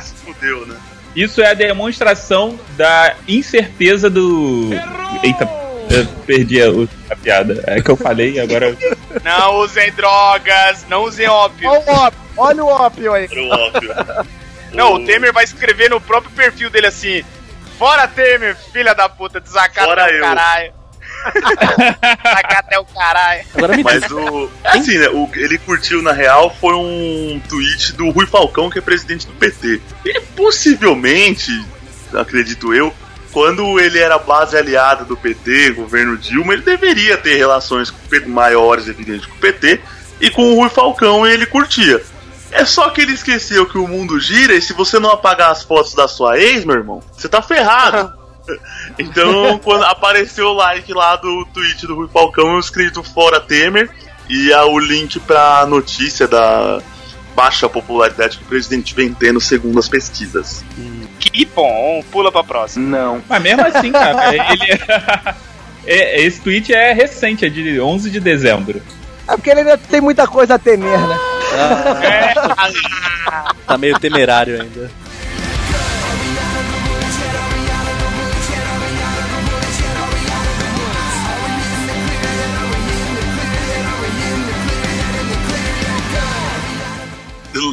[0.00, 0.76] se fudeu, né?
[1.14, 4.70] Isso é a demonstração da incerteza do.
[5.22, 5.48] Eita,
[5.90, 6.68] eu perdi a,
[7.10, 7.62] a piada.
[7.66, 8.76] É que eu falei agora.
[9.22, 11.68] Não usem drogas, não usem ópio.
[11.68, 13.26] Olha o ópio, olha o ópio aí.
[13.26, 13.94] O óbvio.
[14.72, 17.22] Não, o Temer vai escrever no próprio perfil dele assim:
[17.78, 20.22] Fora Temer, filha da puta, desacar Fora até o eu.
[20.22, 20.72] caralho.
[22.72, 23.44] até o caralho.
[23.54, 24.50] Agora me diz, Mas o.
[24.64, 25.08] Assim, né?
[25.08, 29.32] O, ele curtiu, na real, foi um tweet do Rui Falcão, que é presidente do
[29.34, 29.80] PT.
[30.04, 31.50] Ele possivelmente,
[32.14, 32.92] acredito eu,
[33.32, 38.08] quando ele era base aliada do PT, governo Dilma, ele deveria ter relações com o
[38.08, 39.80] PT maiores, evidente, com o PT,
[40.20, 42.02] e com o Rui Falcão ele curtia.
[42.50, 45.62] É só que ele esqueceu que o mundo gira e se você não apagar as
[45.62, 48.12] fotos da sua ex, meu irmão, você tá ferrado.
[48.98, 53.90] Então, quando apareceu o like lá do tweet do Rui Falcão, escrito Fora Temer,
[54.28, 56.80] e há o link pra notícia da
[57.34, 60.64] baixa popularidade que o presidente vem tendo segundo as pesquisas.
[61.18, 63.22] Que bom, pula pra próxima.
[63.28, 65.42] Mas mesmo assim, cara, ele.
[65.84, 68.80] É, esse tweet é recente, é de 11 de dezembro.
[69.26, 71.18] É porque ele ainda tem muita coisa a temer, né?
[73.66, 74.88] tá meio temerário ainda.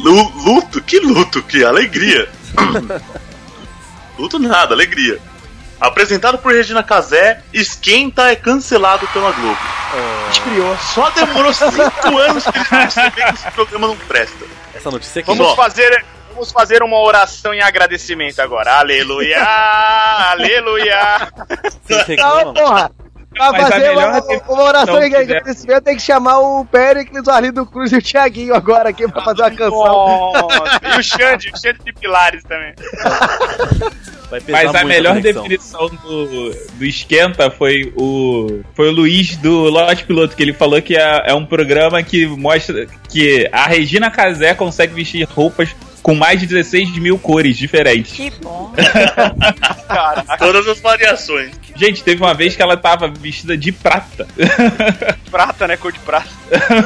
[0.00, 0.80] Luto?
[0.82, 1.42] Que luto?
[1.42, 2.28] Que alegria!
[4.18, 5.18] luto nada, alegria.
[5.80, 9.58] Apresentado por Regina Casé, Esquenta é cancelado pela Globo.
[10.30, 10.76] Esfriou.
[10.78, 14.44] Só demorou cinco anos pra eles perceberem que esse programa não presta.
[14.74, 15.26] Essa notícia aqui.
[15.26, 15.56] Vamos Só.
[15.56, 16.04] fazer.
[16.32, 18.78] Vamos fazer uma oração em agradecimento agora.
[18.78, 19.42] Aleluia!
[20.30, 21.32] aleluia!
[21.86, 22.90] Vocês Não, porra.
[23.32, 27.30] Pra Mas a fazer uma, uma oração em agradecimento tem que chamar o Péricles, o
[27.30, 30.32] Arlindo Cruz e o Thiaguinho agora aqui pra fazer uma canção.
[30.32, 32.74] Nossa, e o Xande, o Xande de Pilares também.
[34.30, 35.42] Vai pesar Mas a melhor conexão.
[35.42, 40.80] definição do, do esquenta foi o foi o Luiz do Lote Piloto, que ele falou
[40.82, 46.14] que é, é um programa que mostra que a Regina Casé consegue vestir roupas com
[46.14, 48.12] mais de 16 mil cores diferentes.
[48.12, 48.72] Que bom.
[49.86, 51.50] Caraca, Todas as variações.
[51.76, 54.26] Gente, teve uma vez que ela tava vestida de prata.
[55.30, 55.76] prata, né?
[55.76, 56.28] Cor de prata.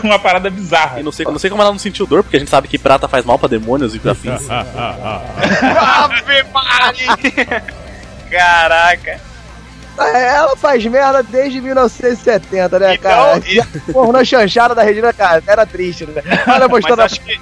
[0.02, 1.00] uma parada bizarra.
[1.00, 2.78] E não sei, não sei como ela não sentiu dor, porque a gente sabe que
[2.78, 4.42] prata faz mal pra demônios e pra fins.
[4.50, 7.62] Ave Maria!
[8.30, 9.33] Caraca.
[9.98, 13.42] É, Ela faz merda desde 1970, né, Então, cara?
[13.46, 16.22] e- a porra chanchada da Regina Casé era triste, né?
[16.46, 17.38] Olha mostrando a acho que-.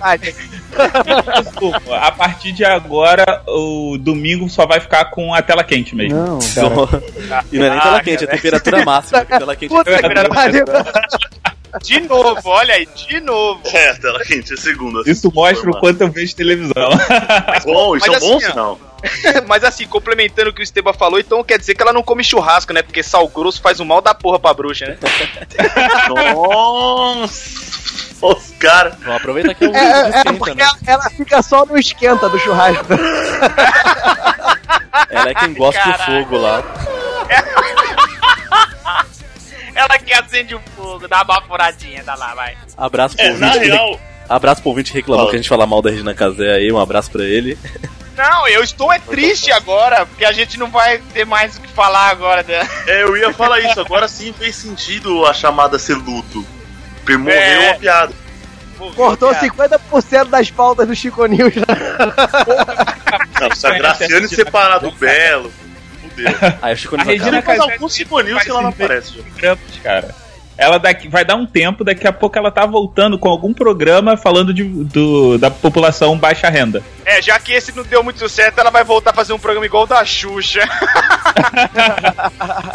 [1.43, 6.19] Desculpa, a partir de agora, o domingo só vai ficar com a tela quente mesmo.
[6.19, 6.39] Não,
[7.53, 9.25] e não é nem tela quente, é temperatura máxima.
[9.25, 10.65] Tela quente Puta que pariu.
[11.81, 13.61] De novo, olha aí, de novo.
[13.67, 15.03] É, tela quente, é segunda.
[15.11, 16.91] Isso mostra o quanto eu vejo televisão.
[17.65, 18.51] Bom, isso Mas é um bom assim, ó.
[18.51, 18.79] sinal.
[19.49, 22.23] Mas assim, complementando o que o Esteban falou, então quer dizer que ela não come
[22.23, 22.83] churrasco, né?
[22.83, 24.99] Porque sal grosso faz um mal da porra pra bruxa, né?
[26.35, 27.73] Nossa!
[28.21, 28.95] Os caras.
[29.01, 30.63] Vamos aproveitar que é o É, é, é esquenta, porque né?
[30.63, 32.87] ela, ela fica só no esquenta do churrasco.
[35.11, 36.25] Ela é quem gosta do Caralho.
[36.25, 36.63] fogo lá.
[39.75, 42.57] Ela que acende o fogo, dá uma baforadinha, dá lá, vai.
[42.77, 45.31] Abraço pro É, ouvinte real, Abraço pro ouvinte que reclamou Fala.
[45.31, 47.59] que a gente fala mal da Regina Casé aí, um abraço pra ele.
[48.17, 51.69] Não, eu estou é triste agora, porque a gente não vai ter mais o que
[51.69, 52.69] falar agora dela.
[52.87, 53.81] É, eu ia falar isso.
[53.81, 56.47] Agora sim fez sentido a chamada ser luto.
[56.99, 57.71] Porque morreu É.
[57.71, 58.13] uma piada.
[58.95, 61.55] Cortou 50% das pautas do Chico News.
[63.41, 65.53] Não, se a Graciane separar do Belo.
[66.13, 66.33] Fudeu.
[66.63, 69.13] Aí o Chico A Regina Casé alguns Chico News que ela não faz aparece.
[69.13, 70.15] programas, cara.
[70.57, 74.17] Ela daqui, vai dar um tempo, daqui a pouco ela tá voltando com algum programa
[74.17, 76.83] falando de, do, da população baixa renda.
[77.07, 79.65] É, já que esse não deu muito certo, ela vai voltar a fazer um programa
[79.65, 80.61] igual o da Xuxa.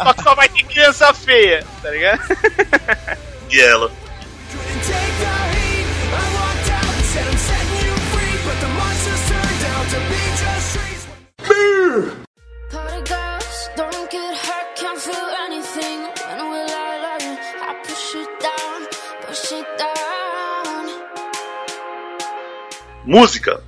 [0.04, 2.22] só que só vai ter criança feia, tá ligado?
[3.52, 3.92] E ela.
[11.48, 12.27] Couldn't
[23.08, 23.62] Música.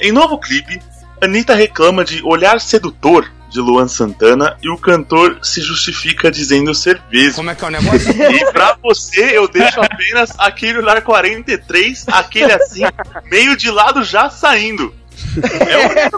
[0.00, 0.78] Em novo clipe,
[1.20, 7.00] Anitta reclama de olhar sedutor de Luan Santana e o cantor se justifica dizendo ser
[7.10, 7.36] vesgo.
[7.36, 8.10] Como é que é o negócio?
[8.10, 12.82] E pra você eu deixo apenas aquele olhar 43, aquele assim,
[13.30, 14.94] meio de lado já saindo.
[15.42, 16.10] É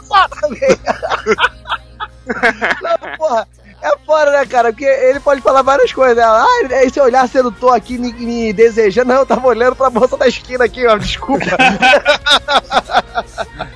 [2.27, 3.49] Não, porra.
[3.85, 4.73] É fora, né, cara?
[4.73, 6.17] Porque ele pode falar várias coisas.
[6.17, 9.13] Ela, ah, esse olhar sedutor aqui me, me desejando.
[9.13, 10.97] Não, eu tava olhando pra moça da esquina aqui, ó.
[10.97, 11.45] Desculpa.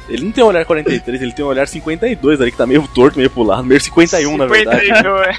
[0.09, 2.89] Ele não tem um olhar 43, ele tem um olhar 52 ali, que tá meio
[2.89, 4.87] torto, meio pro lado, meio 51 na verdade.
[4.87, 5.37] 52.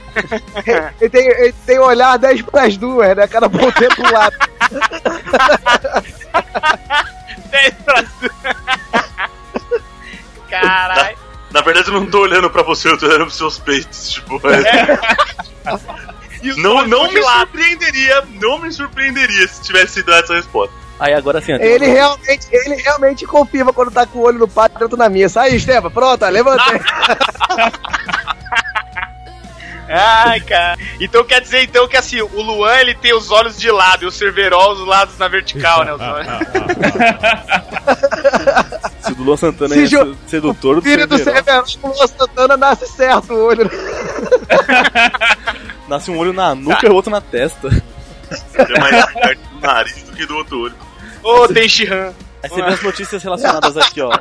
[1.02, 3.26] ele, tem, ele tem olhar 10 pras duas, né?
[3.28, 4.36] Cada ponteiro pro lado.
[7.50, 8.06] 10 pra
[10.50, 11.29] Caralho.
[11.52, 14.12] Na verdade eu não tô olhando pra você, eu tô olhando pros seus peitos.
[14.12, 15.00] Tipo, é.
[16.44, 20.74] Os não, não me surpreenderia, não me surpreenderia se tivesse sido essa resposta.
[21.00, 24.78] Aí agora sim, Ele realmente, ele realmente confirma quando tá com o olho no pato
[24.78, 25.42] dentro na missa.
[25.42, 26.80] Aí, Esteban, pronto, levantei.
[29.90, 30.78] Ai, cara.
[31.00, 34.08] Então quer dizer então que assim, o Luan ele tem os olhos de lado e
[34.08, 35.94] o Cerverol os lados na vertical, né?
[35.94, 36.28] Os olhos.
[39.02, 42.56] se o do Luan Santana Se é jo- sedutor do Filho do Severo, o Santana
[42.56, 43.70] nasce certo o olho.
[45.88, 47.70] nasce um olho na nuca e o outro na testa.
[48.56, 50.76] É mais perto do nariz do que do outro olho.
[51.24, 52.14] Ô, tem Shihan.
[52.44, 54.12] Aí você vê as notícias relacionadas aqui, ó.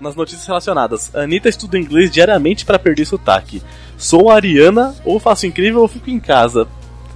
[0.00, 1.14] Nas notícias relacionadas.
[1.14, 3.62] Anitta estuda inglês diariamente pra perder sotaque.
[3.98, 6.66] Sou ariana, ou faço incrível ou fico em casa.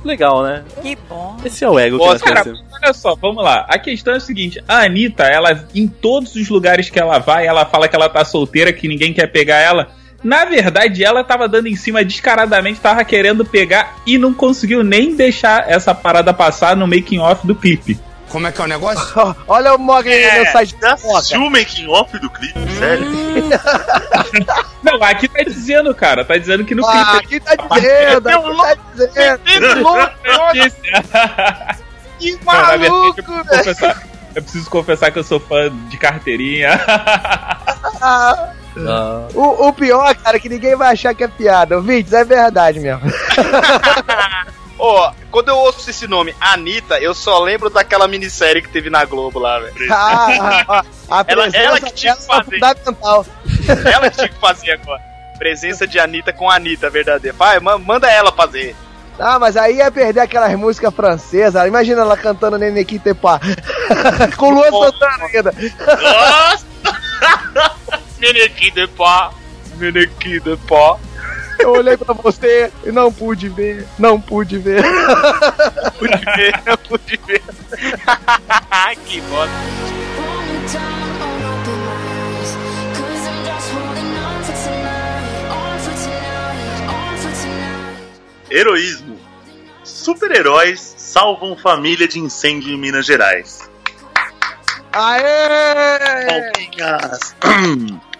[0.05, 0.62] Legal, né?
[0.82, 1.39] Que bom.
[1.43, 3.64] Esse é o ego que nós cara, olha só, vamos lá.
[3.68, 7.47] A questão é a seguinte: a Anitta, ela, em todos os lugares que ela vai,
[7.47, 9.89] ela fala que ela tá solteira, que ninguém quer pegar ela.
[10.22, 15.14] Na verdade, ela tava dando em cima descaradamente, tava querendo pegar e não conseguiu nem
[15.14, 17.99] deixar essa parada passar no making off do clipe.
[18.28, 19.36] Como é que é o negócio?
[19.46, 22.58] Olha o Mog aí É, no site Você da assistiu o making off do clipe?
[22.78, 23.06] Sério?
[24.82, 27.24] Não, aqui tá dizendo, cara, tá dizendo que no Ah, clipe.
[27.24, 29.38] aqui tá dizendo, aqui tá dizendo.
[29.44, 30.14] Que louco,
[32.18, 33.96] que Não, na verdade, eu maluco, preciso, velho.
[34.34, 36.80] eu preciso confessar que eu sou fã de carteirinha.
[38.00, 41.76] Ah, Ah, o, o pior, cara, é que ninguém vai achar que é piada.
[41.76, 43.02] Ouvintes, é verdade mesmo.
[44.78, 49.04] Ó, quando eu ouço esse nome, Anitta, eu só lembro daquela minissérie que teve na
[49.04, 49.74] Globo lá, velho.
[49.92, 52.58] Ah, ah, ah, a Ela- presença ela que tinha que é fazer.
[53.92, 55.00] Ela que tinha que fazer agora.
[55.38, 57.36] Presença de Anitta com Anitta, verdadeira.
[57.36, 58.74] Vai, ma- manda ela fazer.
[59.18, 61.66] Ah, mas aí ia perder aquelas músicas francesas.
[61.68, 63.40] Imagina ela cantando Neneki Tepá.
[64.36, 65.54] Com Luan Santana ainda.
[66.02, 66.66] Nossa!
[71.59, 73.86] Eu olhei pra você e não pude ver.
[73.98, 74.82] Não pude ver.
[75.98, 77.42] Pude ver, não pude ver.
[79.07, 79.55] que bosta.
[88.50, 89.18] Heroísmo.
[89.82, 93.70] Super-heróis salvam família de incêndio em Minas Gerais.
[94.92, 96.26] Aê!
[96.26, 97.34] Palminhas.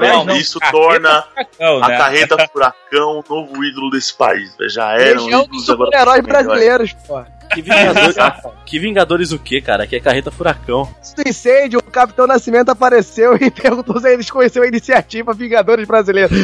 [0.00, 1.96] Não, não, isso carreta torna furacão, A né?
[1.98, 4.52] carreta furacão, o novo ídolo desse país.
[4.68, 5.86] Já eram ídolos agora.
[5.90, 7.22] super-heróis brasileiros, pô.
[7.52, 8.16] que Vingadores,
[8.66, 9.86] que Vingadores o que, cara?
[9.86, 10.88] Que é carreta furacão.
[11.16, 16.36] Do incêndio, o Capitão Nascimento apareceu e perguntou se eles conheciam a iniciativa Vingadores Brasileiros.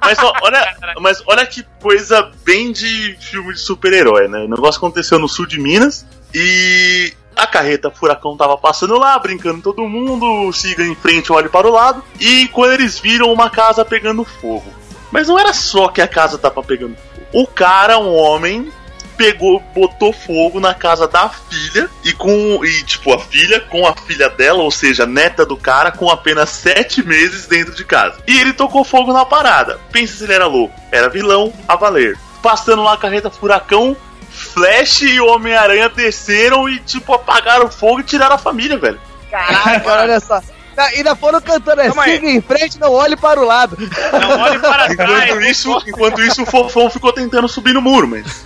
[0.00, 4.40] Mas, ó, olha, mas olha que coisa bem de filme de super-herói, né?
[4.40, 6.04] O negócio aconteceu no sul de Minas
[6.34, 11.66] e a carreta furacão tava passando lá, brincando todo mundo, siga em frente, olhe para
[11.66, 12.02] o lado.
[12.20, 14.72] E quando eles viram uma casa pegando fogo.
[15.10, 17.12] Mas não era só que a casa tava pegando fogo.
[17.32, 18.70] O cara, um homem,
[19.16, 23.94] pegou, botou fogo na casa da filha e com e tipo a filha com a
[23.94, 28.18] filha dela, ou seja, neta do cara, com apenas sete meses dentro de casa.
[28.26, 29.78] E ele tocou fogo na parada.
[29.90, 30.74] Pensa se ele era louco.
[30.90, 32.18] Era vilão a valer.
[32.42, 33.96] Passando lá a carreta furacão,
[34.32, 39.00] Flash e o Homem-Aranha desceram e tipo apagaram o fogo e tiraram a família, velho.
[39.30, 40.40] Caraca, olha só.
[40.74, 42.14] Ah, Ainda foram cantando, é, Calma aí.
[42.16, 43.76] siga em frente, não olhe para o lado.
[43.78, 45.24] Não olhe para trás.
[45.30, 48.42] Enquanto isso, enquanto isso, o fofão ficou tentando subir no muro, mas.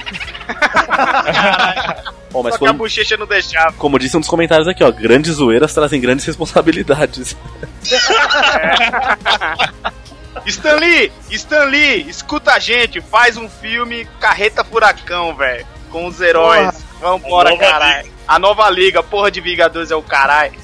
[2.35, 3.73] Ó, mas Só que a bochecha não deixava.
[3.75, 7.37] como disse um dos comentários aqui, ó, grandes zoeiras trazem grandes responsabilidades.
[10.47, 15.67] Stanley, Stanley, escuta a gente, faz um filme Carreta Furacão, velho.
[15.91, 16.85] Com os heróis.
[17.01, 18.13] Vambora, Nova caralho.
[18.27, 20.59] A nova liga, porra de Vingadores é o caralho.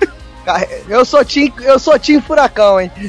[0.88, 2.90] Eu sou Tim, eu sou Tim Furacão, hein?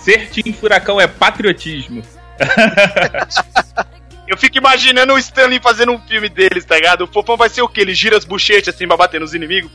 [0.00, 2.02] Ser Team Furacão é patriotismo.
[4.28, 7.04] Eu fico imaginando o Stanley fazendo um filme deles, tá ligado?
[7.04, 7.80] O fofão vai ser o quê?
[7.80, 9.70] Ele gira as bochechas assim pra bater nos inimigos?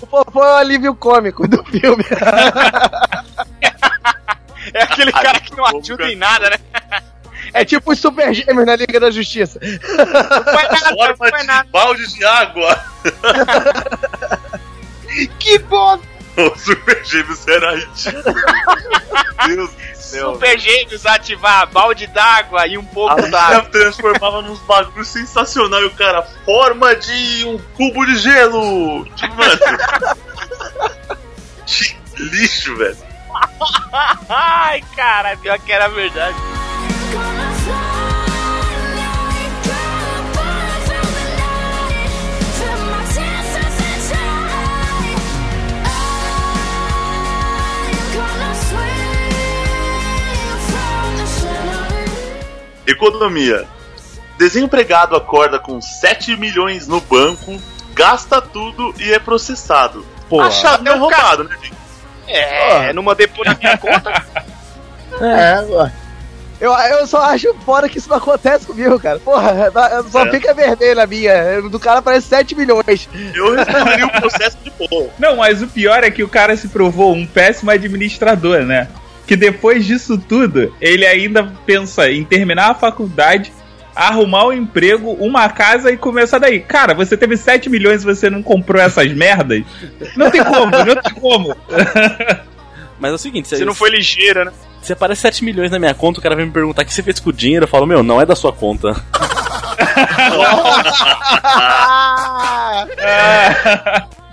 [0.00, 2.04] O Fofão é o alívio cômico do filme.
[4.74, 6.56] É aquele cara que não ajuda em nada, né?
[7.54, 9.60] É tipo os Super Gêmeos na Liga da Justiça.
[9.62, 11.68] Não faz nada, não Forma faz de nada.
[11.70, 12.84] balde de água.
[15.38, 16.06] Que bosta!
[16.36, 18.34] O Super Gêmeos era ridículo.
[19.46, 20.32] Meu Deus do céu.
[20.34, 23.64] Super Gêmeos ativar balde d'água e um pouco d'água.
[23.70, 29.04] transformava nos bagulhos sensacional e o cara, forma de um cubo de gelo.
[29.14, 29.58] Tipo, mano.
[31.66, 32.96] que lixo, velho.
[34.28, 36.36] Ai, cara, pior que era verdade.
[52.86, 53.66] Economia.
[54.38, 57.60] Desempregado acorda com 7 milhões no banco,
[57.94, 60.04] gasta tudo e é processado.
[60.28, 61.72] Pô, a chave é até o ca- roubado, né, gente?
[62.26, 64.22] É, não mandei na minha conta.
[65.20, 65.62] É.
[66.62, 69.18] Eu, eu só acho fora que isso não acontece comigo, cara.
[69.18, 69.72] Porra,
[70.10, 70.30] só É.
[70.30, 71.60] fica vermelho a minha.
[71.62, 73.08] Do cara parece 7 milhões.
[73.34, 75.10] Eu responderia o processo de boa.
[75.18, 78.86] Não, mas o pior é que o cara se provou um péssimo administrador, né?
[79.26, 83.52] Que depois disso tudo, ele ainda pensa em terminar a faculdade,
[83.94, 86.60] arrumar um emprego, uma casa e começar daí.
[86.60, 89.62] Cara, você teve 7 milhões e você não comprou essas merdas?
[90.16, 91.56] Não tem como, não tem como.
[93.00, 94.52] Mas é o seguinte, se, Você não foi ligeiro, né?
[94.82, 97.02] Se aparece 7 milhões na minha conta, o cara vem me perguntar o que você
[97.02, 98.94] fez com o dinheiro, eu falo, meu, não é da sua conta.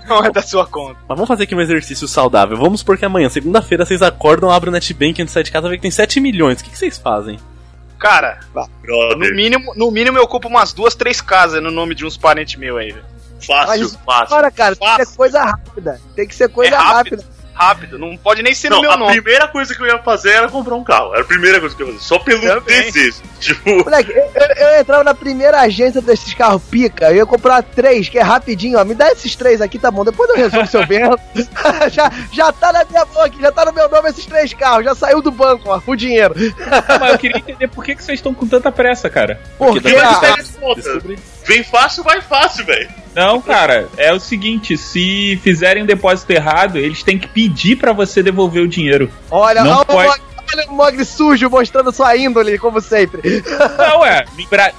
[0.08, 0.96] Não é da sua conta.
[1.08, 2.56] Mas vamos fazer aqui um exercício saudável.
[2.56, 5.76] Vamos porque amanhã, segunda-feira, vocês acordam, abrem o NetBank antes de sair de casa vê
[5.76, 6.60] que tem 7 milhões.
[6.60, 7.38] O que, que vocês fazem?
[7.98, 12.16] Cara, no mínimo, no mínimo eu ocupo umas duas, três casas no nome de uns
[12.16, 13.04] parentes meus aí, velho.
[13.46, 14.24] fácil, Mas- fácil.
[14.34, 15.06] Agora, cara, tem que Fácil.
[15.12, 16.00] ser coisa rápida.
[16.16, 17.16] Tem que ser coisa É rápido.
[17.16, 17.24] rápida.
[17.60, 19.12] Rápido, não pode nem ser no Não, meu a nome.
[19.12, 21.12] primeira coisa que eu ia fazer era comprar um carro.
[21.12, 22.04] Era a primeira coisa que eu ia fazer.
[22.04, 22.90] Só pelo Também.
[22.90, 23.20] desejo.
[23.38, 27.62] Tipo, Moleque, eu, eu- eu entrava na primeira agência desses carros pica, eu ia comprar
[27.62, 28.84] três, que é rapidinho, ó.
[28.84, 30.04] Me dá esses três aqui, tá bom.
[30.04, 31.18] Depois eu resolvo seu vendo.
[31.92, 34.84] já, já tá na minha mão aqui, já tá no meu nome esses três carros,
[34.84, 36.34] já saiu do banco, ó, o dinheiro.
[37.00, 39.38] Mas eu queria entender por que, que vocês estão com tanta pressa, cara.
[39.58, 40.14] Porque daí a-
[40.60, 40.80] conta.
[40.82, 41.18] Descobri.
[41.46, 42.88] Vem fácil, vai fácil, velho.
[43.14, 47.92] Não, cara, é o seguinte, se fizerem um depósito errado, eles têm que pedir pra
[47.92, 49.10] você devolver o dinheiro.
[49.30, 50.08] Olha, Não olha, o pode.
[50.52, 53.42] Olha o Mogli sujo mostrando sua índole, como sempre.
[53.78, 54.24] Não, é.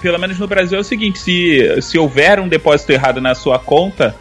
[0.02, 3.58] Pelo menos no Brasil é o seguinte: se, se houver um depósito errado na sua
[3.58, 4.16] conta,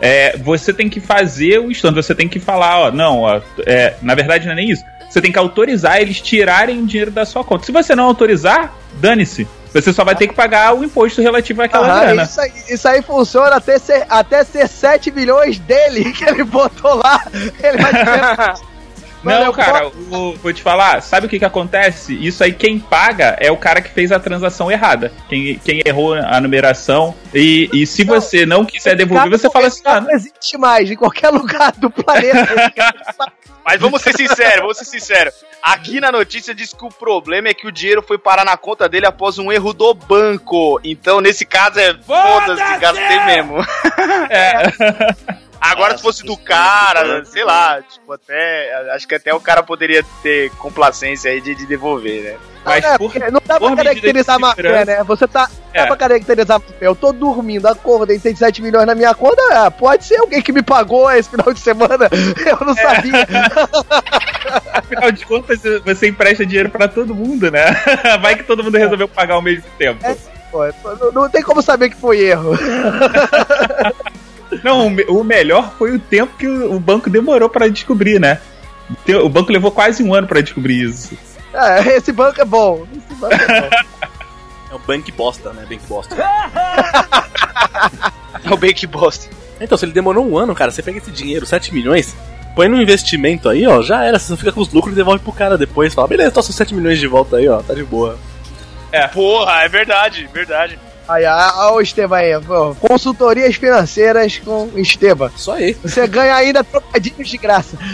[0.00, 2.02] é, você tem que fazer o estorno.
[2.02, 4.84] Você tem que falar, ó, não, ó, é, na verdade não é nem isso.
[5.08, 7.64] Você tem que autorizar eles tirarem o dinheiro da sua conta.
[7.64, 9.46] Se você não autorizar, dane-se.
[9.82, 12.22] Você só vai ter que pagar o imposto relativo àquela Aham, grana.
[12.22, 16.94] isso, aí, isso aí funciona até ser, até ser 7 milhões dele que ele botou
[16.94, 17.22] lá.
[17.32, 18.58] Ele vai Mano,
[19.26, 22.14] Não, cara, o- vou te falar, sabe o que que acontece?
[22.14, 25.12] Isso aí quem paga é o cara que fez a transação errada.
[25.28, 27.14] Quem, quem errou a numeração.
[27.34, 30.96] E, e se você não quiser devolver, você fala assim, ah, não existe mais em
[30.96, 32.72] qualquer lugar do planeta.
[33.64, 35.34] Mas vamos ser sinceros, vamos ser sinceros.
[35.60, 38.88] Aqui na notícia diz que o problema é que o dinheiro foi parar na conta
[38.88, 40.78] dele após um erro do banco.
[40.84, 43.56] Então, nesse caso, é foda-se, gastei mesmo.
[44.30, 45.36] é.
[45.72, 48.92] Agora, se fosse do cara, sei lá, tipo, até.
[48.94, 52.36] Acho que até o cara poderia ter complacência aí de, de devolver, né?
[52.64, 55.04] Mas É, por, porque não dá pra por medida caracterizar má fé, né?
[55.04, 55.48] Você tá.
[55.72, 55.80] É.
[55.82, 56.74] Dá pra caracterizar má fé.
[56.86, 59.40] Eu tô dormindo, acordei, tem 7 milhões na minha conta.
[59.52, 62.08] ah, pode ser alguém que me pagou esse final de semana.
[62.44, 62.64] Eu É.
[62.64, 63.26] não sabia.
[64.72, 67.66] afinal de contas, você empresta dinheiro pra todo mundo, né?
[68.20, 70.04] Vai que todo mundo resolveu pagar ao mesmo tempo.
[70.04, 70.16] É.
[70.50, 70.64] Pô,
[71.00, 72.56] não, não tem como saber que foi erro.
[74.64, 78.18] Não, o me- o melhor foi o tempo que o o banco demorou pra descobrir,
[78.20, 78.40] né?
[79.24, 81.16] O banco levou quase um ano pra descobrir isso.
[81.52, 82.86] É, esse banco é bom.
[82.96, 83.76] Esse banco é bom.
[84.70, 85.64] É o Bank Bosta, né?
[85.68, 86.14] Bank Bosta.
[88.44, 89.28] É o Bake Bosta.
[89.60, 92.14] Então, se ele demorou um ano, cara, você pega esse dinheiro, 7 milhões,
[92.54, 94.18] põe no investimento aí, ó, já era.
[94.18, 95.94] Você fica com os lucros e devolve pro cara depois.
[95.94, 98.18] Fala, beleza, tô seus 7 milhões de volta aí, ó, tá de boa.
[99.08, 100.78] Porra, é verdade, verdade.
[101.08, 102.40] Aí, ó, o Esteban aí.
[102.40, 105.30] pô, Consultorias financeiras com Esteban.
[105.36, 105.74] Só aí.
[105.74, 107.78] Você ganha ainda trocadilhos de graça.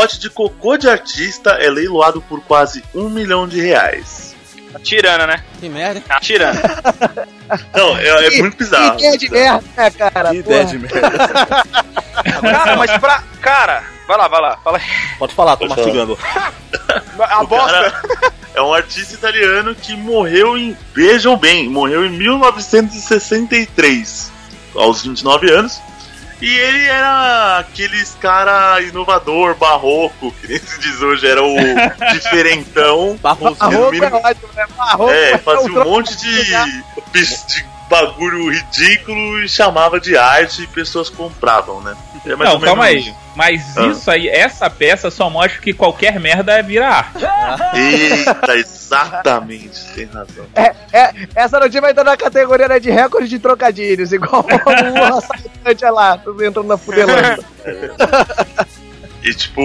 [0.00, 4.34] Pote de cocô de artista é leiloado por quase um milhão de reais.
[4.82, 5.44] Tirando, né?
[5.60, 6.02] Que merda.
[6.22, 6.56] Tirando.
[7.76, 8.96] Não, é, é muito bizarro.
[8.96, 10.30] Que ideia de merda, né, cara?
[10.30, 11.10] Que ideia de merda.
[12.40, 13.22] Cara, mas pra.
[13.42, 14.56] Cara, vai lá, vai lá.
[14.64, 14.84] Fala aí.
[15.18, 16.16] Pode falar, tô Pode mastigando.
[17.20, 18.02] A O bosta.
[18.54, 20.74] é um artista italiano que morreu em.
[20.94, 24.32] Vejam bem, morreu em 1963,
[24.74, 25.78] aos 29 anos.
[26.40, 31.54] E ele era aqueles cara inovador, barroco, que nem se diz hoje, era o
[32.12, 33.18] diferentão.
[33.20, 33.56] Barroso.
[33.56, 34.66] Barroco é ótimo, né?
[34.76, 36.44] Barroco É, é fazia um um monte de,
[37.12, 41.96] de bagulho ridículo e chamava de arte e pessoas compravam, né?
[42.24, 43.12] É mais Não, menos calma aí.
[43.34, 43.86] Mas Ah.
[43.88, 47.24] isso aí, essa peça só mostra que qualquer merda vira arte.
[47.74, 50.46] Eita, exatamente, tem razão.
[50.54, 55.16] É, é, essa notícia vai entrar na categoria né, de recorde de trocadilhos, igual o
[55.18, 57.38] assaltante é lá, entrando na fudelândia.
[59.22, 59.60] E tipo,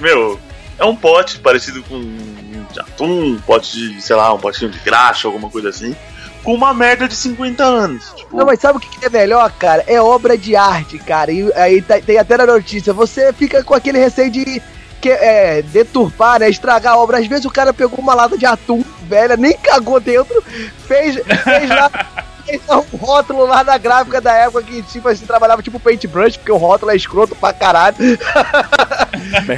[0.00, 0.40] meu,
[0.76, 4.80] é um pote parecido com um atum, um pote de, sei lá, um potinho de
[4.80, 5.94] graxa, alguma coisa assim,
[6.42, 8.12] com uma merda de 50 anos.
[8.16, 9.84] Tipo, Não, mas sabe o que é melhor, cara?
[9.86, 11.30] É obra de arte, cara.
[11.32, 14.62] E aí tá- tem até na notícia, você fica com aquele receio de
[15.00, 16.48] que, é, deturpar, né?
[16.50, 17.18] Estragar a obra.
[17.18, 20.42] Às vezes o cara pegou uma lata de atum velha, nem cagou dentro,
[20.86, 21.90] fez, fez lá.
[22.68, 26.52] lá um rótulo lá na gráfica da época que, tipo assim, trabalhava tipo paintbrush, porque
[26.52, 27.96] o rótulo é escroto pra caralho.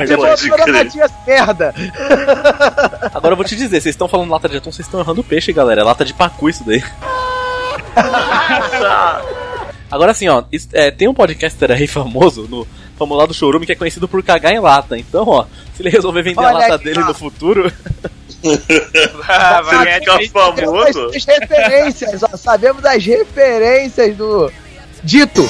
[0.07, 1.75] Tipo, pode toda latinha merda.
[3.15, 5.53] Agora eu vou te dizer, vocês estão falando lata de atum, vocês estão errando peixe,
[5.53, 5.83] galera.
[5.83, 6.83] É lata de pacu isso daí.
[9.91, 12.67] Agora assim, ó, isso- é, tem um podcaster aí famoso no
[12.99, 14.97] famoso lá do Chorume que é conhecido por cagar em lata.
[14.99, 17.07] Então, ó, se ele resolver vender a Olha lata aqui, dele ó.
[17.07, 17.71] no futuro,
[19.29, 21.11] Ah, vai Você ganhar fica de- famoso.
[21.15, 24.53] As referências, ó, sabemos das referências do
[25.05, 25.49] Dito.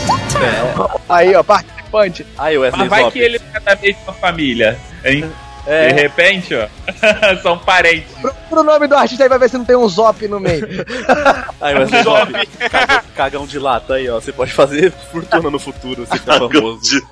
[1.09, 2.27] Aí, ó, participante.
[2.39, 5.31] aí o Wesley Mas vai que ele é da mesma família, hein?
[5.65, 5.89] É.
[5.93, 6.67] De repente, ó,
[7.43, 8.11] são parentes.
[8.51, 10.67] Pro nome do artista aí vai ver se não tem um zop no meio.
[11.61, 12.33] Aí o Wesley Zop,
[12.69, 14.21] cagão, cagão de lata aí, ó.
[14.21, 17.07] Você pode fazer fortuna no futuro se ficar famoso.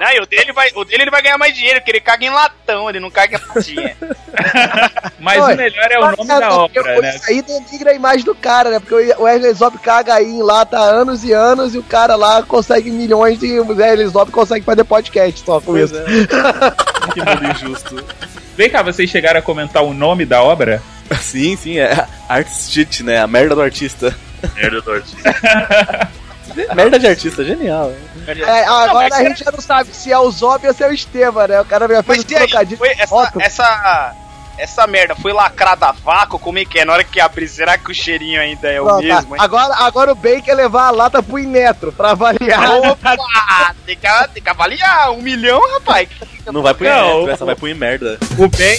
[0.00, 2.24] Não, e o dele, vai, o dele ele vai ganhar mais dinheiro, porque ele caga
[2.24, 3.96] em latão, ele não caga em latinha.
[5.18, 7.16] Mas Oi, o melhor é o nome da obra, né?
[7.16, 8.80] Isso aí denigra a imagem do cara, né?
[8.80, 12.16] Porque o Wesley Zop caga aí em lata há anos e anos e o cara
[12.16, 13.58] lá consegue milhões de.
[13.60, 16.00] O Wesley Zop consegue fazer podcast só com Pois isso.
[16.00, 17.12] é.
[17.12, 18.04] que mundo injusto.
[18.56, 20.82] Vem cá, vocês chegaram a comentar o nome da obra?
[21.20, 23.18] Sim, sim, é Artist Shit, né?
[23.20, 24.14] A merda do artista.
[24.54, 26.10] Merda do artista.
[26.74, 27.92] merda de artista, genial.
[28.26, 30.88] É, agora Não, a gente já não sabe se é o Zop ou se é
[30.88, 31.60] o Esteban, né?
[31.60, 32.78] O cara já fez Mas um trocadilho.
[32.78, 34.14] foi essa, essa,
[34.58, 36.38] essa merda foi lacrada a vácuo?
[36.38, 36.84] Como é que é?
[36.84, 39.02] Na hora que abrir, será que o cheirinho ainda é o Não, tá.
[39.02, 39.34] mesmo?
[39.36, 39.42] hein?
[39.42, 42.70] Agora, agora o Ben quer levar a lata pro Inmetro pra avaliar.
[42.90, 43.16] Opa,
[43.84, 46.08] tem que, tem que avaliar um milhão, rapaz.
[46.46, 48.18] Não vai pro Inmetro, essa vai pro merda.
[48.38, 48.78] O bem.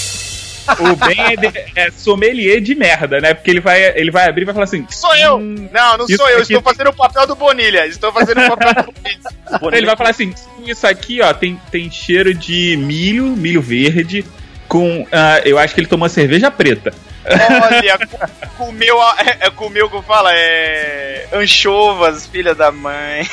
[0.80, 3.34] O bem é, de- é sommelier de merda, né?
[3.34, 4.86] Porque ele vai, ele vai abrir e vai falar assim.
[4.90, 5.38] Sou eu!
[5.38, 7.86] "Hum", Não, não sou eu, estou tem- fazendo o papel do Bonilha.
[7.86, 9.78] Estou fazendo o papel do Bonilha.
[9.78, 10.34] Ele vai falar assim:
[10.66, 14.26] isso aqui, ó, tem, tem cheiro de milho, milho verde,
[14.68, 15.06] com.
[15.12, 16.94] ah, eu acho que ele tomou cerveja preta.
[17.28, 21.28] Olha, co- comeu, é, é, comeu, como fala, é.
[21.34, 23.28] Anchovas, filha da mãe.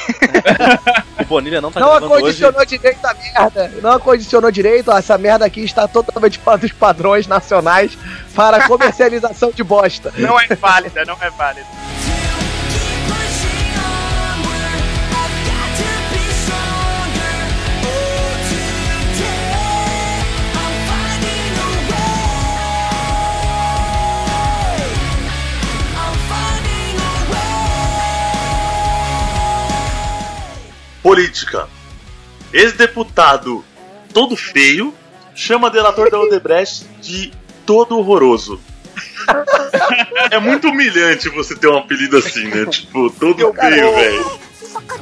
[1.21, 2.23] O Bonilha não tá Não gravando hoje.
[2.43, 3.73] acondicionou direito a merda.
[3.83, 4.91] Não acondicionou direito.
[4.93, 7.97] Essa merda aqui está totalmente fora dos padrões nacionais
[8.35, 10.13] para comercialização de bosta.
[10.17, 11.67] Não é válida, não é válida.
[31.03, 31.69] Política.
[32.53, 33.65] Ex-deputado
[34.13, 34.95] todo feio
[35.35, 37.33] chama delator da Odebrecht de
[37.65, 38.61] todo horroroso.
[40.31, 42.67] É muito humilhante você ter um apelido assim, né?
[42.67, 44.41] Tipo, todo feio, velho.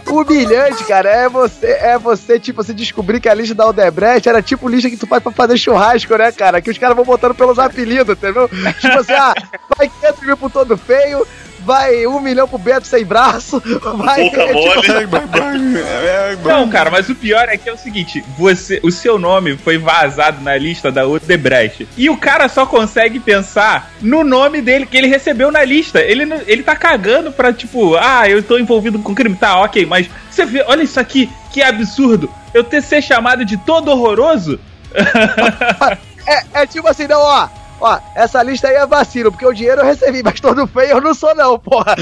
[0.06, 4.42] Humilhante, cara, é você, é você, tipo, você descobrir que a lista da Odebrecht era
[4.42, 6.60] tipo lista que tu faz pra fazer churrasco, né, cara?
[6.60, 8.48] Que os caras vão botando pelos apelidos, entendeu?
[8.80, 9.34] Tipo assim, ah,
[9.76, 11.26] vai 500 mil pro todo feio,
[11.64, 13.62] vai um milhão pro Beto sem braço,
[13.96, 14.30] vai.
[14.30, 19.18] Boca tipo, Não, cara, mas o pior é que é o seguinte: você, o seu
[19.18, 21.88] nome foi vazado na lista da Odebrecht.
[21.96, 26.00] E o cara só consegue pensar no nome dele que ele recebeu na lista.
[26.00, 29.36] Ele, ele tá cagando pra, tipo, ah, eu tô envolvido com crime.
[29.36, 32.30] Tá, ok, mas você vê, olha isso aqui, que absurdo.
[32.52, 34.58] Eu ter ser chamado de todo horroroso?
[36.26, 37.48] É, é tipo assim, não, ó.
[37.80, 41.00] Ó, essa lista aí é vacilo, porque o dinheiro eu recebi, mas todo feio eu
[41.00, 41.96] não sou, não, porra.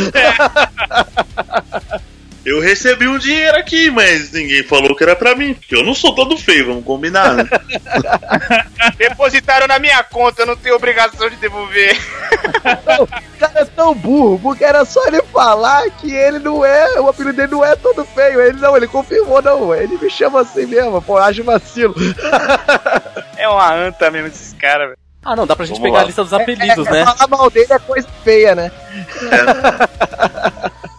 [2.44, 5.94] Eu recebi um dinheiro aqui, mas ninguém falou que era pra mim, porque eu não
[5.94, 7.44] sou todo feio, vamos combinar, né?
[8.96, 12.00] Depositaram na minha conta, eu não tenho obrigação de devolver.
[12.86, 16.98] Não, o cara é tão burro, porque era só ele falar que ele não é,
[16.98, 18.40] o apelido dele não é todo feio.
[18.40, 19.74] Ele não, ele confirmou, não.
[19.74, 21.94] Ele me chama assim mesmo, pô, acho vacilo.
[23.36, 25.07] É uma anta mesmo esses caras, velho.
[25.24, 26.04] Ah, não, dá pra gente Vamos pegar lá.
[26.04, 27.04] a lista dos apelidos, é, né?
[27.04, 28.70] Falar mal dele é coisa feia, né?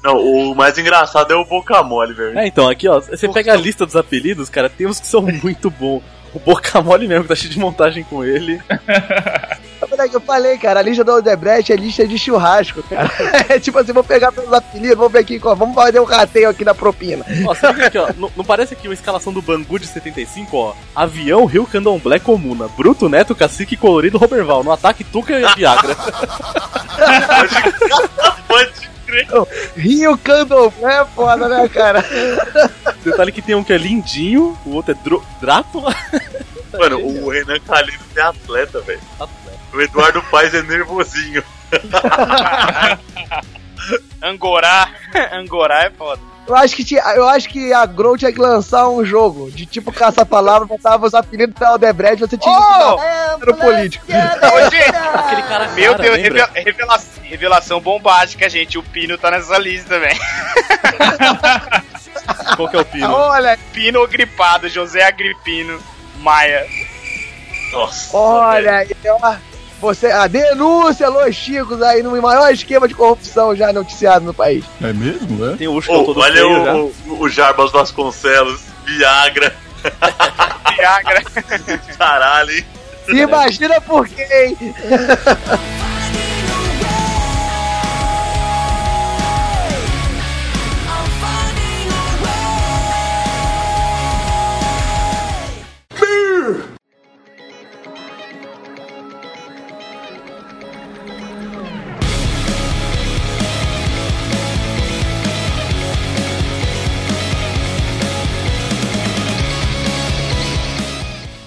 [0.04, 2.38] Não, o mais engraçado é o boca mole, velho.
[2.38, 5.22] É, então, aqui, ó, você pega a lista dos apelidos, cara, tem uns que são
[5.44, 6.02] muito bons.
[6.32, 8.62] O Boca Mole mesmo, que tá cheio de montagem com ele.
[9.82, 13.10] Olha que eu falei, cara, a lista do Odebrecht é lista de churrasco, cara.
[13.50, 16.50] É tipo assim, vou pegar pelos apelidos, vamos ver aqui, ó, vamos fazer um rateio
[16.50, 17.26] aqui na propina.
[17.46, 20.74] Ó, você aqui, ó, não, não parece aqui uma escalação do Bangu de 75, ó?
[20.96, 24.64] Avião, Rio, Candomblé, Comuna, Bruto, Neto, Cacique, Colorido, Roberval.
[24.64, 25.96] No ataque, Tuca e Viagra.
[28.48, 29.28] Pode crer.
[29.76, 32.04] Rio Candomblé é foda, né, cara?
[33.04, 35.96] Detalhe que tem um que é lindinho, o outro é Drácula.
[36.78, 39.02] Mano, o Renan Calino é atleta, velho.
[39.74, 41.44] O Eduardo Paes é nervosinho.
[44.22, 44.90] Angorá.
[45.32, 46.22] Angorá é foda.
[46.48, 49.68] Eu acho que, tinha, eu acho que a Grow tinha que lançar um jogo de
[49.68, 52.98] tipo caça-palavra, botava os apelidos da Odebrecht, você tinha Oh!
[53.40, 54.04] que no político.
[54.12, 56.46] Aquele cara meu cara, Deus, lembra?
[56.46, 58.80] revela- revela- revelação bombástica, gente.
[58.80, 60.18] O Pino tá nessa lista também.
[62.58, 63.14] Qual que é o pino?
[63.14, 65.80] Olha, Pino gripado, José Agripino
[66.18, 66.66] Maia.
[67.72, 68.18] Nossa.
[68.18, 69.36] olha aí, ó.
[69.82, 74.66] Você, a denúncia, Los Chicos, aí no maior esquema de corrupção já noticiado no país.
[74.82, 75.46] É mesmo?
[75.46, 75.56] É?
[75.56, 76.76] Tem o Ushka Ô, todo olha feio já.
[76.76, 79.56] o, o, o Jarbas Vasconcelos, Viagra,
[80.78, 81.22] Viagra.
[81.98, 82.52] caralho.
[82.52, 82.66] hein?
[83.08, 84.58] Imagina por quê, hein?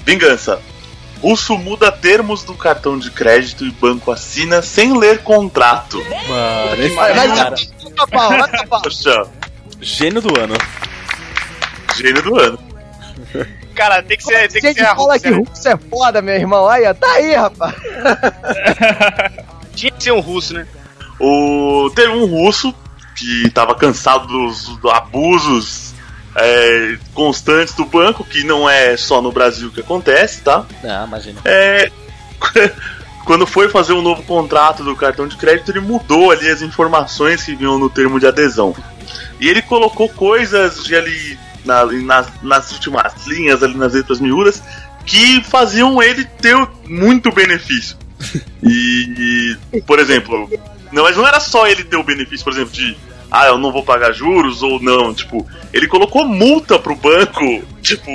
[0.04, 0.60] Vingança.
[1.20, 6.02] Russo muda termos do cartão de crédito e banco assina sem ler contrato.
[6.28, 7.54] Mano, esse Vai, vai, cara,
[8.10, 8.66] vai.
[8.82, 9.24] Poxa,
[9.80, 10.54] gênio do ano.
[11.96, 12.58] gênio do ano.
[13.74, 16.68] Cara, tem que ser, tem que ser a fala que russo é foda, meu irmão.
[16.68, 17.74] Aí, tá aí, rapaz.
[19.74, 20.66] Tinha que ser um russo, né?
[21.18, 22.74] O, teve um russo
[23.16, 25.91] que estava cansado dos, dos abusos
[26.36, 30.64] é, constantes do banco, que não é só no Brasil que acontece, tá?
[30.84, 31.40] Ah, imagina.
[31.44, 31.90] É,
[33.24, 37.42] quando foi fazer um novo contrato do cartão de crédito, ele mudou ali as informações
[37.42, 38.74] que vinham no termo de adesão.
[39.40, 44.62] E ele colocou coisas de ali na- nas, nas últimas linhas, ali nas letras miúdas,
[45.04, 46.56] que faziam ele ter
[46.88, 47.96] muito benefício.
[48.64, 50.48] E, e, por exemplo,
[50.92, 52.96] não, mas não era só ele ter o benefício, por exemplo, de
[53.32, 55.14] ah, eu não vou pagar juros ou não.
[55.14, 57.64] Tipo, ele colocou multa pro banco.
[57.82, 58.06] Tipo,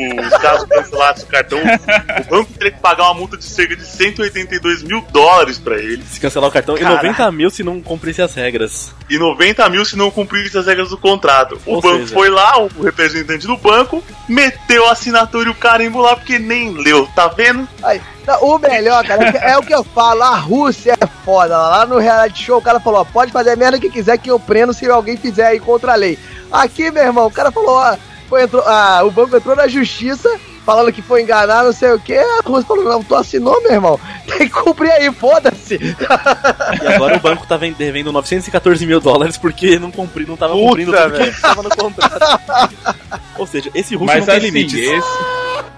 [0.42, 4.82] caso cancelasse o cartão, o banco teria que pagar uma multa de cerca de 182
[4.84, 6.02] mil dólares pra ele.
[6.10, 6.94] Se cancelar o cartão, Caraca.
[7.06, 8.94] e 90 mil se não cumprisse as regras.
[9.10, 11.60] E 90 mil se não cumprisse as regras do contrato.
[11.66, 15.56] O Ou banco seja- foi lá, o representante do banco, meteu a assinatura e o
[15.56, 17.68] carimbo lá porque nem leu, tá vendo?
[17.84, 18.02] Aí,
[18.42, 21.58] o melhor, cara, é, que- é o que eu falo, a Rússia é foda.
[21.58, 24.32] Lá no reality show o cara falou, ó, pode fazer a merda que quiser que
[24.32, 26.18] eu prendo se alguém fizer aí contra a lei.
[26.52, 27.98] Aqui, meu irmão, o cara falou, ó,
[28.28, 30.30] foi, entrou, ah, o banco entrou na justiça,
[30.66, 32.14] falando que foi enganar, não sei o que.
[32.18, 34.00] A Rússia falou, não, tu assinou, meu irmão.
[34.28, 35.76] Tem que cumprir aí, foda-se.
[35.76, 40.54] E agora o banco tá ven- devendo 914 mil dólares porque não, cumpri, não tava
[40.54, 42.80] Puta, cumprindo tudo que tava no contrato.
[43.38, 44.78] Ou seja, esse russo Mas não tem assim, limites.
[44.78, 45.08] esse.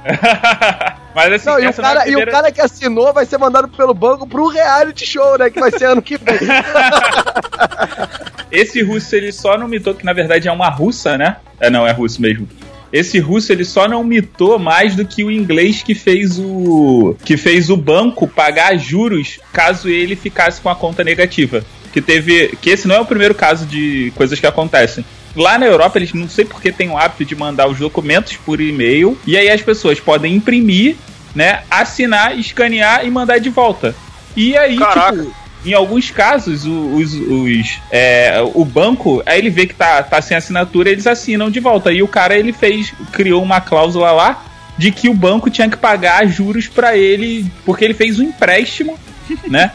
[1.16, 3.38] Mas assim, Não, e, o é cara, e o primeira- cara que assinou vai ser
[3.38, 5.50] mandado pelo banco pro reality show, né?
[5.50, 6.40] Que vai ser ano que vem.
[8.52, 11.38] Esse russo, ele só não mitou, que na verdade é uma russa, né?
[11.60, 12.48] É, não, é russo mesmo.
[12.92, 17.16] Esse russo, ele só não mitou mais do que o inglês que fez o.
[17.24, 21.64] que fez o banco pagar juros caso ele ficasse com a conta negativa.
[21.94, 22.58] Que teve.
[22.60, 25.06] Que esse não é o primeiro caso de coisas que acontecem.
[25.36, 28.60] Lá na Europa, eles não sei porque têm o hábito de mandar os documentos por
[28.60, 29.18] e-mail.
[29.26, 30.96] E aí as pessoas podem imprimir,
[31.36, 31.62] né?
[31.70, 33.96] Assinar, escanear e mandar de volta.
[34.36, 35.18] E aí, Caraca.
[35.18, 35.34] tipo,
[35.66, 40.22] em alguns casos, o- os, os, é, o banco, aí ele vê que tá, tá
[40.22, 41.92] sem assinatura, eles assinam de volta.
[41.92, 44.46] E o cara, ele fez, criou uma cláusula lá
[44.78, 48.98] de que o banco tinha que pagar juros pra ele, porque ele fez um empréstimo,
[49.48, 49.72] né?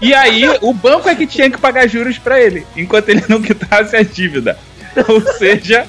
[0.00, 3.40] E aí, o banco é que tinha que pagar juros pra ele, enquanto ele não
[3.42, 4.56] quitasse a dívida.
[5.08, 5.86] Ou seja,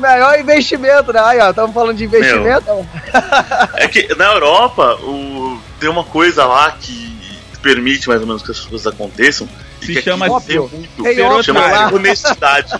[0.00, 1.20] Melhor investimento, né?
[1.22, 2.88] Aí, ó, estamos falando de investimento.
[3.74, 7.10] É que na Europa o, tem uma coisa lá que
[7.62, 9.46] permite mais ou menos que as coisas aconteçam.
[9.82, 10.70] e Se que chama aqui óbvio.
[10.72, 11.92] é muito ser óbvio chama lá.
[11.92, 12.72] honestidade.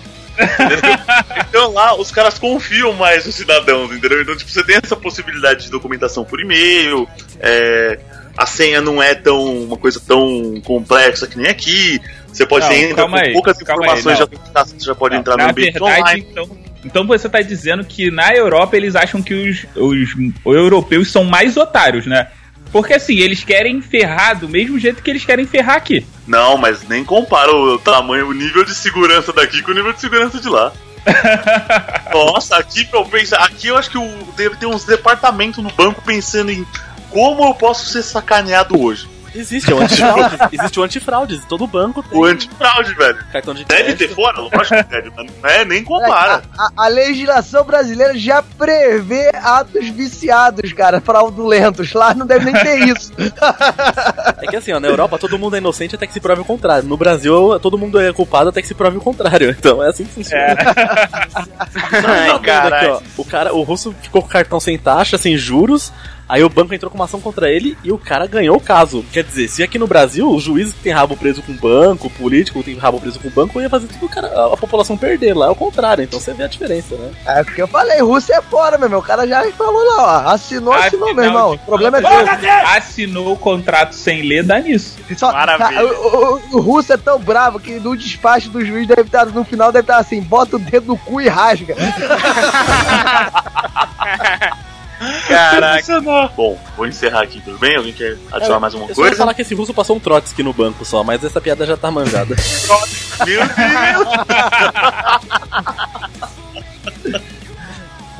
[1.49, 4.21] Então lá os caras confiam mais nos cidadãos, entendeu?
[4.21, 7.07] Então, tipo, você tem essa possibilidade de documentação por e-mail,
[7.39, 7.99] é,
[8.35, 12.01] a senha não é tão uma coisa tão complexa que nem aqui.
[12.31, 15.15] Você pode Não, você entra calma com aí, poucas informações, aí, já, você já pode
[15.15, 16.27] entrar no ambiente verdade, online.
[16.29, 20.09] então, então você tá dizendo que na Europa eles acham que os, os,
[20.45, 22.27] os europeus são mais otários, né?
[22.71, 26.05] Porque assim, eles querem ferrar do mesmo jeito que eles querem ferrar aqui.
[26.25, 29.99] Não, mas nem compara o tamanho, o nível de segurança daqui com o nível de
[29.99, 30.71] segurança de lá.
[32.13, 36.01] Nossa, aqui eu penso, aqui eu acho que o, deve ter uns departamentos no banco
[36.01, 36.65] pensando em
[37.09, 39.09] como eu posso ser sacaneado hoje.
[39.33, 43.17] Existe o antifraude, existe o antifraude, todo banco tem O antifraude, velho.
[43.31, 44.09] cartão de Deve crédito.
[44.09, 46.41] ter fora, lógico que deve, mas não é nem compara.
[46.57, 51.93] A, a legislação brasileira já prevê atos viciados, cara, fraudulentos.
[51.93, 53.11] Lá não deve nem ter isso.
[54.37, 56.45] É que assim, ó, na Europa todo mundo é inocente até que se prove o
[56.45, 56.87] contrário.
[56.87, 59.49] No Brasil, todo mundo é culpado até que se prove o contrário.
[59.61, 60.55] Então é assim que funciona.
[61.91, 65.91] Ai, Aqui, ó, o cara, o russo ficou com o cartão sem taxa, sem juros.
[66.31, 69.03] Aí o banco entrou com uma ação contra ele e o cara ganhou o caso.
[69.11, 72.63] Quer dizer, se aqui no Brasil juízes que tem rabo preso com banco, o político
[72.63, 75.35] tem rabo preso com banco, ia fazer tudo o cara, a, a população perder.
[75.35, 77.11] Lá é o contrário, então você vê a diferença, né?
[77.25, 79.01] É porque eu falei, Rússia é fora, meu irmão.
[79.01, 80.29] O cara já falou lá, ó.
[80.29, 81.51] Assinou, assinou, meu irmão.
[81.51, 82.09] de O problema é teu.
[82.77, 84.99] Assinou o contrato sem ler, dá nisso.
[85.17, 85.83] Só, Maravilha.
[85.83, 89.43] o, o, o russo é tão bravo que no despacho do juiz deve estar, no
[89.43, 91.75] final deve estar assim, bota o dedo no cu e rasga.
[95.27, 95.99] Caraca.
[96.35, 97.75] Bom, vou encerrar aqui, tudo bem?
[97.75, 99.15] Alguém quer adicionar mais uma Eu coisa?
[99.15, 101.89] falar que esse russo passou um Trotsky no banco só, mas essa piada já tá
[101.89, 102.35] manjada.
[103.25, 104.07] Meu Deus!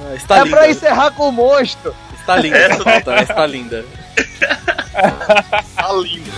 [0.04, 0.58] Ah, Está é linda.
[0.58, 1.96] pra encerrar com o monstro.
[2.20, 3.22] Está linda Essa essa né?
[3.22, 3.86] Está linda.
[5.76, 6.32] Tá lindo.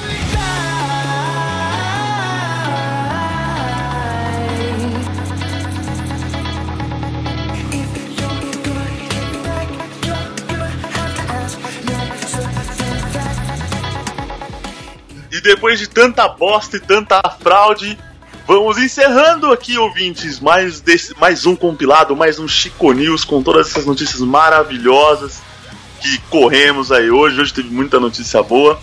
[15.43, 17.99] Depois de tanta bosta e tanta fraude,
[18.47, 23.69] vamos encerrando aqui, ouvintes, mais, desse, mais um compilado, mais um Chico News com todas
[23.69, 25.41] essas notícias maravilhosas
[25.99, 27.39] que corremos aí hoje.
[27.39, 28.79] Hoje teve muita notícia boa.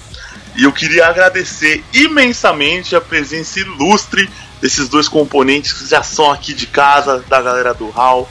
[0.54, 4.28] E eu queria agradecer imensamente a presença ilustre
[4.60, 8.30] desses dois componentes que já são aqui de casa, da galera do HAL,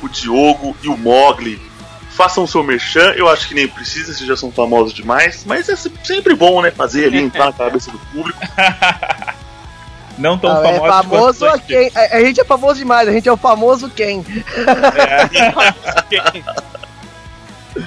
[0.00, 1.60] o Diogo e o Mogli.
[2.16, 5.68] Façam o seu merchan, eu acho que nem precisa, vocês já são famosos demais, mas
[5.68, 6.70] é se- sempre bom, né?
[6.70, 8.38] Fazer ali, entrar na cabeça do público.
[10.16, 11.92] Não tão Ah, é famoso quanto a quem?
[11.94, 14.24] A, a gente é famoso demais, a gente é o famoso quem?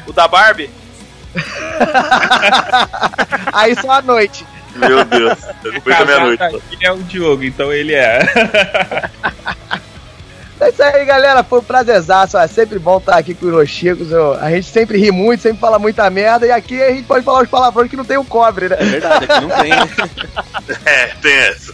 [0.05, 0.69] O da Barbie?
[3.53, 4.45] Aí só à noite.
[4.75, 5.39] Meu Deus.
[5.65, 6.43] O Depois da meia-noite.
[6.71, 8.19] ele é o Diogo, então ele é.
[10.61, 11.43] É isso aí, galera.
[11.43, 12.37] Foi um prazerzaço.
[12.37, 13.81] É sempre bom estar aqui com os.
[14.11, 16.45] Eu- A gente sempre ri muito, sempre fala muita merda.
[16.45, 18.75] E aqui a gente pode falar os palavrões que não tem o cobre, né?
[18.79, 19.71] É verdade, aqui não tem.
[20.85, 21.73] É, tem essa.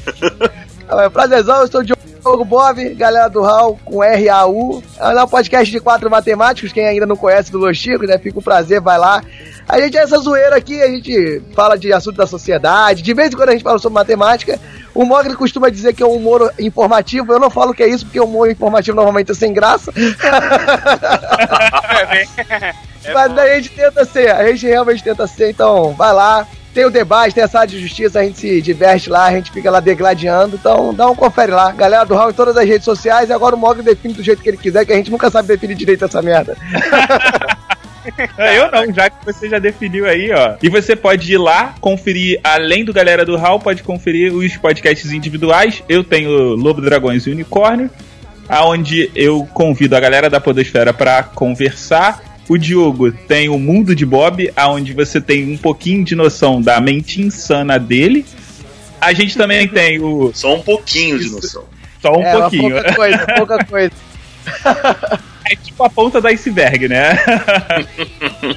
[0.87, 1.83] É, prazerzão, eu sou o
[2.25, 4.83] Diogo Bob, galera do RAU com R-A-U.
[4.99, 8.17] É um podcast de quatro matemáticos, quem ainda não conhece do Los Chicos, né?
[8.17, 9.23] Fica um prazer, vai lá.
[9.67, 13.31] A gente é essa zoeira aqui, a gente fala de assunto da sociedade, de vez
[13.31, 14.59] em quando a gente fala sobre matemática.
[14.95, 18.05] O Mogli costuma dizer que é um humor informativo, eu não falo que é isso,
[18.05, 19.93] porque o humor informativo normalmente é sem graça.
[23.13, 26.47] Mas daí a gente tenta ser, a gente realmente tenta ser, então vai lá.
[26.75, 29.49] Tem o debate, tem a sala de justiça, a gente se diverte lá, a gente
[29.49, 31.71] fica lá degladiando, então dá um confere lá.
[31.71, 34.41] Galera do Raul em todas as redes sociais, e agora o Mogli define do jeito
[34.41, 36.57] que ele quiser, que a gente nunca sabe definir direito essa merda.
[38.37, 40.57] É, Eu não, já que você já definiu aí, ó.
[40.61, 45.11] E você pode ir lá, conferir, além do Galera do Hall, pode conferir os podcasts
[45.11, 45.81] individuais.
[45.89, 47.89] Eu tenho Lobo, Dragões e Unicórnio,
[48.47, 52.21] aonde eu convido a galera da Podosfera pra conversar.
[52.47, 56.79] O Diogo tem o Mundo de Bob, aonde você tem um pouquinho de noção da
[56.79, 58.25] mente insana dele.
[59.01, 60.31] A gente também tem o.
[60.33, 61.63] Só um pouquinho de noção.
[62.01, 62.71] Só um é, pouquinho.
[62.75, 63.91] pouca coisa, pouca coisa.
[65.47, 67.17] É tipo a ponta do iceberg, né?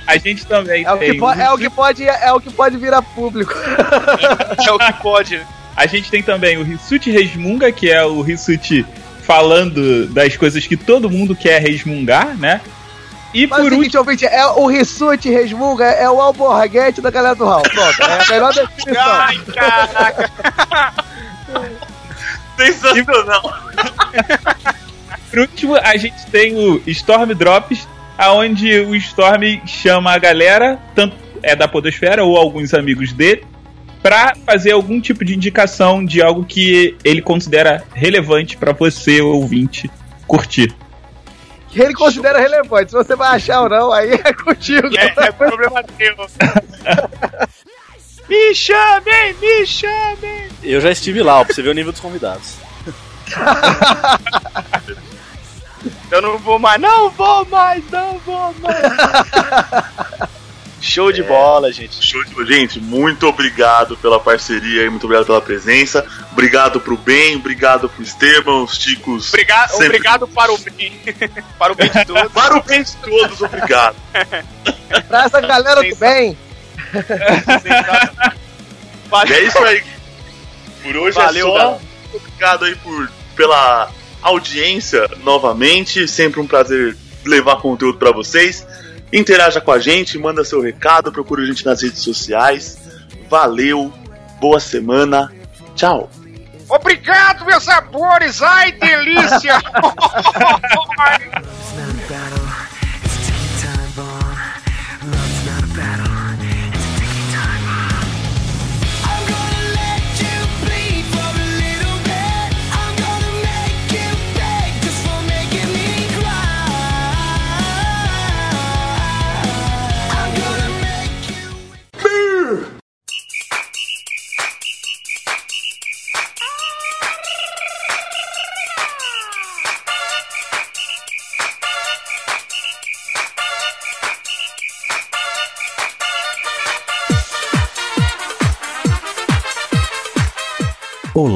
[0.07, 1.13] a gente também É o, tem.
[1.13, 3.53] que po- é o que pode, é o que pode virar público.
[4.67, 5.41] É o que pode.
[5.77, 8.85] A gente tem também o Rissuti Resmunga, que é o Rissuti
[9.23, 12.61] falando das coisas que todo mundo quer resmungar, né?
[13.35, 17.35] E Mas o por seguinte, ouvinte, é o Rissuti Resmunga, é o alborraguete da galera
[17.35, 17.63] do Raul.
[17.63, 19.03] Pronto, é a melhor definição.
[19.05, 20.31] Ai, caraca.
[22.57, 23.55] Sensacional.
[25.31, 27.87] Por último, a gente tem o Storm Drops,
[28.17, 33.45] aonde o Storm chama a galera, tanto é da Podosfera ou alguns amigos dele,
[34.03, 39.91] pra fazer algum tipo de indicação de algo que ele considera relevante pra você, ouvinte,
[40.27, 40.75] curtir.
[41.79, 42.91] Que ele considera relevante.
[42.91, 44.89] Se você vai achar ou não, aí é contigo.
[44.99, 46.17] É, é problema teu.
[48.29, 50.49] Me chamem, me chamem.
[50.61, 52.55] Eu já estive lá, ó, pra você ver o nível dos convidados.
[56.11, 58.83] Eu não vou mais, não vou mais, não vou mais.
[60.81, 62.05] Show de bola, gente.
[62.05, 66.07] Show de Gente, muito obrigado pela parceria e muito obrigado pela presença.
[66.33, 69.29] Obrigado pro bem, obrigado pro Esteban, os Ticos.
[69.29, 71.01] Obrigado, sempre- obrigado para o bem.
[71.59, 72.33] para o bem de todos.
[72.33, 73.97] Para o bem de todos, obrigado.
[75.09, 76.39] Pra essa galera do bem.
[79.29, 79.83] E é isso aí.
[80.83, 81.57] Por hoje Valeu, é só.
[81.59, 81.81] galera.
[82.15, 83.91] Obrigado aí por, pela
[84.23, 86.07] audiência novamente.
[86.07, 88.67] Sempre um prazer levar conteúdo pra vocês.
[89.13, 92.79] Interaja com a gente, manda seu recado, procura a gente nas redes sociais.
[93.29, 93.93] Valeu,
[94.41, 95.33] boa semana,
[95.75, 96.11] tchau.
[96.69, 98.43] Obrigado, meus amores.
[98.43, 99.59] Ai, delícia.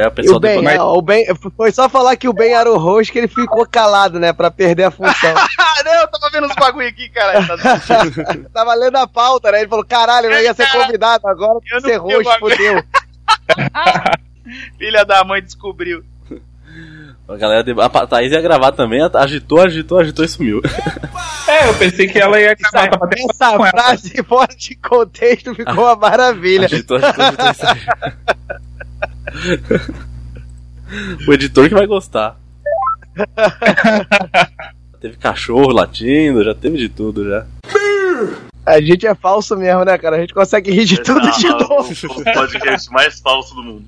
[0.00, 2.54] É, a pessoa o Ben, depois- não, o Ben, foi só falar que o Ben
[2.54, 5.34] era o host que ele ficou calado, né, pra perder a função.
[5.36, 7.40] Ah, não, eu tava vendo os bagulho aqui, cara.
[8.54, 9.60] Tava lendo a pauta, né?
[9.60, 12.82] Ele falou, caralho, eu ia ser convidado, agora que ser host, fodeu.
[14.78, 16.02] Filha da mãe descobriu.
[17.28, 17.72] A galera de...
[17.78, 20.62] A Thaís ia gravar também, agitou, agitou, agitou e sumiu.
[21.46, 25.94] É, eu pensei que ela ia gravar, tava Essa frase fora de contexto ficou uma
[25.94, 26.64] maravilha.
[26.64, 27.82] Agitou, agitou, agitou e saiu.
[31.28, 32.38] o editor que vai gostar.
[35.00, 37.46] teve cachorro latindo, já teve de tudo já.
[38.66, 40.16] A gente é falso mesmo, né, cara?
[40.16, 41.92] A gente consegue rir de tudo de Ah, novo.
[42.08, 43.84] O, o podcast mais falso do mundo.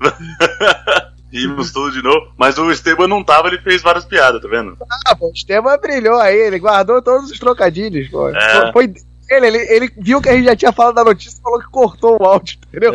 [1.32, 2.32] Rimos tudo de novo.
[2.36, 4.76] Mas o Esteban não tava, ele fez várias piadas, tá vendo?
[5.06, 8.30] Ah, pô, o Esteban brilhou aí, ele guardou todos os trocadilhos, pô.
[8.30, 8.72] É.
[8.72, 8.92] Foi
[9.28, 11.70] ele, ele, ele viu que a gente já tinha falado da notícia e falou que
[11.70, 12.92] cortou o áudio, entendeu?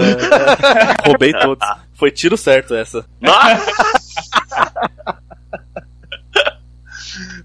[1.05, 1.67] Roubei todos.
[1.93, 3.05] Foi tiro certo essa.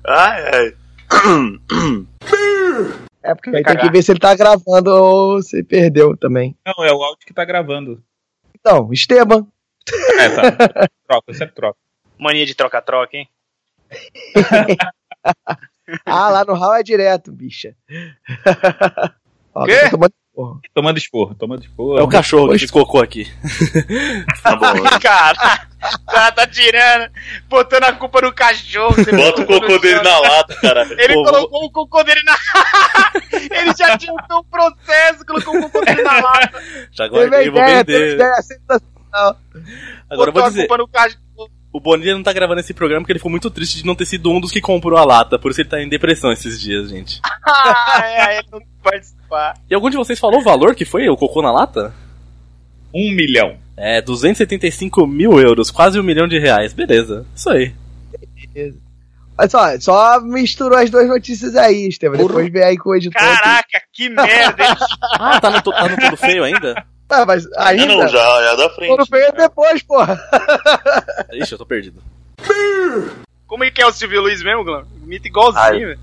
[0.06, 0.74] ai, ai.
[3.22, 6.56] É porque aí tem que ver se ele tá gravando ou se perdeu também.
[6.66, 8.02] Não, é o áudio que tá gravando.
[8.58, 9.46] Então, Esteban.
[10.18, 10.88] É, tá.
[11.06, 11.78] Troca, eu sempre troco.
[12.18, 13.28] Mania de troca-troca, hein?
[16.04, 17.74] Ah, lá no Hall é direto, bicha.
[19.54, 19.78] Ó, Quê?
[19.84, 20.60] tô tomando porra.
[20.72, 21.98] Tomando esporro, tomando esporro.
[21.98, 23.26] É o cachorro que cocô aqui.
[24.42, 24.82] Tá bom.
[25.00, 25.66] cara,
[26.00, 27.10] o cara tá tirando,
[27.48, 28.94] botando a culpa no cachorro.
[28.94, 30.92] Bota o cocô dele na lata, caralho.
[31.00, 32.36] Ele Pô, colocou o cocô dele na.
[33.32, 36.62] Ele já tinha feito um processo, colocou o cocô dele na lata.
[36.92, 38.14] Já guardei, vou vender.
[38.14, 39.36] ideia sensacional.
[40.08, 41.27] Agora eu botou vou dizer, a culpa no cachorro.
[41.72, 44.06] O Bonilha não tá gravando esse programa porque ele ficou muito triste de não ter
[44.06, 45.38] sido um dos que comprou a lata.
[45.38, 47.20] Por isso ele tá em depressão esses dias, gente.
[47.24, 49.54] Ah, é, ele não participar.
[49.70, 51.94] E algum de vocês falou o valor que foi o cocô na lata?
[52.94, 53.58] Um milhão.
[53.76, 56.72] É, 275 mil euros, quase um milhão de reais.
[56.72, 57.72] Beleza, isso aí.
[59.38, 62.16] Olha só, só misturou as duas notícias aí, Esteban.
[62.16, 63.20] Depois vem aí com o editor.
[63.20, 64.76] Caraca, que merda?
[65.20, 66.84] Ah, tá no, tá no todo feio ainda?
[67.08, 67.86] Ah, mas ainda.
[67.86, 68.90] Não, não, já é da frente.
[68.90, 70.20] Foram feio depois, porra.
[71.32, 72.02] Ixi, eu tô perdido.
[73.46, 74.86] Como é que é o Silvio Luiz mesmo, Glam?
[75.02, 76.00] Imita igualzinho, velho.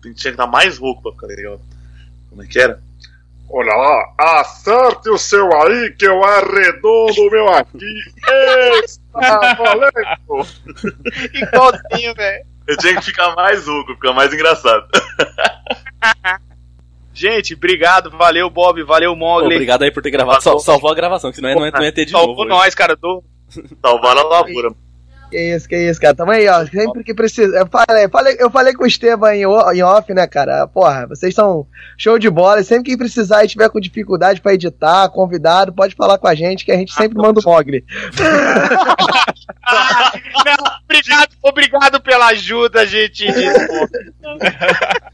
[0.00, 1.60] Tem que estar mais rouco pra ficar legal.
[2.30, 2.80] Como é que era?
[3.50, 8.00] Olha lá, acerte o seu aí que eu arredondo o meu aqui.
[8.84, 10.46] Está valendo.
[11.34, 12.46] Igualzinho, velho.
[12.66, 14.86] Eu tinha que ficar mais rouco, ficar mais engraçado.
[17.14, 19.54] Gente, obrigado, valeu, Bob, valeu, Mogli.
[19.54, 20.42] Obrigado aí por ter gravado.
[20.42, 22.48] Sal- salvou a gravação, que senão não ia, não ia ter de Salvou novo.
[22.48, 22.96] nós, cara.
[22.96, 23.22] Do...
[23.80, 24.70] Salvar a lavoura.
[25.30, 26.14] Que isso, que isso, cara.
[26.14, 26.64] Tamo aí, ó.
[26.66, 27.56] Sempre que precisa.
[27.56, 30.66] Eu falei, falei, eu falei com o Esteban em, em off, né, cara?
[30.66, 31.66] Porra, vocês são
[31.96, 32.60] show de bola.
[32.60, 36.34] E sempre que precisar e tiver com dificuldade pra editar, convidado, pode falar com a
[36.34, 37.84] gente, que a gente sempre manda o Mogli.
[40.44, 43.24] Não, obrigado, obrigado pela ajuda, gente.
[43.26, 43.98] Desculpa.